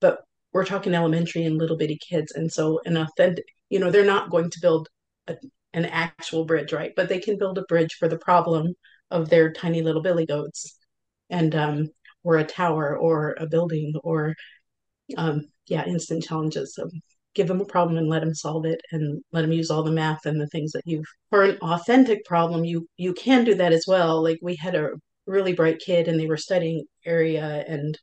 but 0.00 0.18
we're 0.52 0.64
talking 0.64 0.94
elementary 0.94 1.44
and 1.44 1.58
little 1.58 1.76
bitty 1.76 1.98
kids 1.98 2.32
and 2.32 2.50
so 2.52 2.80
an 2.84 2.96
authentic 2.96 3.44
you 3.68 3.80
know 3.80 3.90
they're 3.90 4.04
not 4.04 4.30
going 4.30 4.50
to 4.50 4.60
build 4.62 4.88
a, 5.26 5.36
an 5.78 5.86
actual 5.86 6.44
bridge, 6.44 6.72
right? 6.72 6.92
But 6.96 7.08
they 7.08 7.20
can 7.20 7.38
build 7.38 7.58
a 7.58 7.62
bridge 7.62 7.94
for 7.94 8.08
the 8.08 8.18
problem 8.18 8.74
of 9.10 9.30
their 9.30 9.52
tiny 9.52 9.82
little 9.82 10.02
billy 10.02 10.26
goats, 10.26 10.78
and 11.30 11.54
um, 11.54 11.88
or 12.24 12.38
a 12.38 12.44
tower 12.44 12.96
or 12.96 13.36
a 13.38 13.46
building 13.46 13.94
or 14.04 14.34
um, 15.16 15.42
yeah, 15.66 15.84
instant 15.86 16.24
challenges. 16.24 16.74
So 16.74 16.90
give 17.34 17.48
them 17.48 17.60
a 17.60 17.64
problem 17.64 17.98
and 17.98 18.08
let 18.08 18.20
them 18.20 18.34
solve 18.34 18.66
it, 18.66 18.80
and 18.92 19.22
let 19.32 19.42
them 19.42 19.52
use 19.52 19.70
all 19.70 19.82
the 19.82 19.92
math 19.92 20.26
and 20.26 20.40
the 20.40 20.48
things 20.48 20.72
that 20.72 20.82
you've. 20.86 21.06
For 21.30 21.44
an 21.44 21.58
authentic 21.62 22.24
problem, 22.24 22.64
you 22.64 22.86
you 22.96 23.14
can 23.14 23.44
do 23.44 23.54
that 23.56 23.72
as 23.72 23.84
well. 23.86 24.22
Like 24.22 24.38
we 24.42 24.56
had 24.56 24.74
a 24.74 24.90
really 25.26 25.54
bright 25.54 25.78
kid, 25.78 26.08
and 26.08 26.18
they 26.18 26.26
were 26.26 26.36
studying 26.36 26.84
area 27.06 27.64
and 27.68 27.98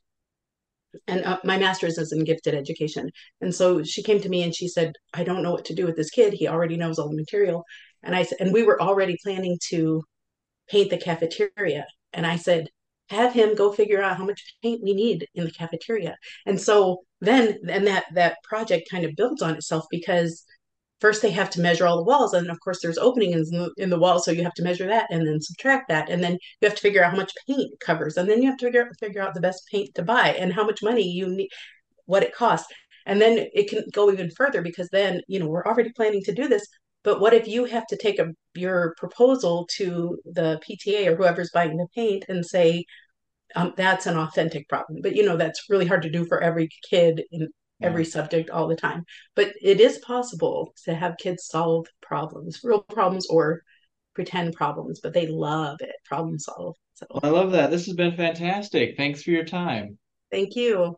and 1.06 1.24
uh, 1.24 1.38
my 1.44 1.58
master's 1.58 1.98
is 1.98 2.12
in 2.12 2.24
gifted 2.24 2.54
education. 2.54 3.10
And 3.40 3.54
so 3.54 3.82
she 3.82 4.02
came 4.02 4.20
to 4.20 4.28
me 4.28 4.42
and 4.42 4.54
she 4.54 4.68
said, 4.68 4.92
I 5.14 5.24
don't 5.24 5.42
know 5.42 5.52
what 5.52 5.64
to 5.66 5.74
do 5.74 5.86
with 5.86 5.96
this 5.96 6.10
kid. 6.10 6.32
He 6.34 6.48
already 6.48 6.76
knows 6.76 6.98
all 6.98 7.08
the 7.08 7.16
material. 7.16 7.64
And 8.02 8.14
I 8.14 8.22
said, 8.22 8.38
and 8.40 8.52
we 8.52 8.62
were 8.62 8.80
already 8.80 9.16
planning 9.22 9.58
to 9.68 10.02
paint 10.68 10.90
the 10.90 10.98
cafeteria. 10.98 11.86
And 12.12 12.26
I 12.26 12.36
said, 12.36 12.68
have 13.10 13.32
him 13.32 13.54
go 13.54 13.72
figure 13.72 14.02
out 14.02 14.16
how 14.16 14.24
much 14.24 14.42
paint 14.62 14.82
we 14.82 14.94
need 14.94 15.26
in 15.34 15.44
the 15.44 15.50
cafeteria. 15.50 16.16
And 16.44 16.60
so 16.60 17.04
then, 17.20 17.58
and 17.68 17.86
that 17.86 18.04
that 18.14 18.38
project 18.42 18.88
kind 18.90 19.04
of 19.04 19.14
builds 19.16 19.42
on 19.42 19.54
itself 19.54 19.84
because 19.90 20.44
first 21.00 21.22
they 21.22 21.30
have 21.30 21.50
to 21.50 21.60
measure 21.60 21.86
all 21.86 21.96
the 21.96 22.04
walls 22.04 22.32
and 22.32 22.50
of 22.50 22.60
course 22.60 22.80
there's 22.82 22.98
openings 22.98 23.50
in 23.50 23.58
the, 23.58 23.70
in 23.76 23.90
the 23.90 23.98
wall 23.98 24.18
so 24.18 24.30
you 24.30 24.42
have 24.42 24.54
to 24.54 24.62
measure 24.62 24.86
that 24.86 25.06
and 25.10 25.26
then 25.26 25.40
subtract 25.40 25.88
that 25.88 26.08
and 26.08 26.22
then 26.22 26.32
you 26.32 26.68
have 26.68 26.74
to 26.74 26.80
figure 26.80 27.04
out 27.04 27.10
how 27.10 27.16
much 27.16 27.32
paint 27.46 27.70
covers 27.80 28.16
and 28.16 28.28
then 28.28 28.42
you 28.42 28.48
have 28.48 28.58
to 28.58 28.66
figure 28.66 28.86
out, 28.86 28.88
figure 28.98 29.22
out 29.22 29.34
the 29.34 29.40
best 29.40 29.62
paint 29.70 29.94
to 29.94 30.02
buy 30.02 30.30
and 30.30 30.52
how 30.52 30.64
much 30.64 30.82
money 30.82 31.02
you 31.02 31.28
need 31.28 31.48
what 32.06 32.22
it 32.22 32.34
costs 32.34 32.72
and 33.04 33.20
then 33.20 33.46
it 33.52 33.68
can 33.68 33.82
go 33.92 34.10
even 34.10 34.30
further 34.30 34.62
because 34.62 34.88
then 34.90 35.20
you 35.28 35.38
know 35.38 35.46
we're 35.46 35.66
already 35.66 35.92
planning 35.92 36.22
to 36.22 36.34
do 36.34 36.48
this 36.48 36.66
but 37.04 37.20
what 37.20 37.34
if 37.34 37.46
you 37.46 37.64
have 37.66 37.86
to 37.86 37.96
take 37.96 38.18
a, 38.18 38.26
your 38.54 38.94
proposal 38.96 39.68
to 39.70 40.18
the 40.24 40.60
pta 40.68 41.06
or 41.06 41.16
whoever's 41.16 41.50
buying 41.52 41.76
the 41.76 41.86
paint 41.94 42.24
and 42.28 42.44
say 42.44 42.84
um, 43.54 43.72
that's 43.76 44.06
an 44.06 44.16
authentic 44.16 44.68
problem 44.68 45.00
but 45.02 45.14
you 45.14 45.24
know 45.24 45.36
that's 45.36 45.68
really 45.68 45.86
hard 45.86 46.02
to 46.02 46.10
do 46.10 46.24
for 46.24 46.42
every 46.42 46.68
kid 46.88 47.22
in 47.30 47.48
every 47.82 48.04
subject 48.04 48.50
all 48.50 48.68
the 48.68 48.76
time. 48.76 49.04
But 49.34 49.52
it 49.62 49.80
is 49.80 49.98
possible 49.98 50.72
to 50.84 50.94
have 50.94 51.16
kids 51.18 51.46
solve 51.46 51.86
problems, 52.00 52.60
real 52.62 52.82
problems 52.82 53.26
or 53.26 53.62
pretend 54.14 54.54
problems, 54.54 55.00
but 55.00 55.12
they 55.12 55.26
love 55.26 55.78
it, 55.80 55.94
problem 56.04 56.38
solve. 56.38 56.76
So 56.94 57.06
well, 57.10 57.20
I 57.22 57.28
love 57.28 57.52
that. 57.52 57.70
This 57.70 57.86
has 57.86 57.94
been 57.94 58.16
fantastic. 58.16 58.96
Thanks 58.96 59.22
for 59.22 59.30
your 59.30 59.44
time. 59.44 59.98
Thank 60.30 60.56
you. 60.56 60.96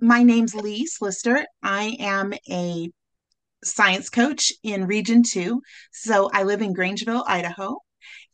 My 0.00 0.22
name's 0.22 0.54
Lee 0.54 0.86
Slichter. 0.86 1.44
I 1.62 1.96
am 1.98 2.32
a 2.48 2.90
science 3.64 4.08
coach 4.08 4.52
in 4.62 4.86
Region 4.86 5.22
2. 5.22 5.60
So 5.92 6.30
I 6.32 6.44
live 6.44 6.62
in 6.62 6.74
Grangeville, 6.74 7.24
Idaho, 7.26 7.78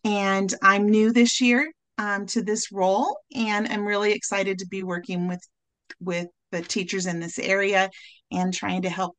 and 0.04 0.52
I'm 0.62 0.88
new 0.88 1.12
this 1.12 1.40
year 1.40 1.70
um, 1.98 2.26
to 2.26 2.42
this 2.42 2.70
role, 2.70 3.18
and 3.34 3.66
I'm 3.68 3.86
really 3.86 4.12
excited 4.12 4.58
to 4.58 4.66
be 4.66 4.82
working 4.82 5.28
with 5.28 5.40
with 6.00 6.28
the 6.50 6.62
teachers 6.62 7.06
in 7.06 7.20
this 7.20 7.38
area 7.38 7.90
and 8.30 8.52
trying 8.52 8.82
to 8.82 8.90
help 8.90 9.16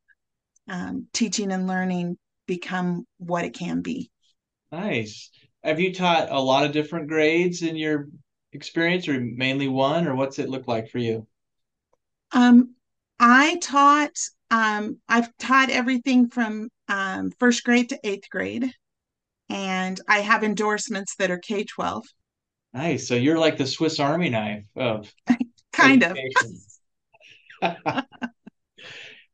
um, 0.67 1.07
teaching 1.13 1.51
and 1.51 1.67
learning 1.67 2.17
become 2.47 3.05
what 3.17 3.45
it 3.45 3.53
can 3.53 3.81
be. 3.81 4.09
Nice. 4.71 5.29
Have 5.63 5.79
you 5.79 5.93
taught 5.93 6.31
a 6.31 6.39
lot 6.39 6.65
of 6.65 6.71
different 6.71 7.07
grades 7.07 7.61
in 7.61 7.75
your 7.75 8.07
experience, 8.53 9.07
or 9.07 9.19
mainly 9.19 9.67
one, 9.67 10.07
or 10.07 10.15
what's 10.15 10.39
it 10.39 10.49
look 10.49 10.67
like 10.67 10.89
for 10.89 10.99
you? 10.99 11.27
Um, 12.31 12.75
I 13.19 13.57
taught. 13.57 14.17
Um, 14.51 14.97
I've 15.07 15.29
taught 15.37 15.69
everything 15.69 16.29
from 16.29 16.69
um, 16.87 17.31
first 17.39 17.63
grade 17.63 17.89
to 17.89 17.99
eighth 18.03 18.29
grade, 18.29 18.71
and 19.49 19.99
I 20.07 20.19
have 20.19 20.43
endorsements 20.43 21.15
that 21.17 21.29
are 21.29 21.37
K 21.37 21.63
twelve. 21.63 22.05
Nice. 22.73 23.07
So 23.07 23.15
you're 23.15 23.37
like 23.37 23.57
the 23.57 23.67
Swiss 23.67 23.99
Army 23.99 24.29
knife 24.29 24.65
of 24.75 25.11
kind 25.73 26.03
of. 26.03 26.17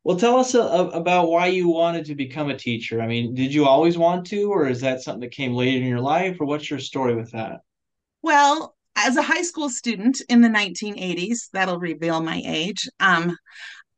Well, 0.04 0.18
tell 0.18 0.38
us 0.38 0.54
a, 0.54 0.62
a, 0.62 0.88
about 0.90 1.30
why 1.30 1.48
you 1.48 1.68
wanted 1.68 2.06
to 2.06 2.16
become 2.16 2.50
a 2.50 2.58
teacher. 2.58 3.02
I 3.02 3.08
mean, 3.08 3.34
did 3.34 3.54
you 3.54 3.66
always 3.66 3.98
want 3.98 4.26
to, 4.28 4.52
or 4.52 4.68
is 4.68 4.82
that 4.82 5.02
something 5.02 5.22
that 5.22 5.32
came 5.32 5.54
later 5.54 5.78
in 5.78 5.90
your 5.90 6.00
life, 6.00 6.38
or 6.40 6.46
what's 6.46 6.70
your 6.70 6.80
story 6.80 7.16
with 7.16 7.32
that? 7.32 7.62
Well, 8.22 8.76
as 8.96 9.18
a 9.18 9.22
high 9.22 9.42
school 9.42 9.70
student 9.70 10.22
in 10.30 10.42
the 10.42 10.50
1980s, 10.50 11.50
that'll 11.54 11.80
reveal 11.80 12.22
my 12.22 12.42
age. 12.46 12.88
Um, 13.00 13.36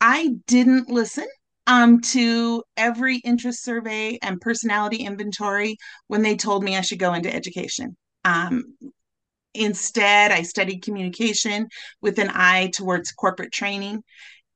I 0.02 0.36
didn't 0.48 0.90
listen 0.90 1.28
um, 1.68 2.02
to 2.02 2.64
every 2.78 3.18
interest 3.18 3.64
survey 3.64 4.18
and 4.22 4.42
personality 4.42 4.98
inventory 4.98 5.78
when 6.08 6.22
they 6.22 6.36
told 6.36 6.64
me 6.64 6.78
I 6.78 6.82
should 6.82 7.00
go 7.00 7.14
into 7.14 7.34
education. 7.34 7.96
Um, 8.26 8.76
Instead, 9.54 10.32
I 10.32 10.44
studied 10.44 10.84
communication 10.84 11.68
with 12.02 12.20
an 12.20 12.30
eye 12.32 12.72
towards 12.74 13.12
corporate 13.12 13.52
training. 13.52 14.04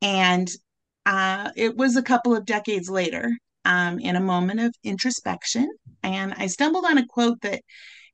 And 0.02 0.50
uh, 1.06 1.50
it 1.56 1.76
was 1.76 1.96
a 1.96 2.04
couple 2.04 2.36
of 2.36 2.46
decades 2.46 2.89
later, 2.89 3.32
um, 3.66 4.00
in 4.00 4.16
a 4.16 4.22
moment 4.22 4.60
of 4.60 4.74
introspection, 4.84 5.70
and 6.04 6.34
I 6.36 6.48
stumbled 6.48 6.86
on 6.86 6.98
a 6.98 7.08
quote 7.08 7.42
that 7.42 7.62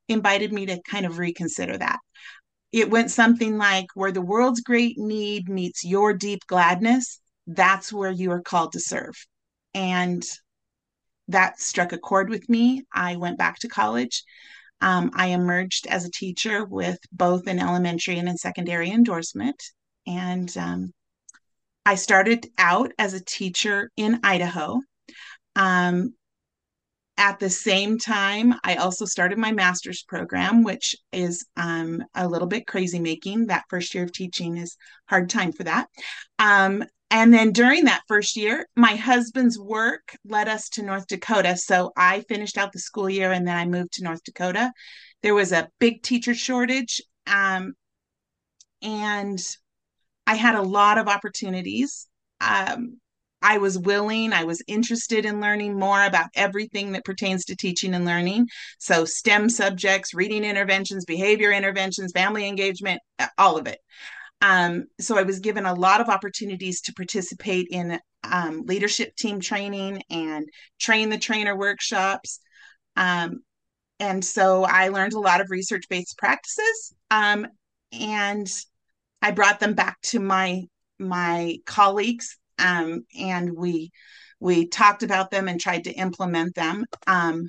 invited 0.08 0.52
me 0.52 0.66
to 0.68 0.82
kind 0.90 1.06
of 1.06 1.18
reconsider 1.18 1.78
that. 1.78 2.00
It 2.72 2.90
went 2.90 3.12
something 3.12 3.58
like, 3.58 3.88
Where 3.94 4.12
the 4.12 4.22
world's 4.22 4.62
great 4.62 4.98
need 4.98 5.50
meets 5.50 5.86
your 5.86 6.14
deep 6.14 6.46
gladness, 6.48 7.20
that's 7.46 7.94
where 7.94 8.12
you 8.12 8.32
are 8.32 8.42
called 8.42 8.74
to 8.74 8.80
serve. 8.80 9.16
And 9.74 10.24
that 11.30 11.60
struck 11.60 11.94
a 11.94 11.98
chord 11.98 12.30
with 12.30 12.48
me. 12.50 12.84
I 12.94 13.16
went 13.16 13.38
back 13.38 13.60
to 13.60 13.68
college. 13.68 14.24
Um, 14.82 15.12
I 15.14 15.28
emerged 15.28 15.88
as 15.88 16.06
a 16.06 16.12
teacher 16.12 16.66
with 16.66 17.00
both 17.12 17.48
an 17.48 17.60
elementary 17.60 18.20
and 18.20 18.30
a 18.30 18.38
secondary 18.38 18.92
endorsement. 18.92 19.62
And 20.06 20.56
um, 20.58 20.94
I 21.86 21.96
started 21.96 22.48
out 22.58 22.92
as 23.00 23.14
a 23.14 23.24
teacher 23.24 23.90
in 23.98 24.20
Idaho. 24.24 24.80
Um, 25.56 26.14
at 27.18 27.40
the 27.40 27.50
same 27.50 27.98
time, 27.98 28.54
I 28.64 28.76
also 28.76 29.06
started 29.06 29.40
my 29.40 29.52
master's 29.52 30.04
program, 30.04 30.64
which 30.64 30.96
is 31.12 31.46
um, 31.56 32.04
a 32.14 32.28
little 32.28 32.48
bit 32.48 32.68
crazy 32.68 33.00
making. 33.00 33.48
That 33.48 33.66
first 33.70 33.96
year 33.96 34.04
of 34.04 34.12
teaching 34.12 34.58
is 34.58 34.78
hard 35.08 35.30
time 35.30 35.52
for 35.52 35.64
that. 35.64 35.88
And 37.10 37.34
then 37.34 37.51
during 37.51 37.86
that 37.86 38.03
first 38.08 38.36
year, 38.36 38.68
my 38.76 38.95
husband's 38.95 39.58
work 39.58 40.18
led 40.26 40.49
us 40.49 40.68
to 40.70 40.84
North 40.84 41.08
Dakota. 41.08 41.55
So 41.55 41.91
I 41.95 42.22
finished 42.28 42.58
out 42.58 42.74
the 42.74 42.80
school 42.80 43.10
year 43.10 43.32
and 43.32 43.47
then 43.47 43.55
I 43.55 43.66
moved 43.66 43.93
to 43.93 44.03
North 44.03 44.24
Dakota. 44.24 44.72
There 45.24 45.36
was 45.36 45.51
a 45.51 45.70
big 45.80 46.03
teacher 46.03 46.34
shortage. 46.34 47.01
Um, 47.26 47.74
and 48.82 49.39
I 50.26 50.36
had 50.36 50.55
a 50.55 50.62
lot 50.62 50.97
of 50.97 51.08
opportunities. 51.08 52.08
Um, 52.41 52.99
I 53.41 53.60
was 53.60 53.78
willing, 53.78 54.34
I 54.34 54.43
was 54.43 54.64
interested 54.68 55.26
in 55.26 55.39
learning 55.39 55.78
more 55.78 56.03
about 56.03 56.28
everything 56.36 56.91
that 56.93 57.05
pertains 57.05 57.45
to 57.45 57.55
teaching 57.55 57.93
and 57.93 58.03
learning. 58.03 58.47
So, 58.80 59.05
STEM 59.05 59.49
subjects, 59.49 60.14
reading 60.14 60.43
interventions, 60.43 61.05
behavior 61.05 61.51
interventions, 61.51 62.12
family 62.12 62.47
engagement, 62.47 62.99
all 63.38 63.58
of 63.58 63.68
it. 63.68 63.80
Um, 64.42 64.86
so 65.00 65.18
I 65.18 65.24
was 65.24 65.40
given 65.40 65.66
a 65.66 65.74
lot 65.74 66.02
of 66.02 66.10
opportunities 66.10 66.82
to 66.82 66.94
participate 66.94 67.68
in 67.72 68.00
um, 68.24 68.64
leadership 68.66 69.16
team 69.16 69.40
training 69.40 70.04
and 70.10 70.48
train 70.80 71.10
the 71.10 71.18
trainer 71.18 71.58
workshops. 71.58 72.40
Um, 72.96 73.40
and 74.00 74.24
so 74.24 74.64
I 74.64 74.90
learned 74.90 75.14
a 75.14 75.20
lot 75.20 75.42
of 75.42 75.50
research 75.50 75.86
based 75.90 76.18
practices. 76.18 76.94
Um, 77.10 77.48
and 77.92 78.48
I 79.22 79.32
brought 79.32 79.60
them 79.60 79.74
back 79.74 80.00
to 80.04 80.20
my 80.20 80.64
my 81.00 81.58
colleagues 81.66 82.38
um, 82.60 83.06
and 83.18 83.56
we 83.56 83.92
we 84.40 84.68
talked 84.68 85.04
about 85.04 85.32
them 85.32 85.48
and 85.48 85.60
tried 85.60 85.86
to 85.86 85.92
implement 85.92 86.56
them. 86.56 86.86
Um, 87.08 87.48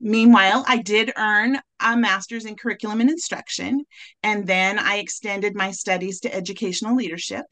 Meanwhile, 0.00 0.64
I 0.68 0.78
did 0.78 1.12
earn 1.16 1.58
a 1.80 1.96
master's 1.96 2.44
in 2.44 2.56
curriculum 2.56 3.00
and 3.00 3.10
instruction, 3.10 3.84
and 4.22 4.46
then 4.46 4.78
I 4.78 4.96
extended 4.96 5.54
my 5.54 5.70
studies 5.70 6.20
to 6.20 6.34
educational 6.34 6.94
leadership. 6.94 7.46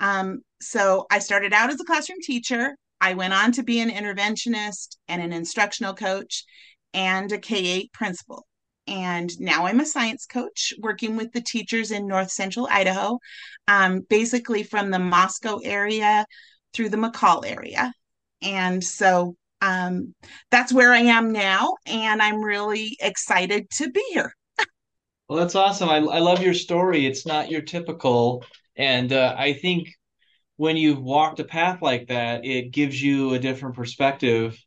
Um, 0.00 0.40
so 0.60 1.06
I 1.10 1.18
started 1.20 1.52
out 1.52 1.70
as 1.70 1.80
a 1.80 1.84
classroom 1.84 2.20
teacher. 2.22 2.76
I 3.00 3.14
went 3.14 3.32
on 3.32 3.52
to 3.52 3.62
be 3.62 3.80
an 3.80 3.90
interventionist 3.90 4.96
and 5.06 5.22
an 5.22 5.32
instructional 5.32 5.94
coach 5.94 6.44
and 6.94 7.30
a 7.30 7.38
K 7.38 7.56
8 7.56 7.92
principal. 7.92 8.46
And 8.86 9.38
now 9.38 9.66
I'm 9.66 9.80
a 9.80 9.86
science 9.86 10.24
coach 10.26 10.72
working 10.80 11.16
with 11.16 11.32
the 11.32 11.42
teachers 11.42 11.90
in 11.90 12.06
North 12.06 12.30
Central 12.30 12.66
Idaho, 12.70 13.18
um, 13.68 14.00
basically 14.08 14.62
from 14.62 14.90
the 14.90 14.98
Moscow 14.98 15.58
area 15.58 16.24
through 16.72 16.88
the 16.88 16.96
McCall 16.96 17.44
area. 17.46 17.92
And 18.40 18.82
so 18.82 19.36
um, 19.60 20.14
that's 20.50 20.72
where 20.72 20.92
I 20.92 21.00
am 21.00 21.32
now, 21.32 21.74
and 21.86 22.22
I'm 22.22 22.42
really 22.42 22.96
excited 23.00 23.68
to 23.72 23.90
be 23.90 24.04
here. 24.12 24.34
well, 25.28 25.38
that's 25.38 25.54
awesome. 25.54 25.88
I, 25.88 25.96
I 25.96 26.18
love 26.20 26.42
your 26.42 26.54
story. 26.54 27.06
It's 27.06 27.26
not 27.26 27.50
your 27.50 27.60
typical, 27.62 28.44
and 28.76 29.12
uh, 29.12 29.34
I 29.36 29.52
think 29.52 29.88
when 30.56 30.76
you've 30.76 31.02
walked 31.02 31.40
a 31.40 31.44
path 31.44 31.82
like 31.82 32.08
that, 32.08 32.44
it 32.44 32.72
gives 32.72 33.00
you 33.02 33.34
a 33.34 33.38
different 33.38 33.76
perspective 33.76 34.58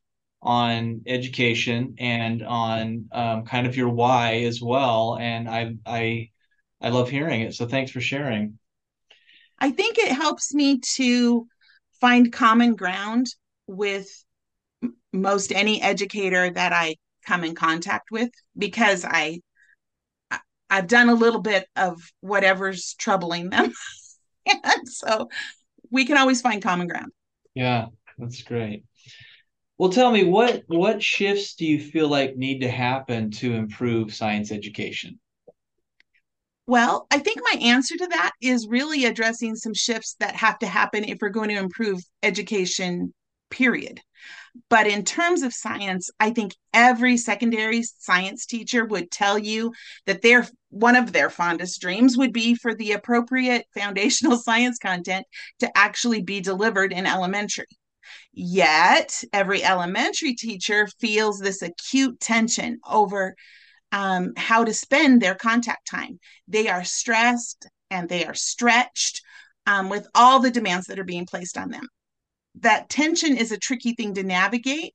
on 0.42 1.02
education 1.08 1.96
and 2.00 2.44
on 2.44 3.08
um, 3.12 3.46
kind 3.46 3.68
of 3.68 3.78
your 3.78 3.90
why 3.90 4.44
as 4.44 4.62
well. 4.62 5.18
And 5.20 5.50
I 5.50 5.76
I 5.86 6.30
I 6.82 6.90
love 6.90 7.10
hearing 7.10 7.42
it. 7.42 7.56
So 7.56 7.68
thanks 7.68 7.92
for 7.92 8.02
sharing. 8.02 8.58
I 9.60 9.72
think 9.72 9.98
it 9.98 10.12
helps 10.12 10.54
me 10.54 10.80
to 10.96 11.48
find 12.00 12.32
common 12.34 12.76
ground 12.76 13.28
with 13.68 14.08
most 15.14 15.52
any 15.52 15.82
educator 15.82 16.50
that 16.50 16.74
I 16.74 16.96
come 17.26 17.44
in 17.44 17.56
contact 17.56 18.12
with 18.12 18.32
because 18.58 19.06
I 19.06 19.42
I've 20.70 20.88
done 20.88 21.10
a 21.10 21.14
little 21.14 21.42
bit 21.42 21.68
of 21.76 22.02
whatever's 22.22 22.96
troubling 22.98 23.50
them. 23.50 23.74
and 24.46 24.88
so 24.88 25.30
we 25.90 26.06
can 26.06 26.18
always 26.18 26.42
find 26.42 26.64
common 26.64 26.88
ground. 26.88 27.12
Yeah, 27.54 27.88
that's 28.18 28.42
great. 28.44 28.86
Well, 29.78 29.90
tell 29.90 30.12
me 30.12 30.24
what 30.24 30.64
what 30.68 31.04
shifts 31.04 31.56
do 31.56 31.66
you 31.66 31.80
feel 31.80 32.08
like 32.08 32.38
need 32.38 32.60
to 32.60 32.70
happen 32.70 33.32
to 33.32 33.54
improve 33.54 34.14
science 34.14 34.52
education? 34.52 35.20
Well, 36.68 37.08
I 37.12 37.18
think 37.18 37.42
my 37.44 37.60
answer 37.60 37.98
to 37.98 38.08
that 38.08 38.32
is 38.42 38.68
really 38.70 39.06
addressing 39.06 39.56
some 39.56 39.74
shifts 39.74 40.16
that 40.20 40.36
have 40.36 40.60
to 40.60 40.68
happen 40.68 41.04
if 41.04 41.18
we're 41.20 41.30
going 41.30 41.50
to 41.50 41.58
improve 41.58 42.00
education 42.24 43.14
period. 43.50 44.00
But 44.70 44.88
in 44.88 45.04
terms 45.04 45.44
of 45.44 45.54
science, 45.54 46.10
I 46.20 46.32
think 46.32 46.56
every 46.74 47.18
secondary 47.18 47.84
science 47.84 48.46
teacher 48.46 48.86
would 48.86 49.12
tell 49.12 49.38
you 49.38 49.74
that 50.06 50.22
their 50.22 50.48
one 50.70 50.96
of 50.96 51.12
their 51.12 51.30
fondest 51.30 51.82
dreams 51.82 52.18
would 52.18 52.34
be 52.34 52.56
for 52.56 52.74
the 52.74 52.94
appropriate 52.94 53.66
foundational 53.74 54.38
science 54.38 54.78
content 54.78 55.26
to 55.60 55.78
actually 55.78 56.22
be 56.22 56.42
delivered 56.42 56.94
in 56.94 57.06
elementary. 57.06 57.66
Yet, 58.34 59.24
every 59.34 59.64
elementary 59.64 60.36
teacher 60.36 60.88
feels 61.00 61.40
this 61.40 61.62
acute 61.62 62.20
tension 62.20 62.80
over 62.86 63.36
um, 63.92 64.34
how 64.38 64.64
to 64.64 64.74
spend 64.74 65.22
their 65.22 65.36
contact 65.36 65.90
time. 65.90 66.20
They 66.48 66.70
are 66.70 66.84
stressed 66.84 67.68
and 67.90 68.08
they 68.08 68.26
are 68.26 68.34
stretched 68.34 69.22
um, 69.66 69.90
with 69.90 70.08
all 70.16 70.40
the 70.40 70.52
demands 70.52 70.88
that 70.88 71.00
are 71.00 71.04
being 71.04 71.26
placed 71.26 71.58
on 71.58 71.70
them. 71.70 71.88
That 72.62 72.90
tension 72.90 73.38
is 73.38 73.52
a 73.52 73.58
tricky 73.58 73.94
thing 73.94 74.14
to 74.16 74.24
navigate. 74.24 74.94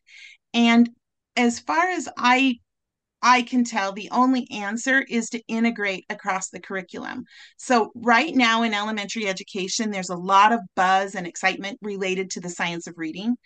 And 0.54 0.90
as 1.36 1.60
far 1.60 1.90
as 1.90 2.08
I 2.16 2.56
I 3.22 3.42
can 3.42 3.64
tell 3.64 3.92
the 3.92 4.10
only 4.12 4.46
answer 4.50 5.04
is 5.08 5.30
to 5.30 5.42
integrate 5.48 6.04
across 6.10 6.50
the 6.50 6.60
curriculum. 6.60 7.24
So, 7.56 7.90
right 7.94 8.34
now 8.34 8.62
in 8.62 8.74
elementary 8.74 9.26
education, 9.26 9.90
there's 9.90 10.10
a 10.10 10.16
lot 10.16 10.52
of 10.52 10.60
buzz 10.76 11.14
and 11.14 11.26
excitement 11.26 11.78
related 11.82 12.30
to 12.30 12.40
the 12.40 12.50
science 12.50 12.86
of 12.86 12.98
reading, 12.98 13.36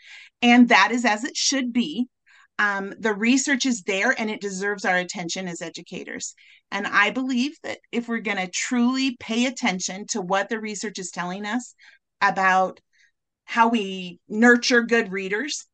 and 0.43 0.69
that 0.69 0.91
is 0.93 1.05
as 1.05 1.25
it 1.25 1.37
should 1.37 1.73
be. 1.73 2.09
Um, 2.59 2.93
the 2.99 3.15
research 3.15 3.65
is 3.65 3.83
there 3.85 4.15
and 4.21 4.29
it 4.29 4.43
deserves 4.43 4.85
our 4.85 4.99
attention 4.99 5.49
as 5.49 5.63
educators. 5.63 6.35
And 6.71 6.87
I 6.87 7.09
believe 7.09 7.53
that 7.63 7.79
if 7.91 8.07
we're 8.07 8.21
going 8.21 8.37
to 8.37 8.51
truly 8.51 9.17
pay 9.19 9.47
attention 9.47 10.05
to 10.11 10.21
what 10.21 10.51
the 10.51 10.61
research 10.61 10.99
is 10.99 11.11
telling 11.11 11.47
us 11.47 11.75
about 12.21 12.79
how 13.51 13.67
we 13.67 14.21
nurture 14.29 14.83
good 14.83 15.11
readers, 15.11 15.67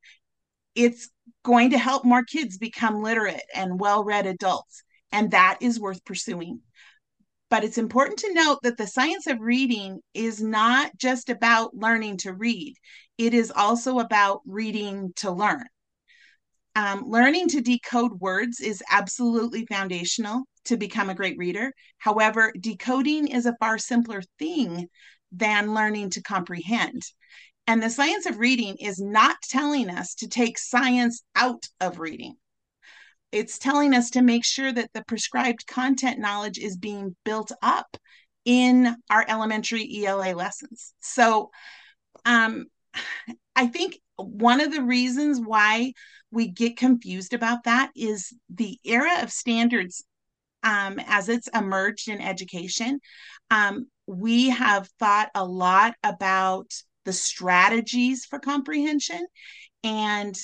it's 0.74 1.10
going 1.44 1.70
to 1.70 1.78
help 1.78 2.06
more 2.06 2.24
kids 2.24 2.56
become 2.56 3.02
literate 3.02 3.42
and 3.54 3.78
well 3.78 4.02
read 4.02 4.24
adults. 4.24 4.82
And 5.12 5.32
that 5.32 5.58
is 5.60 5.78
worth 5.78 6.02
pursuing. 6.02 6.60
But 7.50 7.64
it's 7.64 7.76
important 7.76 8.20
to 8.20 8.32
note 8.32 8.60
that 8.62 8.78
the 8.78 8.86
science 8.86 9.26
of 9.26 9.42
reading 9.42 10.00
is 10.14 10.40
not 10.40 10.90
just 10.96 11.28
about 11.28 11.74
learning 11.74 12.16
to 12.18 12.32
read, 12.32 12.76
it 13.18 13.34
is 13.34 13.52
also 13.54 13.98
about 13.98 14.40
reading 14.46 15.12
to 15.16 15.30
learn. 15.30 15.66
Um, 16.76 17.04
learning 17.06 17.48
to 17.48 17.60
decode 17.60 18.20
words 18.20 18.58
is 18.58 18.82
absolutely 18.90 19.66
foundational 19.66 20.44
to 20.64 20.78
become 20.78 21.10
a 21.10 21.14
great 21.14 21.36
reader. 21.36 21.74
However, 21.98 22.54
decoding 22.58 23.28
is 23.28 23.44
a 23.44 23.56
far 23.60 23.76
simpler 23.76 24.22
thing 24.38 24.88
than 25.30 25.74
learning 25.74 26.10
to 26.10 26.22
comprehend. 26.22 27.02
And 27.66 27.82
the 27.82 27.90
science 27.90 28.26
of 28.26 28.38
reading 28.38 28.76
is 28.76 29.00
not 29.00 29.36
telling 29.42 29.90
us 29.90 30.14
to 30.16 30.28
take 30.28 30.58
science 30.58 31.22
out 31.34 31.66
of 31.80 31.98
reading. 31.98 32.36
It's 33.32 33.58
telling 33.58 33.92
us 33.92 34.10
to 34.10 34.22
make 34.22 34.44
sure 34.44 34.72
that 34.72 34.92
the 34.94 35.04
prescribed 35.04 35.66
content 35.66 36.20
knowledge 36.20 36.58
is 36.58 36.76
being 36.76 37.16
built 37.24 37.50
up 37.60 37.96
in 38.44 38.96
our 39.10 39.24
elementary 39.26 40.04
ELA 40.04 40.32
lessons. 40.34 40.94
So 41.00 41.50
um, 42.24 42.66
I 43.56 43.66
think 43.66 43.98
one 44.16 44.60
of 44.60 44.72
the 44.72 44.82
reasons 44.82 45.40
why 45.40 45.92
we 46.30 46.48
get 46.48 46.76
confused 46.76 47.34
about 47.34 47.64
that 47.64 47.90
is 47.96 48.32
the 48.48 48.78
era 48.84 49.22
of 49.22 49.32
standards 49.32 50.04
um, 50.62 51.00
as 51.06 51.28
it's 51.28 51.48
emerged 51.54 52.08
in 52.08 52.20
education. 52.20 53.00
Um, 53.50 53.86
we 54.06 54.50
have 54.50 54.88
thought 54.98 55.30
a 55.34 55.44
lot 55.44 55.94
about 56.02 56.70
the 57.06 57.12
strategies 57.14 58.26
for 58.26 58.38
comprehension. 58.38 59.26
And 59.82 60.36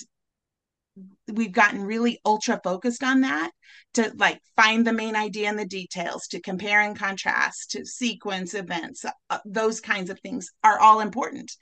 we've 1.30 1.52
gotten 1.52 1.84
really 1.84 2.18
ultra 2.24 2.60
focused 2.64 3.02
on 3.02 3.22
that 3.22 3.50
to 3.94 4.12
like 4.16 4.40
find 4.56 4.86
the 4.86 4.92
main 4.92 5.16
idea 5.16 5.48
and 5.48 5.58
the 5.58 5.66
details, 5.66 6.26
to 6.28 6.40
compare 6.40 6.80
and 6.80 6.98
contrast, 6.98 7.72
to 7.72 7.84
sequence 7.84 8.54
events, 8.54 9.04
uh, 9.30 9.38
those 9.44 9.80
kinds 9.80 10.10
of 10.10 10.18
things 10.20 10.50
are 10.64 10.78
all 10.78 11.00
important. 11.00 11.52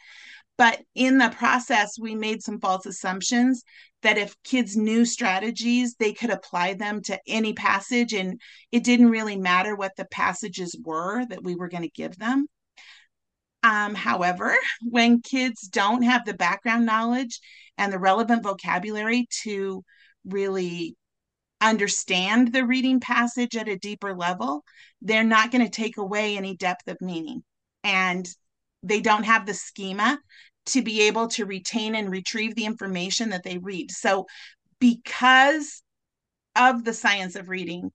But 0.57 0.83
in 0.95 1.19
the 1.19 1.31
process, 1.31 1.99
we 1.99 2.15
made 2.15 2.43
some 2.43 2.61
false 2.61 2.85
assumptions 2.85 3.63
that 4.03 4.19
if 4.19 4.35
kids 4.45 4.77
knew 4.77 5.05
strategies, 5.05 5.95
they 5.95 6.13
could 6.13 6.31
apply 6.31 6.75
them 6.75 7.01
to 7.03 7.19
any 7.27 7.55
passage, 7.55 8.13
and 8.13 8.41
it 8.71 8.85
didn't 8.85 9.11
really 9.11 9.37
matter 9.37 9.75
what 9.75 9.97
the 9.97 10.05
passages 10.07 10.77
were 10.85 11.25
that 11.27 11.43
we 11.43 11.55
were 11.55 11.69
going 11.69 11.83
to 11.83 11.91
give 11.91 12.17
them. 12.19 12.47
Um, 13.63 13.95
however, 13.95 14.57
when 14.83 15.21
kids 15.21 15.63
don't 15.63 16.03
have 16.03 16.25
the 16.25 16.35
background 16.35 16.87
knowledge 16.87 17.41
and 17.77 17.93
the 17.93 17.99
relevant 17.99 18.43
vocabulary 18.43 19.27
to 19.43 19.85
really 20.25 20.97
understand 21.61 22.53
the 22.53 22.65
reading 22.65 23.01
passage 23.01 23.57
at 23.57 23.69
a 23.69 23.79
deeper 23.79 24.15
level, 24.17 24.65
they're 25.03 25.25
not 25.25 25.51
going 25.51 25.65
to 25.65 25.71
take 25.71 25.99
away 25.99 26.37
any 26.37 26.57
depth 26.57 26.89
of 26.89 27.01
meaning. 27.01 27.43
And 27.85 28.27
they 28.83 29.01
don't 29.01 29.25
have 29.25 29.45
the 29.45 29.55
schema 29.55 30.19
to 30.67 30.83
be 30.83 31.03
able 31.03 31.29
to 31.29 31.45
retain 31.45 31.95
and 31.95 32.11
retrieve 32.11 32.55
the 32.55 32.65
information 32.65 33.31
that 33.31 33.43
they 33.45 33.59
read. 33.59 33.91
So, 33.91 34.27
because 34.79 35.83
of 36.57 36.85
the 36.85 36.95
science 36.95 37.37
of 37.37 37.49
reading, 37.49 37.91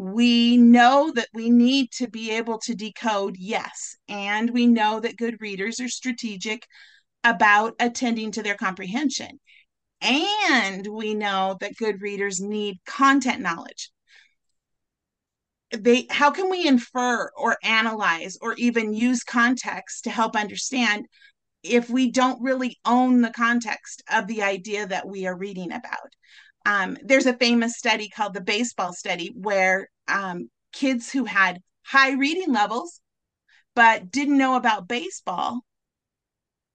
we 0.00 0.56
know 0.56 1.12
that 1.14 1.28
we 1.34 1.50
need 1.50 1.92
to 1.92 2.08
be 2.08 2.30
able 2.30 2.56
to 2.60 2.74
decode, 2.74 3.36
yes. 3.36 3.98
And 4.08 4.48
we 4.48 4.66
know 4.66 4.98
that 4.98 5.18
good 5.18 5.36
readers 5.40 5.78
are 5.78 5.90
strategic 5.90 6.66
about 7.22 7.74
attending 7.78 8.30
to 8.32 8.42
their 8.42 8.54
comprehension. 8.54 9.38
And 10.00 10.86
we 10.86 11.12
know 11.12 11.58
that 11.60 11.76
good 11.76 12.00
readers 12.00 12.40
need 12.40 12.78
content 12.86 13.42
knowledge. 13.42 13.90
They, 15.70 16.06
how 16.08 16.30
can 16.30 16.48
we 16.48 16.66
infer 16.66 17.30
or 17.36 17.58
analyze 17.62 18.38
or 18.40 18.54
even 18.54 18.94
use 18.94 19.22
context 19.22 20.04
to 20.04 20.10
help 20.10 20.34
understand 20.34 21.04
if 21.62 21.90
we 21.90 22.10
don't 22.10 22.42
really 22.42 22.78
own 22.86 23.20
the 23.20 23.34
context 23.36 24.02
of 24.10 24.28
the 24.28 24.44
idea 24.44 24.86
that 24.86 25.06
we 25.06 25.26
are 25.26 25.36
reading 25.36 25.72
about? 25.72 26.14
Um, 26.66 26.96
there's 27.02 27.26
a 27.26 27.34
famous 27.34 27.76
study 27.76 28.08
called 28.08 28.34
the 28.34 28.40
baseball 28.40 28.92
study 28.92 29.32
where 29.34 29.88
um, 30.08 30.50
kids 30.72 31.10
who 31.10 31.24
had 31.24 31.60
high 31.82 32.12
reading 32.12 32.52
levels 32.52 33.00
but 33.74 34.10
didn't 34.10 34.38
know 34.38 34.56
about 34.56 34.88
baseball 34.88 35.60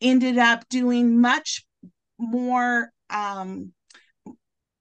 ended 0.02 0.38
up 0.38 0.68
doing 0.70 1.20
much 1.22 1.64
more 2.18 2.90
um, 3.10 3.72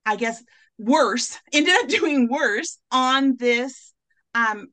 i 0.06 0.16
guess 0.16 0.42
worse 0.78 1.38
ended 1.52 1.74
up 1.82 1.88
doing 1.88 2.28
worse 2.28 2.78
on 2.90 3.36
this 3.36 3.92
um, 4.34 4.66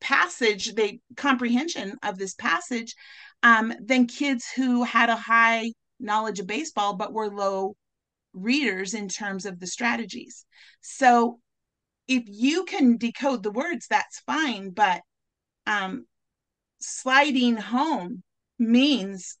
passage 0.00 0.74
the 0.74 0.98
comprehension 1.16 1.96
of 2.02 2.18
this 2.18 2.34
passage 2.34 2.94
um, 3.42 3.72
than 3.82 4.06
kids 4.06 4.46
who 4.54 4.82
had 4.82 5.08
a 5.08 5.16
high 5.16 5.72
knowledge 5.98 6.40
of 6.40 6.46
baseball 6.46 6.94
but 6.94 7.12
were 7.12 7.28
low 7.28 7.74
readers 8.32 8.94
in 8.94 9.08
terms 9.08 9.46
of 9.46 9.60
the 9.60 9.66
strategies. 9.66 10.44
So 10.80 11.40
if 12.08 12.24
you 12.26 12.64
can 12.64 12.96
decode 12.96 13.42
the 13.42 13.52
words, 13.52 13.86
that's 13.88 14.20
fine. 14.20 14.70
But 14.70 15.02
um, 15.66 16.06
sliding 16.80 17.56
home 17.56 18.22
means 18.58 19.36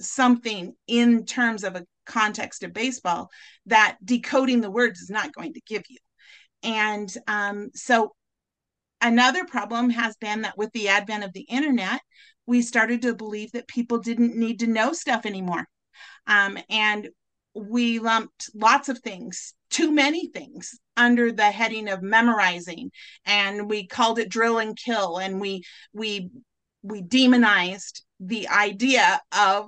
something 0.00 0.74
in 0.86 1.24
terms 1.24 1.64
of 1.64 1.76
a 1.76 1.84
context 2.06 2.62
of 2.62 2.72
baseball 2.72 3.30
that 3.66 3.96
decoding 4.04 4.60
the 4.60 4.70
words 4.70 5.00
is 5.00 5.10
not 5.10 5.32
going 5.32 5.52
to 5.54 5.60
give 5.66 5.82
you. 5.88 5.98
And 6.62 7.12
um, 7.26 7.70
so 7.74 8.14
another 9.00 9.44
problem 9.44 9.90
has 9.90 10.16
been 10.16 10.42
that 10.42 10.58
with 10.58 10.72
the 10.72 10.88
advent 10.88 11.24
of 11.24 11.32
the 11.32 11.46
internet, 11.48 12.00
we 12.46 12.62
started 12.62 13.02
to 13.02 13.14
believe 13.14 13.52
that 13.52 13.68
people 13.68 13.98
didn't 13.98 14.36
need 14.36 14.60
to 14.60 14.66
know 14.66 14.92
stuff 14.92 15.26
anymore. 15.26 15.66
Um, 16.26 16.58
and 16.68 17.08
we 17.54 17.98
lumped 17.98 18.50
lots 18.54 18.88
of 18.88 18.98
things, 19.00 19.54
too 19.70 19.90
many 19.90 20.28
things, 20.28 20.78
under 20.96 21.32
the 21.32 21.50
heading 21.50 21.88
of 21.88 22.02
memorizing, 22.02 22.90
and 23.24 23.68
we 23.68 23.86
called 23.86 24.18
it 24.18 24.28
drill 24.28 24.58
and 24.58 24.76
kill, 24.76 25.18
and 25.18 25.40
we 25.40 25.62
we 25.92 26.30
we 26.82 27.02
demonized 27.02 28.04
the 28.20 28.48
idea 28.48 29.20
of 29.36 29.66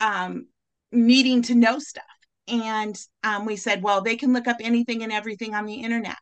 um, 0.00 0.46
needing 0.90 1.42
to 1.42 1.54
know 1.54 1.78
stuff, 1.78 2.04
and 2.48 2.98
um, 3.22 3.46
we 3.46 3.56
said, 3.56 3.82
well, 3.82 4.02
they 4.02 4.16
can 4.16 4.32
look 4.32 4.46
up 4.46 4.58
anything 4.60 5.02
and 5.02 5.12
everything 5.12 5.54
on 5.54 5.66
the 5.66 5.82
internet. 5.82 6.16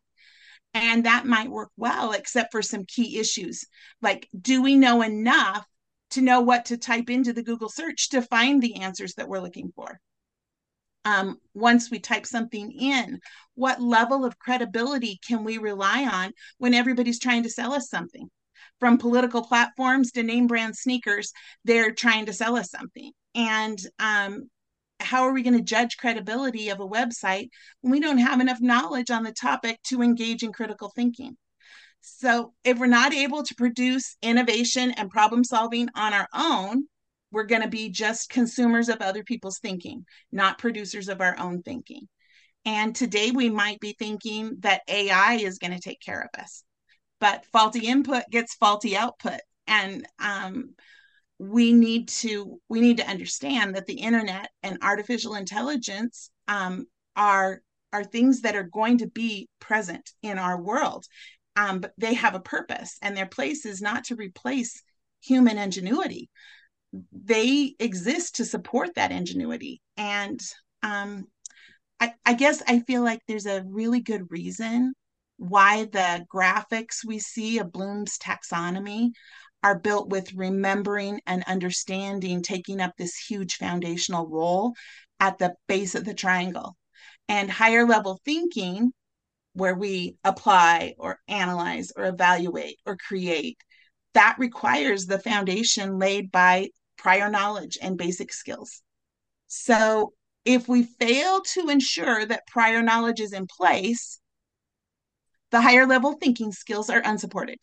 And 0.73 1.05
that 1.05 1.27
might 1.27 1.51
work 1.51 1.71
well, 1.77 2.13
except 2.13 2.53
for 2.53 2.63
some 2.63 2.85
key 2.85 3.19
issues. 3.19 3.65
Like, 4.01 4.29
do 4.41 4.63
we 4.63 4.77
know 4.77 5.03
enough 5.03 5.67
to 6.11 6.21
know 6.21 6.43
what 6.43 6.67
to 6.67 6.77
type 6.77 7.11
into 7.11 7.33
the 7.33 7.43
Google 7.43 7.69
search 7.69 8.11
to 8.11 8.23
find 8.23 8.63
the 8.63 8.77
answers 8.77 9.15
that 9.15 9.29
we're 9.29 9.41
looking 9.41 9.73
for? 9.75 9.99
Um, 11.05 11.39
once 11.55 11.91
we 11.91 11.99
type 11.99 12.27
something 12.27 12.73
in? 12.73 13.21
What 13.55 13.81
level 13.81 14.25
of 14.25 14.39
credibility 14.39 15.19
can 15.27 15.45
we 15.45 15.59
rely 15.59 16.05
on 16.05 16.33
when 16.59 16.75
everybody's 16.75 17.19
trying 17.19 17.43
to 17.45 17.51
sell 17.51 17.73
us 17.73 17.89
something? 17.89 18.29
From 18.79 18.99
political 18.99 19.43
platforms 19.43 20.13
to 20.13 20.23
name 20.23 20.47
brand 20.47 20.77
sneakers, 20.77 21.33
they're 21.65 21.93
trying 21.93 22.27
to 22.27 22.33
sell 22.33 22.57
us 22.57 22.71
something. 22.71 23.13
And 23.35 23.79
um, 23.99 24.49
how 24.99 25.23
are 25.23 25.33
we 25.33 25.43
going 25.43 25.57
to 25.57 25.63
judge 25.63 25.97
credibility 25.97 26.69
of 26.69 26.81
a 26.81 26.89
website 26.89 27.49
when 27.81 27.93
we 27.93 28.01
don't 28.01 28.19
have 28.19 28.41
enough 28.41 28.61
knowledge 28.61 29.11
on 29.11 29.23
the 29.23 29.33
topic 29.33 29.79
to 29.85 30.03
engage 30.03 30.43
in 30.43 30.53
critical 30.53 30.93
thinking? 30.95 31.37
So, 32.03 32.55
if 32.65 32.79
we're 32.79 32.87
not 32.87 33.13
able 33.13 33.43
to 33.43 33.55
produce 33.55 34.17
innovation 34.23 34.91
and 34.93 35.11
problem 35.11 35.45
solving 35.45 35.89
on 35.95 36.15
our 36.15 36.29
own, 36.33 36.85
we're 37.33 37.45
going 37.45 37.63
to 37.63 37.69
be 37.69 37.89
just 37.89 38.31
consumers 38.31 38.89
of 38.89 39.01
other 39.01 39.23
people's 39.25 39.59
thinking, 39.59 40.05
not 40.33 40.59
producers 40.59 41.09
of 41.09 41.21
our 41.21 41.39
own 41.39 41.63
thinking. 41.63 42.09
And 42.65 42.95
today 42.95 43.31
we 43.31 43.49
might 43.49 43.81
be 43.81 43.95
thinking 43.99 44.57
that 44.61 44.83
AI 44.89 45.35
is 45.35 45.59
going 45.59 45.73
to 45.73 45.81
take 45.81 46.01
care 46.01 46.21
of 46.21 46.41
us, 46.41 46.63
but 47.19 47.47
faulty 47.53 47.87
input 47.87 48.25
gets 48.31 48.55
faulty 48.55 48.97
output. 48.97 49.41
and 49.67 50.07
um, 50.19 50.71
we 51.39 51.73
need 51.73 52.09
to 52.09 52.61
we 52.69 52.81
need 52.81 52.99
to 52.99 53.09
understand 53.09 53.75
that 53.75 53.87
the 53.87 53.95
internet 53.95 54.51
and 54.63 54.79
artificial 54.83 55.35
intelligence 55.35 56.31
um, 56.49 56.87
are 57.17 57.63
are 57.93 58.05
things 58.05 58.43
that 58.43 58.55
are 58.55 58.69
going 58.73 58.99
to 58.99 59.07
be 59.07 59.49
present 59.59 60.11
in 60.23 60.39
our 60.39 60.61
world 60.61 61.07
um, 61.57 61.81
but 61.81 61.93
they 61.97 62.15
have 62.15 62.35
a 62.35 62.41
purpose 62.41 62.99
and 63.03 63.17
their 63.17 63.27
place 63.27 63.65
is 63.65 63.81
not 63.81 64.05
to 64.05 64.17
replace 64.17 64.83
human 65.23 65.57
ingenuity 65.57 66.29
they 67.13 67.75
exist 67.79 68.37
to 68.37 68.45
support 68.45 68.95
that 68.97 69.13
ingenuity 69.13 69.81
and 69.97 70.41
um, 70.83 71.25
I, 72.01 72.15
I 72.25 72.35
guess 72.35 72.63
i 72.67 72.81
feel 72.81 73.03
like 73.03 73.21
there's 73.27 73.47
a 73.47 73.63
really 73.67 74.01
good 74.01 74.31
reason 74.31 74.95
why 75.37 75.85
the 75.85 76.27
graphics 76.33 77.05
we 77.07 77.19
see 77.19 77.59
of 77.59 77.73
bloom's 77.73 78.19
taxonomy 78.19 79.11
are 79.63 79.79
built 79.79 80.09
with 80.09 80.35
remembering 80.35 81.21
and 81.27 81.45
understanding 81.47 82.43
taking 82.43 82.81
up 82.81 82.93
this 82.97 83.17
huge 83.17 83.57
foundational 83.57 84.27
role 84.27 84.75
at 85.19 85.39
the 85.39 85.55
base 85.69 85.95
of 85.95 86.05
the 86.05 86.15
triangle. 86.15 86.77
And 87.29 87.51
higher 87.51 87.87
level 87.87 88.21
thinking, 88.25 88.93
where 89.53 89.75
we 89.75 90.17
apply 90.25 90.95
or 90.99 91.19
analyze 91.29 91.93
or 91.97 92.07
evaluate 92.07 92.79
or 92.87 92.97
create, 92.97 93.59
that 94.15 94.37
requires 94.39 95.07
the 95.07 95.19
foundation 95.19 95.99
laid 95.99 96.31
by 96.31 96.71
prior 97.01 97.31
knowledge 97.31 97.79
and 97.81 97.97
basic 97.97 98.33
skills. 98.33 98.83
So 99.49 100.13
if 100.45 100.69
we 100.69 100.83
fail 100.83 101.41
to 101.55 101.69
ensure 101.71 102.27
that 102.27 102.47
prior 102.47 102.83
knowledge 102.83 103.21
is 103.21 103.33
in 103.33 103.47
place, 103.47 104.21
the 105.51 105.63
higher 105.63 105.87
level 105.87 106.13
thinking 106.13 106.53
skills 106.53 106.91
are 106.91 107.03
unsupported. 107.05 107.59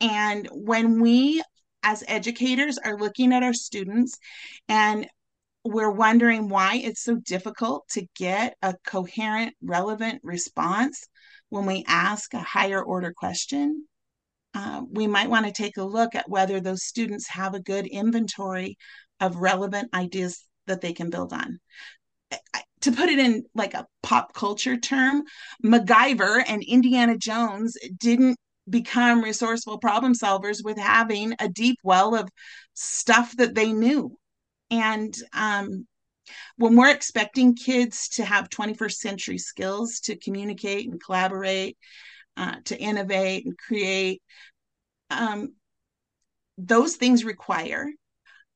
And 0.00 0.48
when 0.52 1.00
we, 1.00 1.42
as 1.82 2.04
educators, 2.06 2.78
are 2.78 2.98
looking 2.98 3.32
at 3.32 3.42
our 3.42 3.54
students 3.54 4.18
and 4.68 5.08
we're 5.64 5.90
wondering 5.90 6.48
why 6.48 6.76
it's 6.76 7.02
so 7.02 7.16
difficult 7.16 7.88
to 7.92 8.06
get 8.16 8.56
a 8.62 8.74
coherent, 8.86 9.54
relevant 9.62 10.20
response 10.22 11.06
when 11.48 11.66
we 11.66 11.84
ask 11.86 12.34
a 12.34 12.40
higher 12.40 12.82
order 12.82 13.12
question, 13.16 13.86
uh, 14.54 14.82
we 14.90 15.06
might 15.06 15.30
want 15.30 15.46
to 15.46 15.52
take 15.52 15.76
a 15.76 15.84
look 15.84 16.14
at 16.14 16.28
whether 16.28 16.60
those 16.60 16.84
students 16.84 17.28
have 17.28 17.54
a 17.54 17.60
good 17.60 17.86
inventory 17.86 18.76
of 19.20 19.36
relevant 19.36 19.94
ideas 19.94 20.44
that 20.66 20.80
they 20.80 20.92
can 20.92 21.10
build 21.10 21.32
on. 21.32 21.58
To 22.82 22.92
put 22.92 23.08
it 23.08 23.18
in 23.18 23.44
like 23.54 23.74
a 23.74 23.86
pop 24.02 24.34
culture 24.34 24.76
term, 24.76 25.22
MacGyver 25.64 26.42
and 26.46 26.62
Indiana 26.62 27.16
Jones 27.16 27.76
didn't 27.98 28.36
become 28.68 29.22
resourceful 29.22 29.78
problem 29.78 30.14
solvers 30.14 30.64
with 30.64 30.78
having 30.78 31.34
a 31.38 31.48
deep 31.48 31.78
well 31.82 32.14
of 32.14 32.28
stuff 32.74 33.36
that 33.36 33.54
they 33.54 33.72
knew. 33.72 34.16
And 34.70 35.14
um, 35.32 35.86
when 36.56 36.76
we're 36.76 36.90
expecting 36.90 37.54
kids 37.54 38.08
to 38.10 38.24
have 38.24 38.48
21st 38.48 38.94
century 38.94 39.38
skills 39.38 40.00
to 40.00 40.16
communicate 40.16 40.88
and 40.88 41.02
collaborate, 41.02 41.76
uh, 42.36 42.56
to 42.64 42.78
innovate 42.78 43.44
and 43.44 43.56
create, 43.58 44.22
um, 45.10 45.54
those 46.58 46.96
things 46.96 47.24
require 47.24 47.88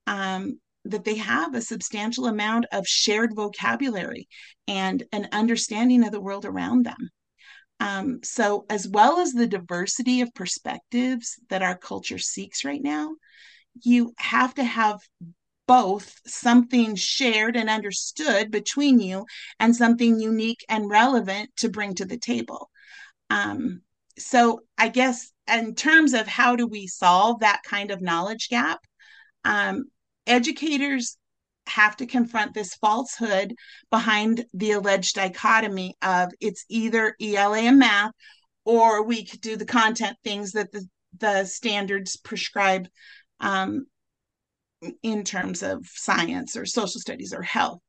um, 0.07 0.59
that 0.85 1.05
they 1.05 1.17
have 1.17 1.55
a 1.55 1.61
substantial 1.61 2.27
amount 2.27 2.67
of 2.73 2.87
shared 2.87 3.35
vocabulary 3.35 4.29
and 4.69 5.03
an 5.13 5.29
understanding 5.33 6.05
of 6.05 6.13
the 6.13 6.21
world 6.21 6.45
around 6.45 6.85
them. 6.85 7.11
Um, 7.79 8.21
so, 8.23 8.65
as 8.71 8.89
well 8.89 9.21
as 9.21 9.33
the 9.33 9.47
diversity 9.47 10.23
of 10.23 10.33
perspectives 10.33 11.39
that 11.51 11.63
our 11.63 11.77
culture 11.77 12.19
seeks 12.19 12.65
right 12.65 12.83
now, 12.83 13.17
you 13.83 14.15
have 14.17 14.55
to 14.55 14.65
have 14.65 15.01
both 15.69 16.15
something 16.27 16.95
shared 16.95 17.57
and 17.57 17.69
understood 17.69 18.51
between 18.51 19.01
you 19.01 19.27
and 19.59 19.75
something 19.75 20.21
unique 20.21 20.65
and 20.69 20.89
relevant 20.89 21.51
to 21.57 21.69
bring 21.69 21.95
to 21.95 22.05
the 22.05 22.19
table. 22.19 22.71
Um, 23.31 23.83
so, 24.19 24.61
I 24.79 24.89
guess 24.89 25.31
in 25.53 25.75
terms 25.75 26.15
of 26.15 26.27
how 26.27 26.57
do 26.57 26.67
we 26.67 26.87
solve 26.87 27.41
that 27.41 27.63
kind 27.65 27.91
of 27.91 28.01
knowledge 28.01 28.49
gap, 28.49 28.81
um, 29.45 29.85
educators 30.27 31.17
have 31.69 31.97
to 31.97 32.07
confront 32.07 32.55
this 32.55 32.75
falsehood 32.77 33.55
behind 33.91 34.45
the 34.55 34.73
alleged 34.73 35.17
dichotomy 35.17 35.95
of 36.03 36.31
it's 36.41 36.65
either 36.69 37.15
ELA 37.21 37.59
and 37.59 37.79
math 37.79 38.13
or 38.65 39.05
we 39.05 39.25
could 39.25 39.41
do 39.41 39.57
the 39.57 39.65
content 39.65 40.17
things 40.25 40.53
that 40.53 40.71
the, 40.73 40.87
the 41.19 41.45
standards 41.45 42.17
prescribe 42.17 42.89
um, 43.41 43.87
in 45.03 45.25
terms 45.25 45.63
of 45.63 45.85
science 45.87 46.57
or 46.57 46.67
social 46.67 47.01
studies 47.01 47.33
or 47.33 47.43
health. 47.43 47.81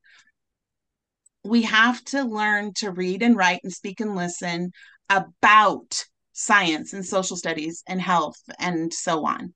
We 1.44 1.64
have 1.64 2.04
to 2.06 2.24
learn 2.24 2.74
to 2.78 2.92
read 2.92 3.22
and 3.22 3.36
write 3.36 3.62
and 3.64 3.72
speak 3.72 4.00
and 4.00 4.16
listen 4.16 4.72
about 5.10 6.06
science 6.34 6.94
and 6.94 7.06
social 7.06 7.36
studies 7.36 7.84
and 7.88 8.02
health 8.02 8.40
and 8.60 8.94
so 8.94 9.26
on. 9.26 9.54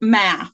Math. 0.00 0.52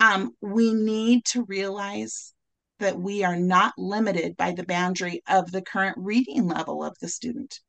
Um, 0.00 0.32
we 0.40 0.74
need 0.74 1.24
to 1.26 1.44
realize 1.44 2.32
that 2.80 2.98
we 2.98 3.22
are 3.22 3.36
not 3.36 3.72
limited 3.78 4.36
by 4.36 4.52
the 4.52 4.64
boundary 4.64 5.22
of 5.28 5.52
the 5.52 5.62
current 5.62 5.96
reading 5.98 6.48
level 6.48 6.82
of 6.82 6.96
the 7.00 7.08
student. 7.08 7.60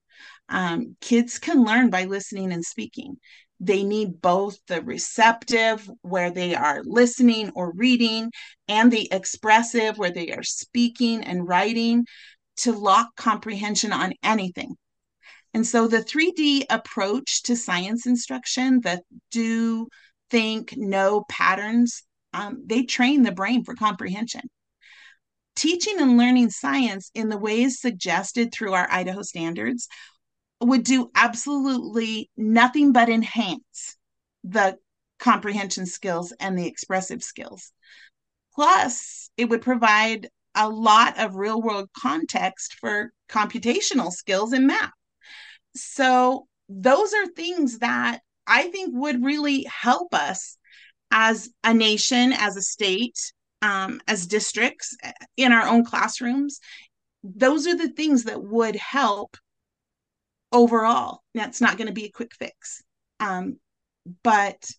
Um, 0.50 0.98
kids 1.00 1.38
can 1.38 1.64
learn 1.64 1.92
by 1.92 2.06
listening 2.06 2.52
and 2.52 2.66
speaking. 2.66 3.18
They 3.60 3.84
need 3.84 4.22
both 4.22 4.58
the 4.68 4.82
receptive, 4.82 5.88
where 6.02 6.32
they 6.32 6.56
are 6.56 6.82
listening 6.84 7.52
or 7.56 7.72
reading, 7.74 8.32
and 8.68 8.92
the 8.92 9.08
expressive, 9.12 9.98
where 9.98 10.12
they 10.12 10.32
are 10.32 10.44
speaking 10.44 11.24
and 11.24 11.48
writing 11.48 12.06
to 12.58 12.72
lock 12.72 13.16
comprehension 13.16 13.94
on 13.94 14.14
anything. 14.24 14.76
And 15.54 15.66
so 15.66 15.88
the 15.88 16.04
3D 16.04 16.66
approach 16.70 17.44
to 17.44 17.56
science 17.56 18.06
instruction, 18.06 18.82
the 18.82 19.02
do, 19.32 19.88
think, 20.30 20.76
know 20.76 21.26
patterns, 21.30 22.04
um, 22.34 22.64
they 22.66 22.84
train 22.84 23.22
the 23.22 23.32
brain 23.32 23.64
for 23.64 23.76
comprehension 23.76 24.50
teaching 25.56 26.00
and 26.00 26.18
learning 26.18 26.50
science 26.50 27.12
in 27.14 27.30
the 27.30 27.38
ways 27.38 27.80
suggested 27.80 28.52
through 28.52 28.74
our 28.74 28.90
Idaho 28.90 29.22
standards 29.22 29.88
would 30.60 30.84
do 30.84 31.12
absolutely 31.16 32.30
nothing 32.38 32.92
but 32.92 33.10
enhance 33.10 33.98
the 34.44 34.78
comprehension 35.20 35.86
skills 35.86 36.34
and 36.40 36.58
the 36.58 36.68
expressive 36.68 37.22
skills. 37.22 37.72
Plus, 38.56 39.30
it 39.38 39.50
would 39.50 39.62
provide 39.62 40.30
a 40.56 40.70
lot 40.70 41.20
of 41.20 41.36
real 41.36 41.62
world 41.62 41.90
context 41.98 42.76
for 42.80 43.12
computational 43.30 44.12
skills 44.12 44.54
in 44.54 44.68
math. 44.68 44.92
So, 45.76 46.48
those 46.70 47.14
are 47.14 47.28
things 47.28 47.80
that 47.80 48.22
I 48.48 48.70
think 48.70 48.92
would 48.94 49.24
really 49.24 49.64
help 49.64 50.14
us 50.14 50.58
as 51.12 51.50
a 51.64 51.74
nation, 51.74 52.34
as 52.34 52.56
a 52.56 52.62
state, 52.62 53.20
um, 53.62 54.02
as 54.08 54.28
districts 54.28 54.96
uh, 55.04 55.12
in 55.38 55.52
our 55.52 55.68
own 55.68 55.86
classrooms. 55.86 56.60
Those 57.24 57.68
are 57.68 57.78
the 57.78 57.90
things 57.90 58.26
that 58.26 58.44
would 58.44 58.76
help 58.76 59.38
overall. 60.52 61.22
That's 61.34 61.62
not 61.62 61.78
going 61.78 61.88
to 61.88 61.94
be 61.94 62.06
a 62.06 62.12
quick 62.12 62.34
fix. 62.38 62.84
Um, 63.20 63.60
but 64.24 64.70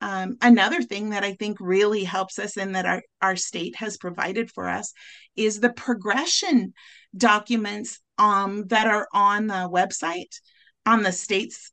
um, 0.00 0.36
another 0.40 0.82
thing 0.82 1.10
that 1.10 1.24
i 1.24 1.32
think 1.34 1.58
really 1.60 2.04
helps 2.04 2.38
us 2.38 2.56
and 2.56 2.74
that 2.74 2.86
our, 2.86 3.02
our 3.20 3.36
state 3.36 3.76
has 3.76 3.96
provided 3.96 4.50
for 4.50 4.68
us 4.68 4.92
is 5.36 5.60
the 5.60 5.72
progression 5.72 6.72
documents 7.16 8.00
um, 8.18 8.66
that 8.66 8.86
are 8.86 9.08
on 9.12 9.46
the 9.46 9.68
website 9.72 10.40
on 10.84 11.02
the 11.02 11.12
state's 11.12 11.72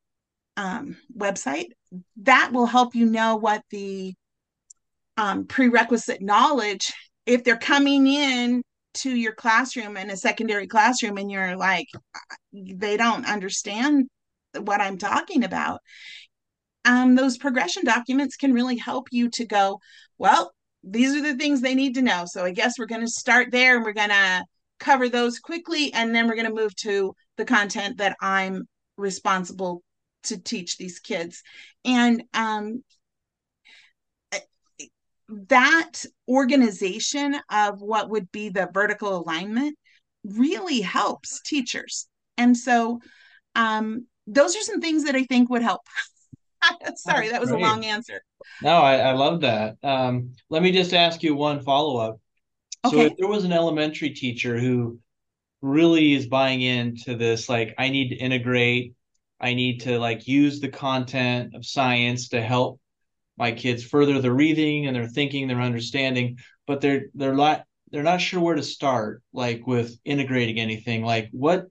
um, 0.57 0.97
website 1.17 1.69
that 2.17 2.51
will 2.53 2.65
help 2.65 2.95
you 2.95 3.05
know 3.05 3.35
what 3.35 3.61
the 3.71 4.13
um, 5.17 5.45
prerequisite 5.45 6.21
knowledge 6.21 6.91
if 7.25 7.43
they're 7.43 7.57
coming 7.57 8.07
in 8.07 8.61
to 8.93 9.13
your 9.13 9.33
classroom 9.33 9.97
in 9.97 10.09
a 10.09 10.17
secondary 10.17 10.67
classroom 10.67 11.17
and 11.17 11.31
you're 11.31 11.57
like 11.57 11.87
they 12.53 12.95
don't 12.95 13.25
understand 13.25 14.05
what 14.61 14.79
i'm 14.79 14.97
talking 14.97 15.43
about 15.43 15.81
um, 16.85 17.15
those 17.15 17.37
progression 17.37 17.83
documents 17.83 18.35
can 18.37 18.53
really 18.53 18.77
help 18.77 19.07
you 19.11 19.29
to 19.29 19.45
go 19.45 19.79
well 20.17 20.51
these 20.85 21.15
are 21.15 21.21
the 21.21 21.35
things 21.35 21.61
they 21.61 21.75
need 21.75 21.95
to 21.95 22.01
know. 22.01 22.25
So 22.27 22.45
i 22.45 22.51
guess 22.51 22.77
we're 22.77 22.85
going 22.85 23.01
to 23.01 23.07
start 23.07 23.51
there 23.51 23.75
and 23.75 23.83
we're 23.83 23.93
going 23.93 24.09
to 24.09 24.45
cover 24.80 25.09
those 25.09 25.39
quickly 25.39 25.93
and 25.93 26.13
then 26.13 26.28
we're 26.28 26.36
going 26.36 26.47
to 26.47 26.53
move 26.53 26.76
to 26.76 27.15
the 27.38 27.45
content 27.45 27.97
that 27.97 28.15
i'm 28.21 28.67
responsible 28.97 29.82
to 30.23 30.38
teach 30.38 30.78
these 30.78 30.99
kids 30.99 31.43
and 31.84 32.23
um, 32.34 32.84
that 35.30 36.05
organization 36.28 37.36
of 37.49 37.82
what 37.82 38.09
would 38.09 38.32
be 38.32 38.49
the 38.49 38.69
vertical 38.73 39.17
alignment 39.17 39.78
really 40.23 40.82
helps 40.82 41.41
teachers. 41.41 42.07
And 42.38 42.55
so 42.55 42.99
um, 43.55 44.07
those 44.28 44.55
are 44.55 44.61
some 44.61 44.82
things 44.82 45.05
that 45.05 45.15
I 45.15 45.23
think 45.23 45.49
would 45.49 45.61
help. 45.61 45.82
Sorry, 46.95 47.30
that 47.30 47.41
was 47.41 47.51
a 47.51 47.57
long 47.57 47.86
answer. 47.86 48.21
No, 48.61 48.78
I, 48.78 48.97
I 48.97 49.11
love 49.13 49.41
that. 49.41 49.78
Um, 49.84 50.34
let 50.49 50.63
me 50.63 50.71
just 50.71 50.93
ask 50.93 51.23
you 51.23 51.36
one 51.36 51.61
follow 51.61 51.97
up. 51.97 52.19
So, 52.91 53.01
if 53.01 53.17
there 53.17 53.27
was 53.27 53.43
an 53.43 53.51
elementary 53.51 54.11
teacher 54.11 54.59
who 54.59 54.99
really 55.61 56.13
is 56.13 56.27
buying 56.27 56.61
into 56.61 57.15
this, 57.15 57.49
like, 57.49 57.73
I 57.77 57.89
need 57.89 58.09
to 58.09 58.15
integrate, 58.15 58.93
I 59.39 59.53
need 59.53 59.81
to 59.81 59.99
like 59.99 60.27
use 60.27 60.59
the 60.59 60.69
content 60.69 61.55
of 61.55 61.65
science 61.65 62.29
to 62.29 62.41
help 62.41 62.79
my 63.38 63.51
kids 63.51 63.83
further 63.83 64.19
their 64.21 64.33
reading 64.33 64.88
and 64.88 64.95
their 64.95 65.07
thinking, 65.07 65.47
their 65.47 65.61
understanding, 65.61 66.39
but 66.67 66.81
they're 66.81 67.07
they're 67.13 67.36
not 67.36 67.65
they're 67.91 68.03
not 68.03 68.21
sure 68.21 68.39
where 68.39 68.55
to 68.55 68.63
start, 68.63 69.21
like 69.33 69.67
with 69.67 69.97
integrating 70.05 70.59
anything. 70.59 71.03
Like, 71.03 71.29
what 71.31 71.65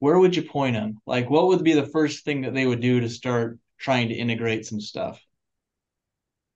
where 0.00 0.18
would 0.18 0.34
you 0.34 0.42
point 0.42 0.74
them? 0.74 0.98
Like, 1.06 1.30
what 1.30 1.48
would 1.48 1.62
be 1.62 1.74
the 1.74 1.86
first 1.86 2.24
thing 2.24 2.42
that 2.42 2.54
they 2.54 2.66
would 2.66 2.80
do 2.80 3.00
to 3.00 3.08
start 3.08 3.58
trying 3.78 4.08
to 4.08 4.14
integrate 4.14 4.66
some 4.66 4.80
stuff? 4.80 5.20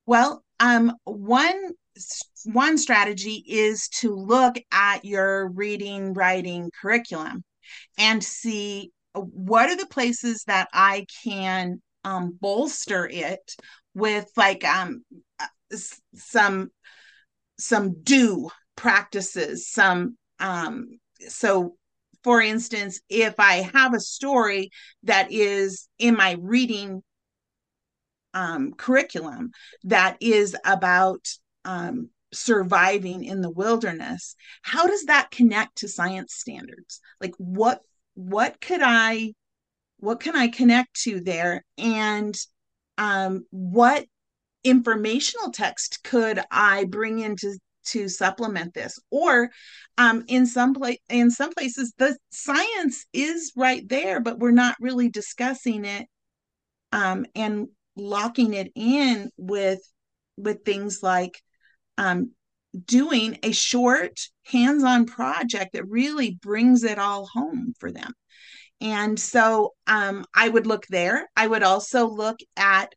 Well, 0.07 0.45
um, 0.61 0.97
one 1.05 1.73
one 2.45 2.77
strategy 2.79 3.45
is 3.47 3.89
to 3.89 4.15
look 4.15 4.57
at 4.73 5.05
your 5.05 5.49
reading 5.49 6.13
writing 6.13 6.71
curriculum 6.81 7.45
and 7.99 8.23
see 8.23 8.93
what 9.15 9.71
are 9.71 9.77
the 9.77 9.87
places 9.87 10.45
that 10.45 10.69
I 10.73 11.07
can 11.23 11.81
um, 12.05 12.37
bolster 12.41 13.09
it 13.11 13.55
with 13.95 14.29
like 14.37 14.65
um, 14.65 15.05
uh, 15.39 15.47
some 16.15 16.71
some 17.59 18.03
do 18.03 18.51
practices 18.77 19.69
some 19.69 20.17
um, 20.41 20.89
so 21.29 21.77
for 22.23 22.41
instance 22.41 23.01
if 23.09 23.35
i 23.39 23.57
have 23.73 23.95
a 23.95 24.01
story 24.01 24.71
that 25.03 25.31
is 25.31 25.89
in 25.99 26.17
my 26.17 26.37
reading 26.41 27.03
um, 28.33 28.73
curriculum 28.73 29.53
that 29.85 30.17
is 30.21 30.57
about 30.65 31.21
um, 31.65 32.11
surviving 32.33 33.25
in 33.25 33.41
the 33.41 33.51
wilderness 33.51 34.35
how 34.63 34.87
does 34.87 35.05
that 35.05 35.31
connect 35.31 35.77
to 35.79 35.89
science 35.89 36.35
standards? 36.35 37.01
Like 37.21 37.35
what 37.39 37.81
what 38.15 38.61
could 38.61 38.81
i 38.83 39.33
what 39.99 40.21
can 40.21 40.37
i 40.37 40.49
connect 40.49 40.95
to 41.03 41.21
there? 41.21 41.65
And 41.79 42.35
um, 42.99 43.47
what 43.51 44.07
informational 44.65 45.51
text 45.53 46.01
could 46.05 46.41
i 46.51 46.85
bring 46.85 47.19
into 47.21 47.59
to 47.87 48.09
supplement 48.09 48.73
this? 48.73 48.99
Or 49.11 49.51
um, 49.99 50.25
in 50.27 50.47
some 50.47 50.75
place 50.75 50.99
in 51.09 51.31
some 51.31 51.53
places 51.53 51.93
the 51.99 52.17
science 52.31 53.07
is 53.13 53.53
right 53.57 53.87
there 53.89 54.21
but 54.21 54.39
we're 54.39 54.51
not 54.51 54.77
really 54.81 55.09
discussing 55.09 55.85
it 55.85 56.07
um, 56.93 57.27
and 57.35 57.69
locking 57.97 58.55
it 58.55 58.73
in 58.75 59.31
with 59.37 59.81
with 60.37 60.65
things 60.65 61.03
like 61.03 61.41
um, 61.99 62.33
doing 62.87 63.39
a 63.43 63.53
short 63.53 64.21
hands-on 64.47 65.07
project 65.07 65.75
that 65.75 65.89
really 65.89 66.39
brings 66.43 66.83
it 66.83 66.99
all 66.99 67.27
home 67.27 67.73
for 67.79 67.91
them. 67.91 68.13
And 68.81 69.19
so 69.19 69.75
um, 69.87 70.25
i 70.35 70.49
would 70.49 70.67
look 70.67 70.87
there. 70.89 71.29
I 71.37 71.47
would 71.47 71.63
also 71.63 72.07
look 72.07 72.39
at 72.57 72.95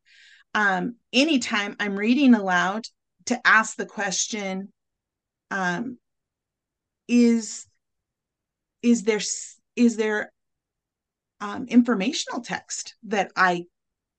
um, 0.53 0.95
anytime 1.13 1.75
i'm 1.79 1.95
reading 1.95 2.33
aloud 2.33 2.85
to 3.25 3.39
ask 3.45 3.77
the 3.77 3.85
question 3.85 4.73
um, 5.51 5.97
is 7.07 7.67
is 8.81 9.03
there 9.03 9.21
is 9.75 9.97
there 9.97 10.31
um, 11.39 11.67
informational 11.67 12.41
text 12.41 12.95
that 13.03 13.31
i 13.35 13.65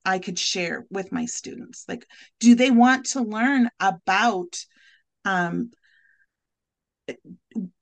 I 0.05 0.19
could 0.19 0.39
share 0.39 0.87
with 0.91 1.13
my 1.13 1.27
students? 1.27 1.85
Like, 1.89 2.07
do 2.41 2.55
they 2.55 2.71
want 2.71 3.07
to 3.07 3.23
learn 3.23 3.69
about 3.81 4.57
um, 5.25 5.71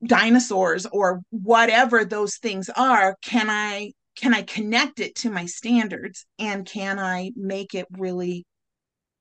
dinosaurs 0.04 0.86
or 0.86 1.22
whatever 1.30 2.04
those 2.04 2.36
things 2.36 2.70
are? 2.76 3.16
Can 3.22 3.50
I 3.50 3.92
can 4.16 4.32
I 4.32 4.42
connect 4.42 4.98
it 4.98 5.14
to 5.16 5.30
my 5.30 5.44
standards 5.44 6.24
and 6.38 6.66
can 6.66 6.98
I 6.98 7.32
make 7.36 7.74
it 7.74 7.86
really 7.90 8.46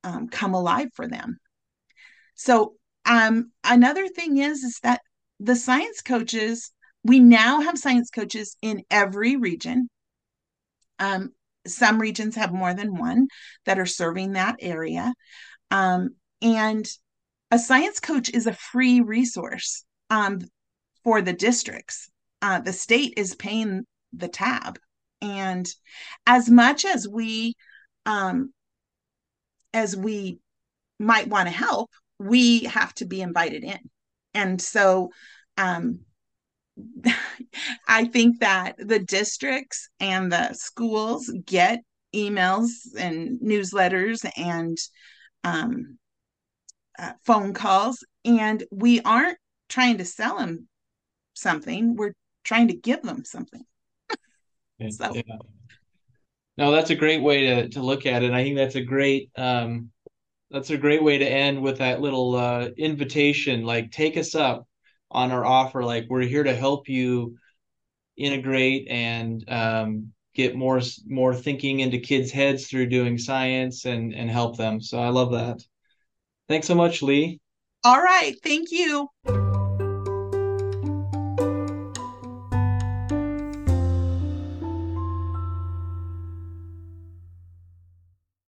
um, 0.06 0.30
come 0.30 0.54
alive 0.54 0.88
for 0.94 1.08
them? 1.08 1.38
So 2.36 2.76
um, 3.06 3.52
another 3.64 4.08
thing 4.08 4.38
is 4.38 4.64
is 4.64 4.80
that 4.84 5.02
the 5.40 5.56
science 5.56 6.02
coaches 6.02 6.72
we 7.04 7.20
now 7.20 7.62
have 7.62 7.78
science 7.78 8.10
coaches 8.10 8.58
in 8.64 8.84
every 8.90 9.36
region. 9.36 9.90
Um, 10.98 11.34
some 11.68 12.00
regions 12.00 12.36
have 12.36 12.54
more 12.54 12.74
than 12.74 12.98
one 12.98 13.28
that 13.66 13.80
are 13.80 13.86
serving 13.86 14.34
that 14.34 14.58
area. 14.60 15.14
Um, 15.72 16.12
and 16.42 16.88
a 17.52 17.60
science 17.60 18.00
coach 18.00 18.30
is 18.30 18.48
a 18.48 18.54
free 18.54 19.02
resource 19.02 19.84
um, 20.10 20.40
for 21.04 21.22
the 21.22 21.34
districts. 21.34 22.10
Uh, 22.42 22.60
the 22.60 22.74
state 22.74 23.14
is 23.18 23.36
paying 23.36 23.86
the 24.14 24.28
tab. 24.28 24.78
And 25.22 25.68
as 26.28 26.50
much 26.50 26.86
as 26.86 27.08
we, 27.08 27.56
um, 28.06 28.54
as 29.74 29.96
we 29.96 30.40
might 31.00 31.28
want 31.28 31.48
to 31.48 31.54
help, 31.54 31.90
we 32.20 32.66
have 32.66 32.94
to 32.96 33.06
be 33.06 33.22
invited 33.22 33.64
in. 33.64 33.80
And 34.34 34.62
so, 34.62 35.12
um, 35.58 36.00
I 37.88 38.06
think 38.06 38.40
that 38.40 38.76
the 38.78 39.00
districts 39.00 39.90
and 40.00 40.32
the 40.32 40.54
schools 40.54 41.32
get 41.46 41.82
emails 42.14 42.72
and 42.98 43.40
newsletters 43.40 44.30
and 44.38 44.78
um, 45.44 45.98
uh, 46.98 47.14
phone 47.26 47.54
calls, 47.54 48.04
and 48.24 48.64
we 48.72 49.02
aren't 49.02 49.38
trying 49.70 49.98
to 49.98 50.06
sell 50.06 50.38
them 50.38 50.68
something. 51.34 51.96
We're 51.96 52.14
trying 52.44 52.70
to 52.70 52.76
give 52.76 53.02
them 53.02 53.26
something. 53.26 53.64
so. 54.90 55.14
Yeah. 55.14 55.22
No, 56.58 56.72
that's 56.72 56.90
a 56.90 56.96
great 56.96 57.22
way 57.22 57.48
to, 57.48 57.70
to 57.70 57.82
look 57.82 58.06
at 58.06 58.24
it. 58.24 58.32
I 58.32 58.42
think 58.44 58.56
that's 58.56 58.76
a 58.76 58.82
great 58.82 59.30
um, 59.36 59.92
that's 60.52 60.70
a 60.70 60.78
great 60.78 61.04
way 61.04 61.18
to 61.18 61.28
end 61.28 61.62
with 61.62 61.80
that 61.80 62.00
little 62.00 62.36
uh, 62.36 62.70
invitation. 62.78 63.64
Like, 63.64 63.92
take 63.92 64.16
us 64.16 64.36
up 64.36 64.66
on 65.16 65.32
our 65.32 65.46
offer 65.46 65.84
like 65.84 66.06
we're 66.10 66.22
here 66.22 66.44
to 66.44 66.54
help 66.54 66.90
you 66.90 67.38
integrate 68.18 68.88
and 68.90 69.44
um, 69.50 70.12
get 70.34 70.56
more 70.56 70.82
more 71.08 71.34
thinking 71.34 71.80
into 71.80 71.98
kids 72.00 72.32
heads 72.32 72.68
through 72.68 72.88
doing 72.88 73.18
science 73.18 73.86
and 73.86 74.14
and 74.14 74.30
help 74.30 74.58
them. 74.58 74.82
So 74.82 75.00
i 75.00 75.10
love 75.10 75.32
that. 75.32 75.64
Thanks 76.48 76.68
so 76.68 76.76
much 76.76 77.02
lee. 77.02 77.40
All 77.84 78.02
right. 78.02 78.36
Thank 78.44 78.72
you 78.72 79.10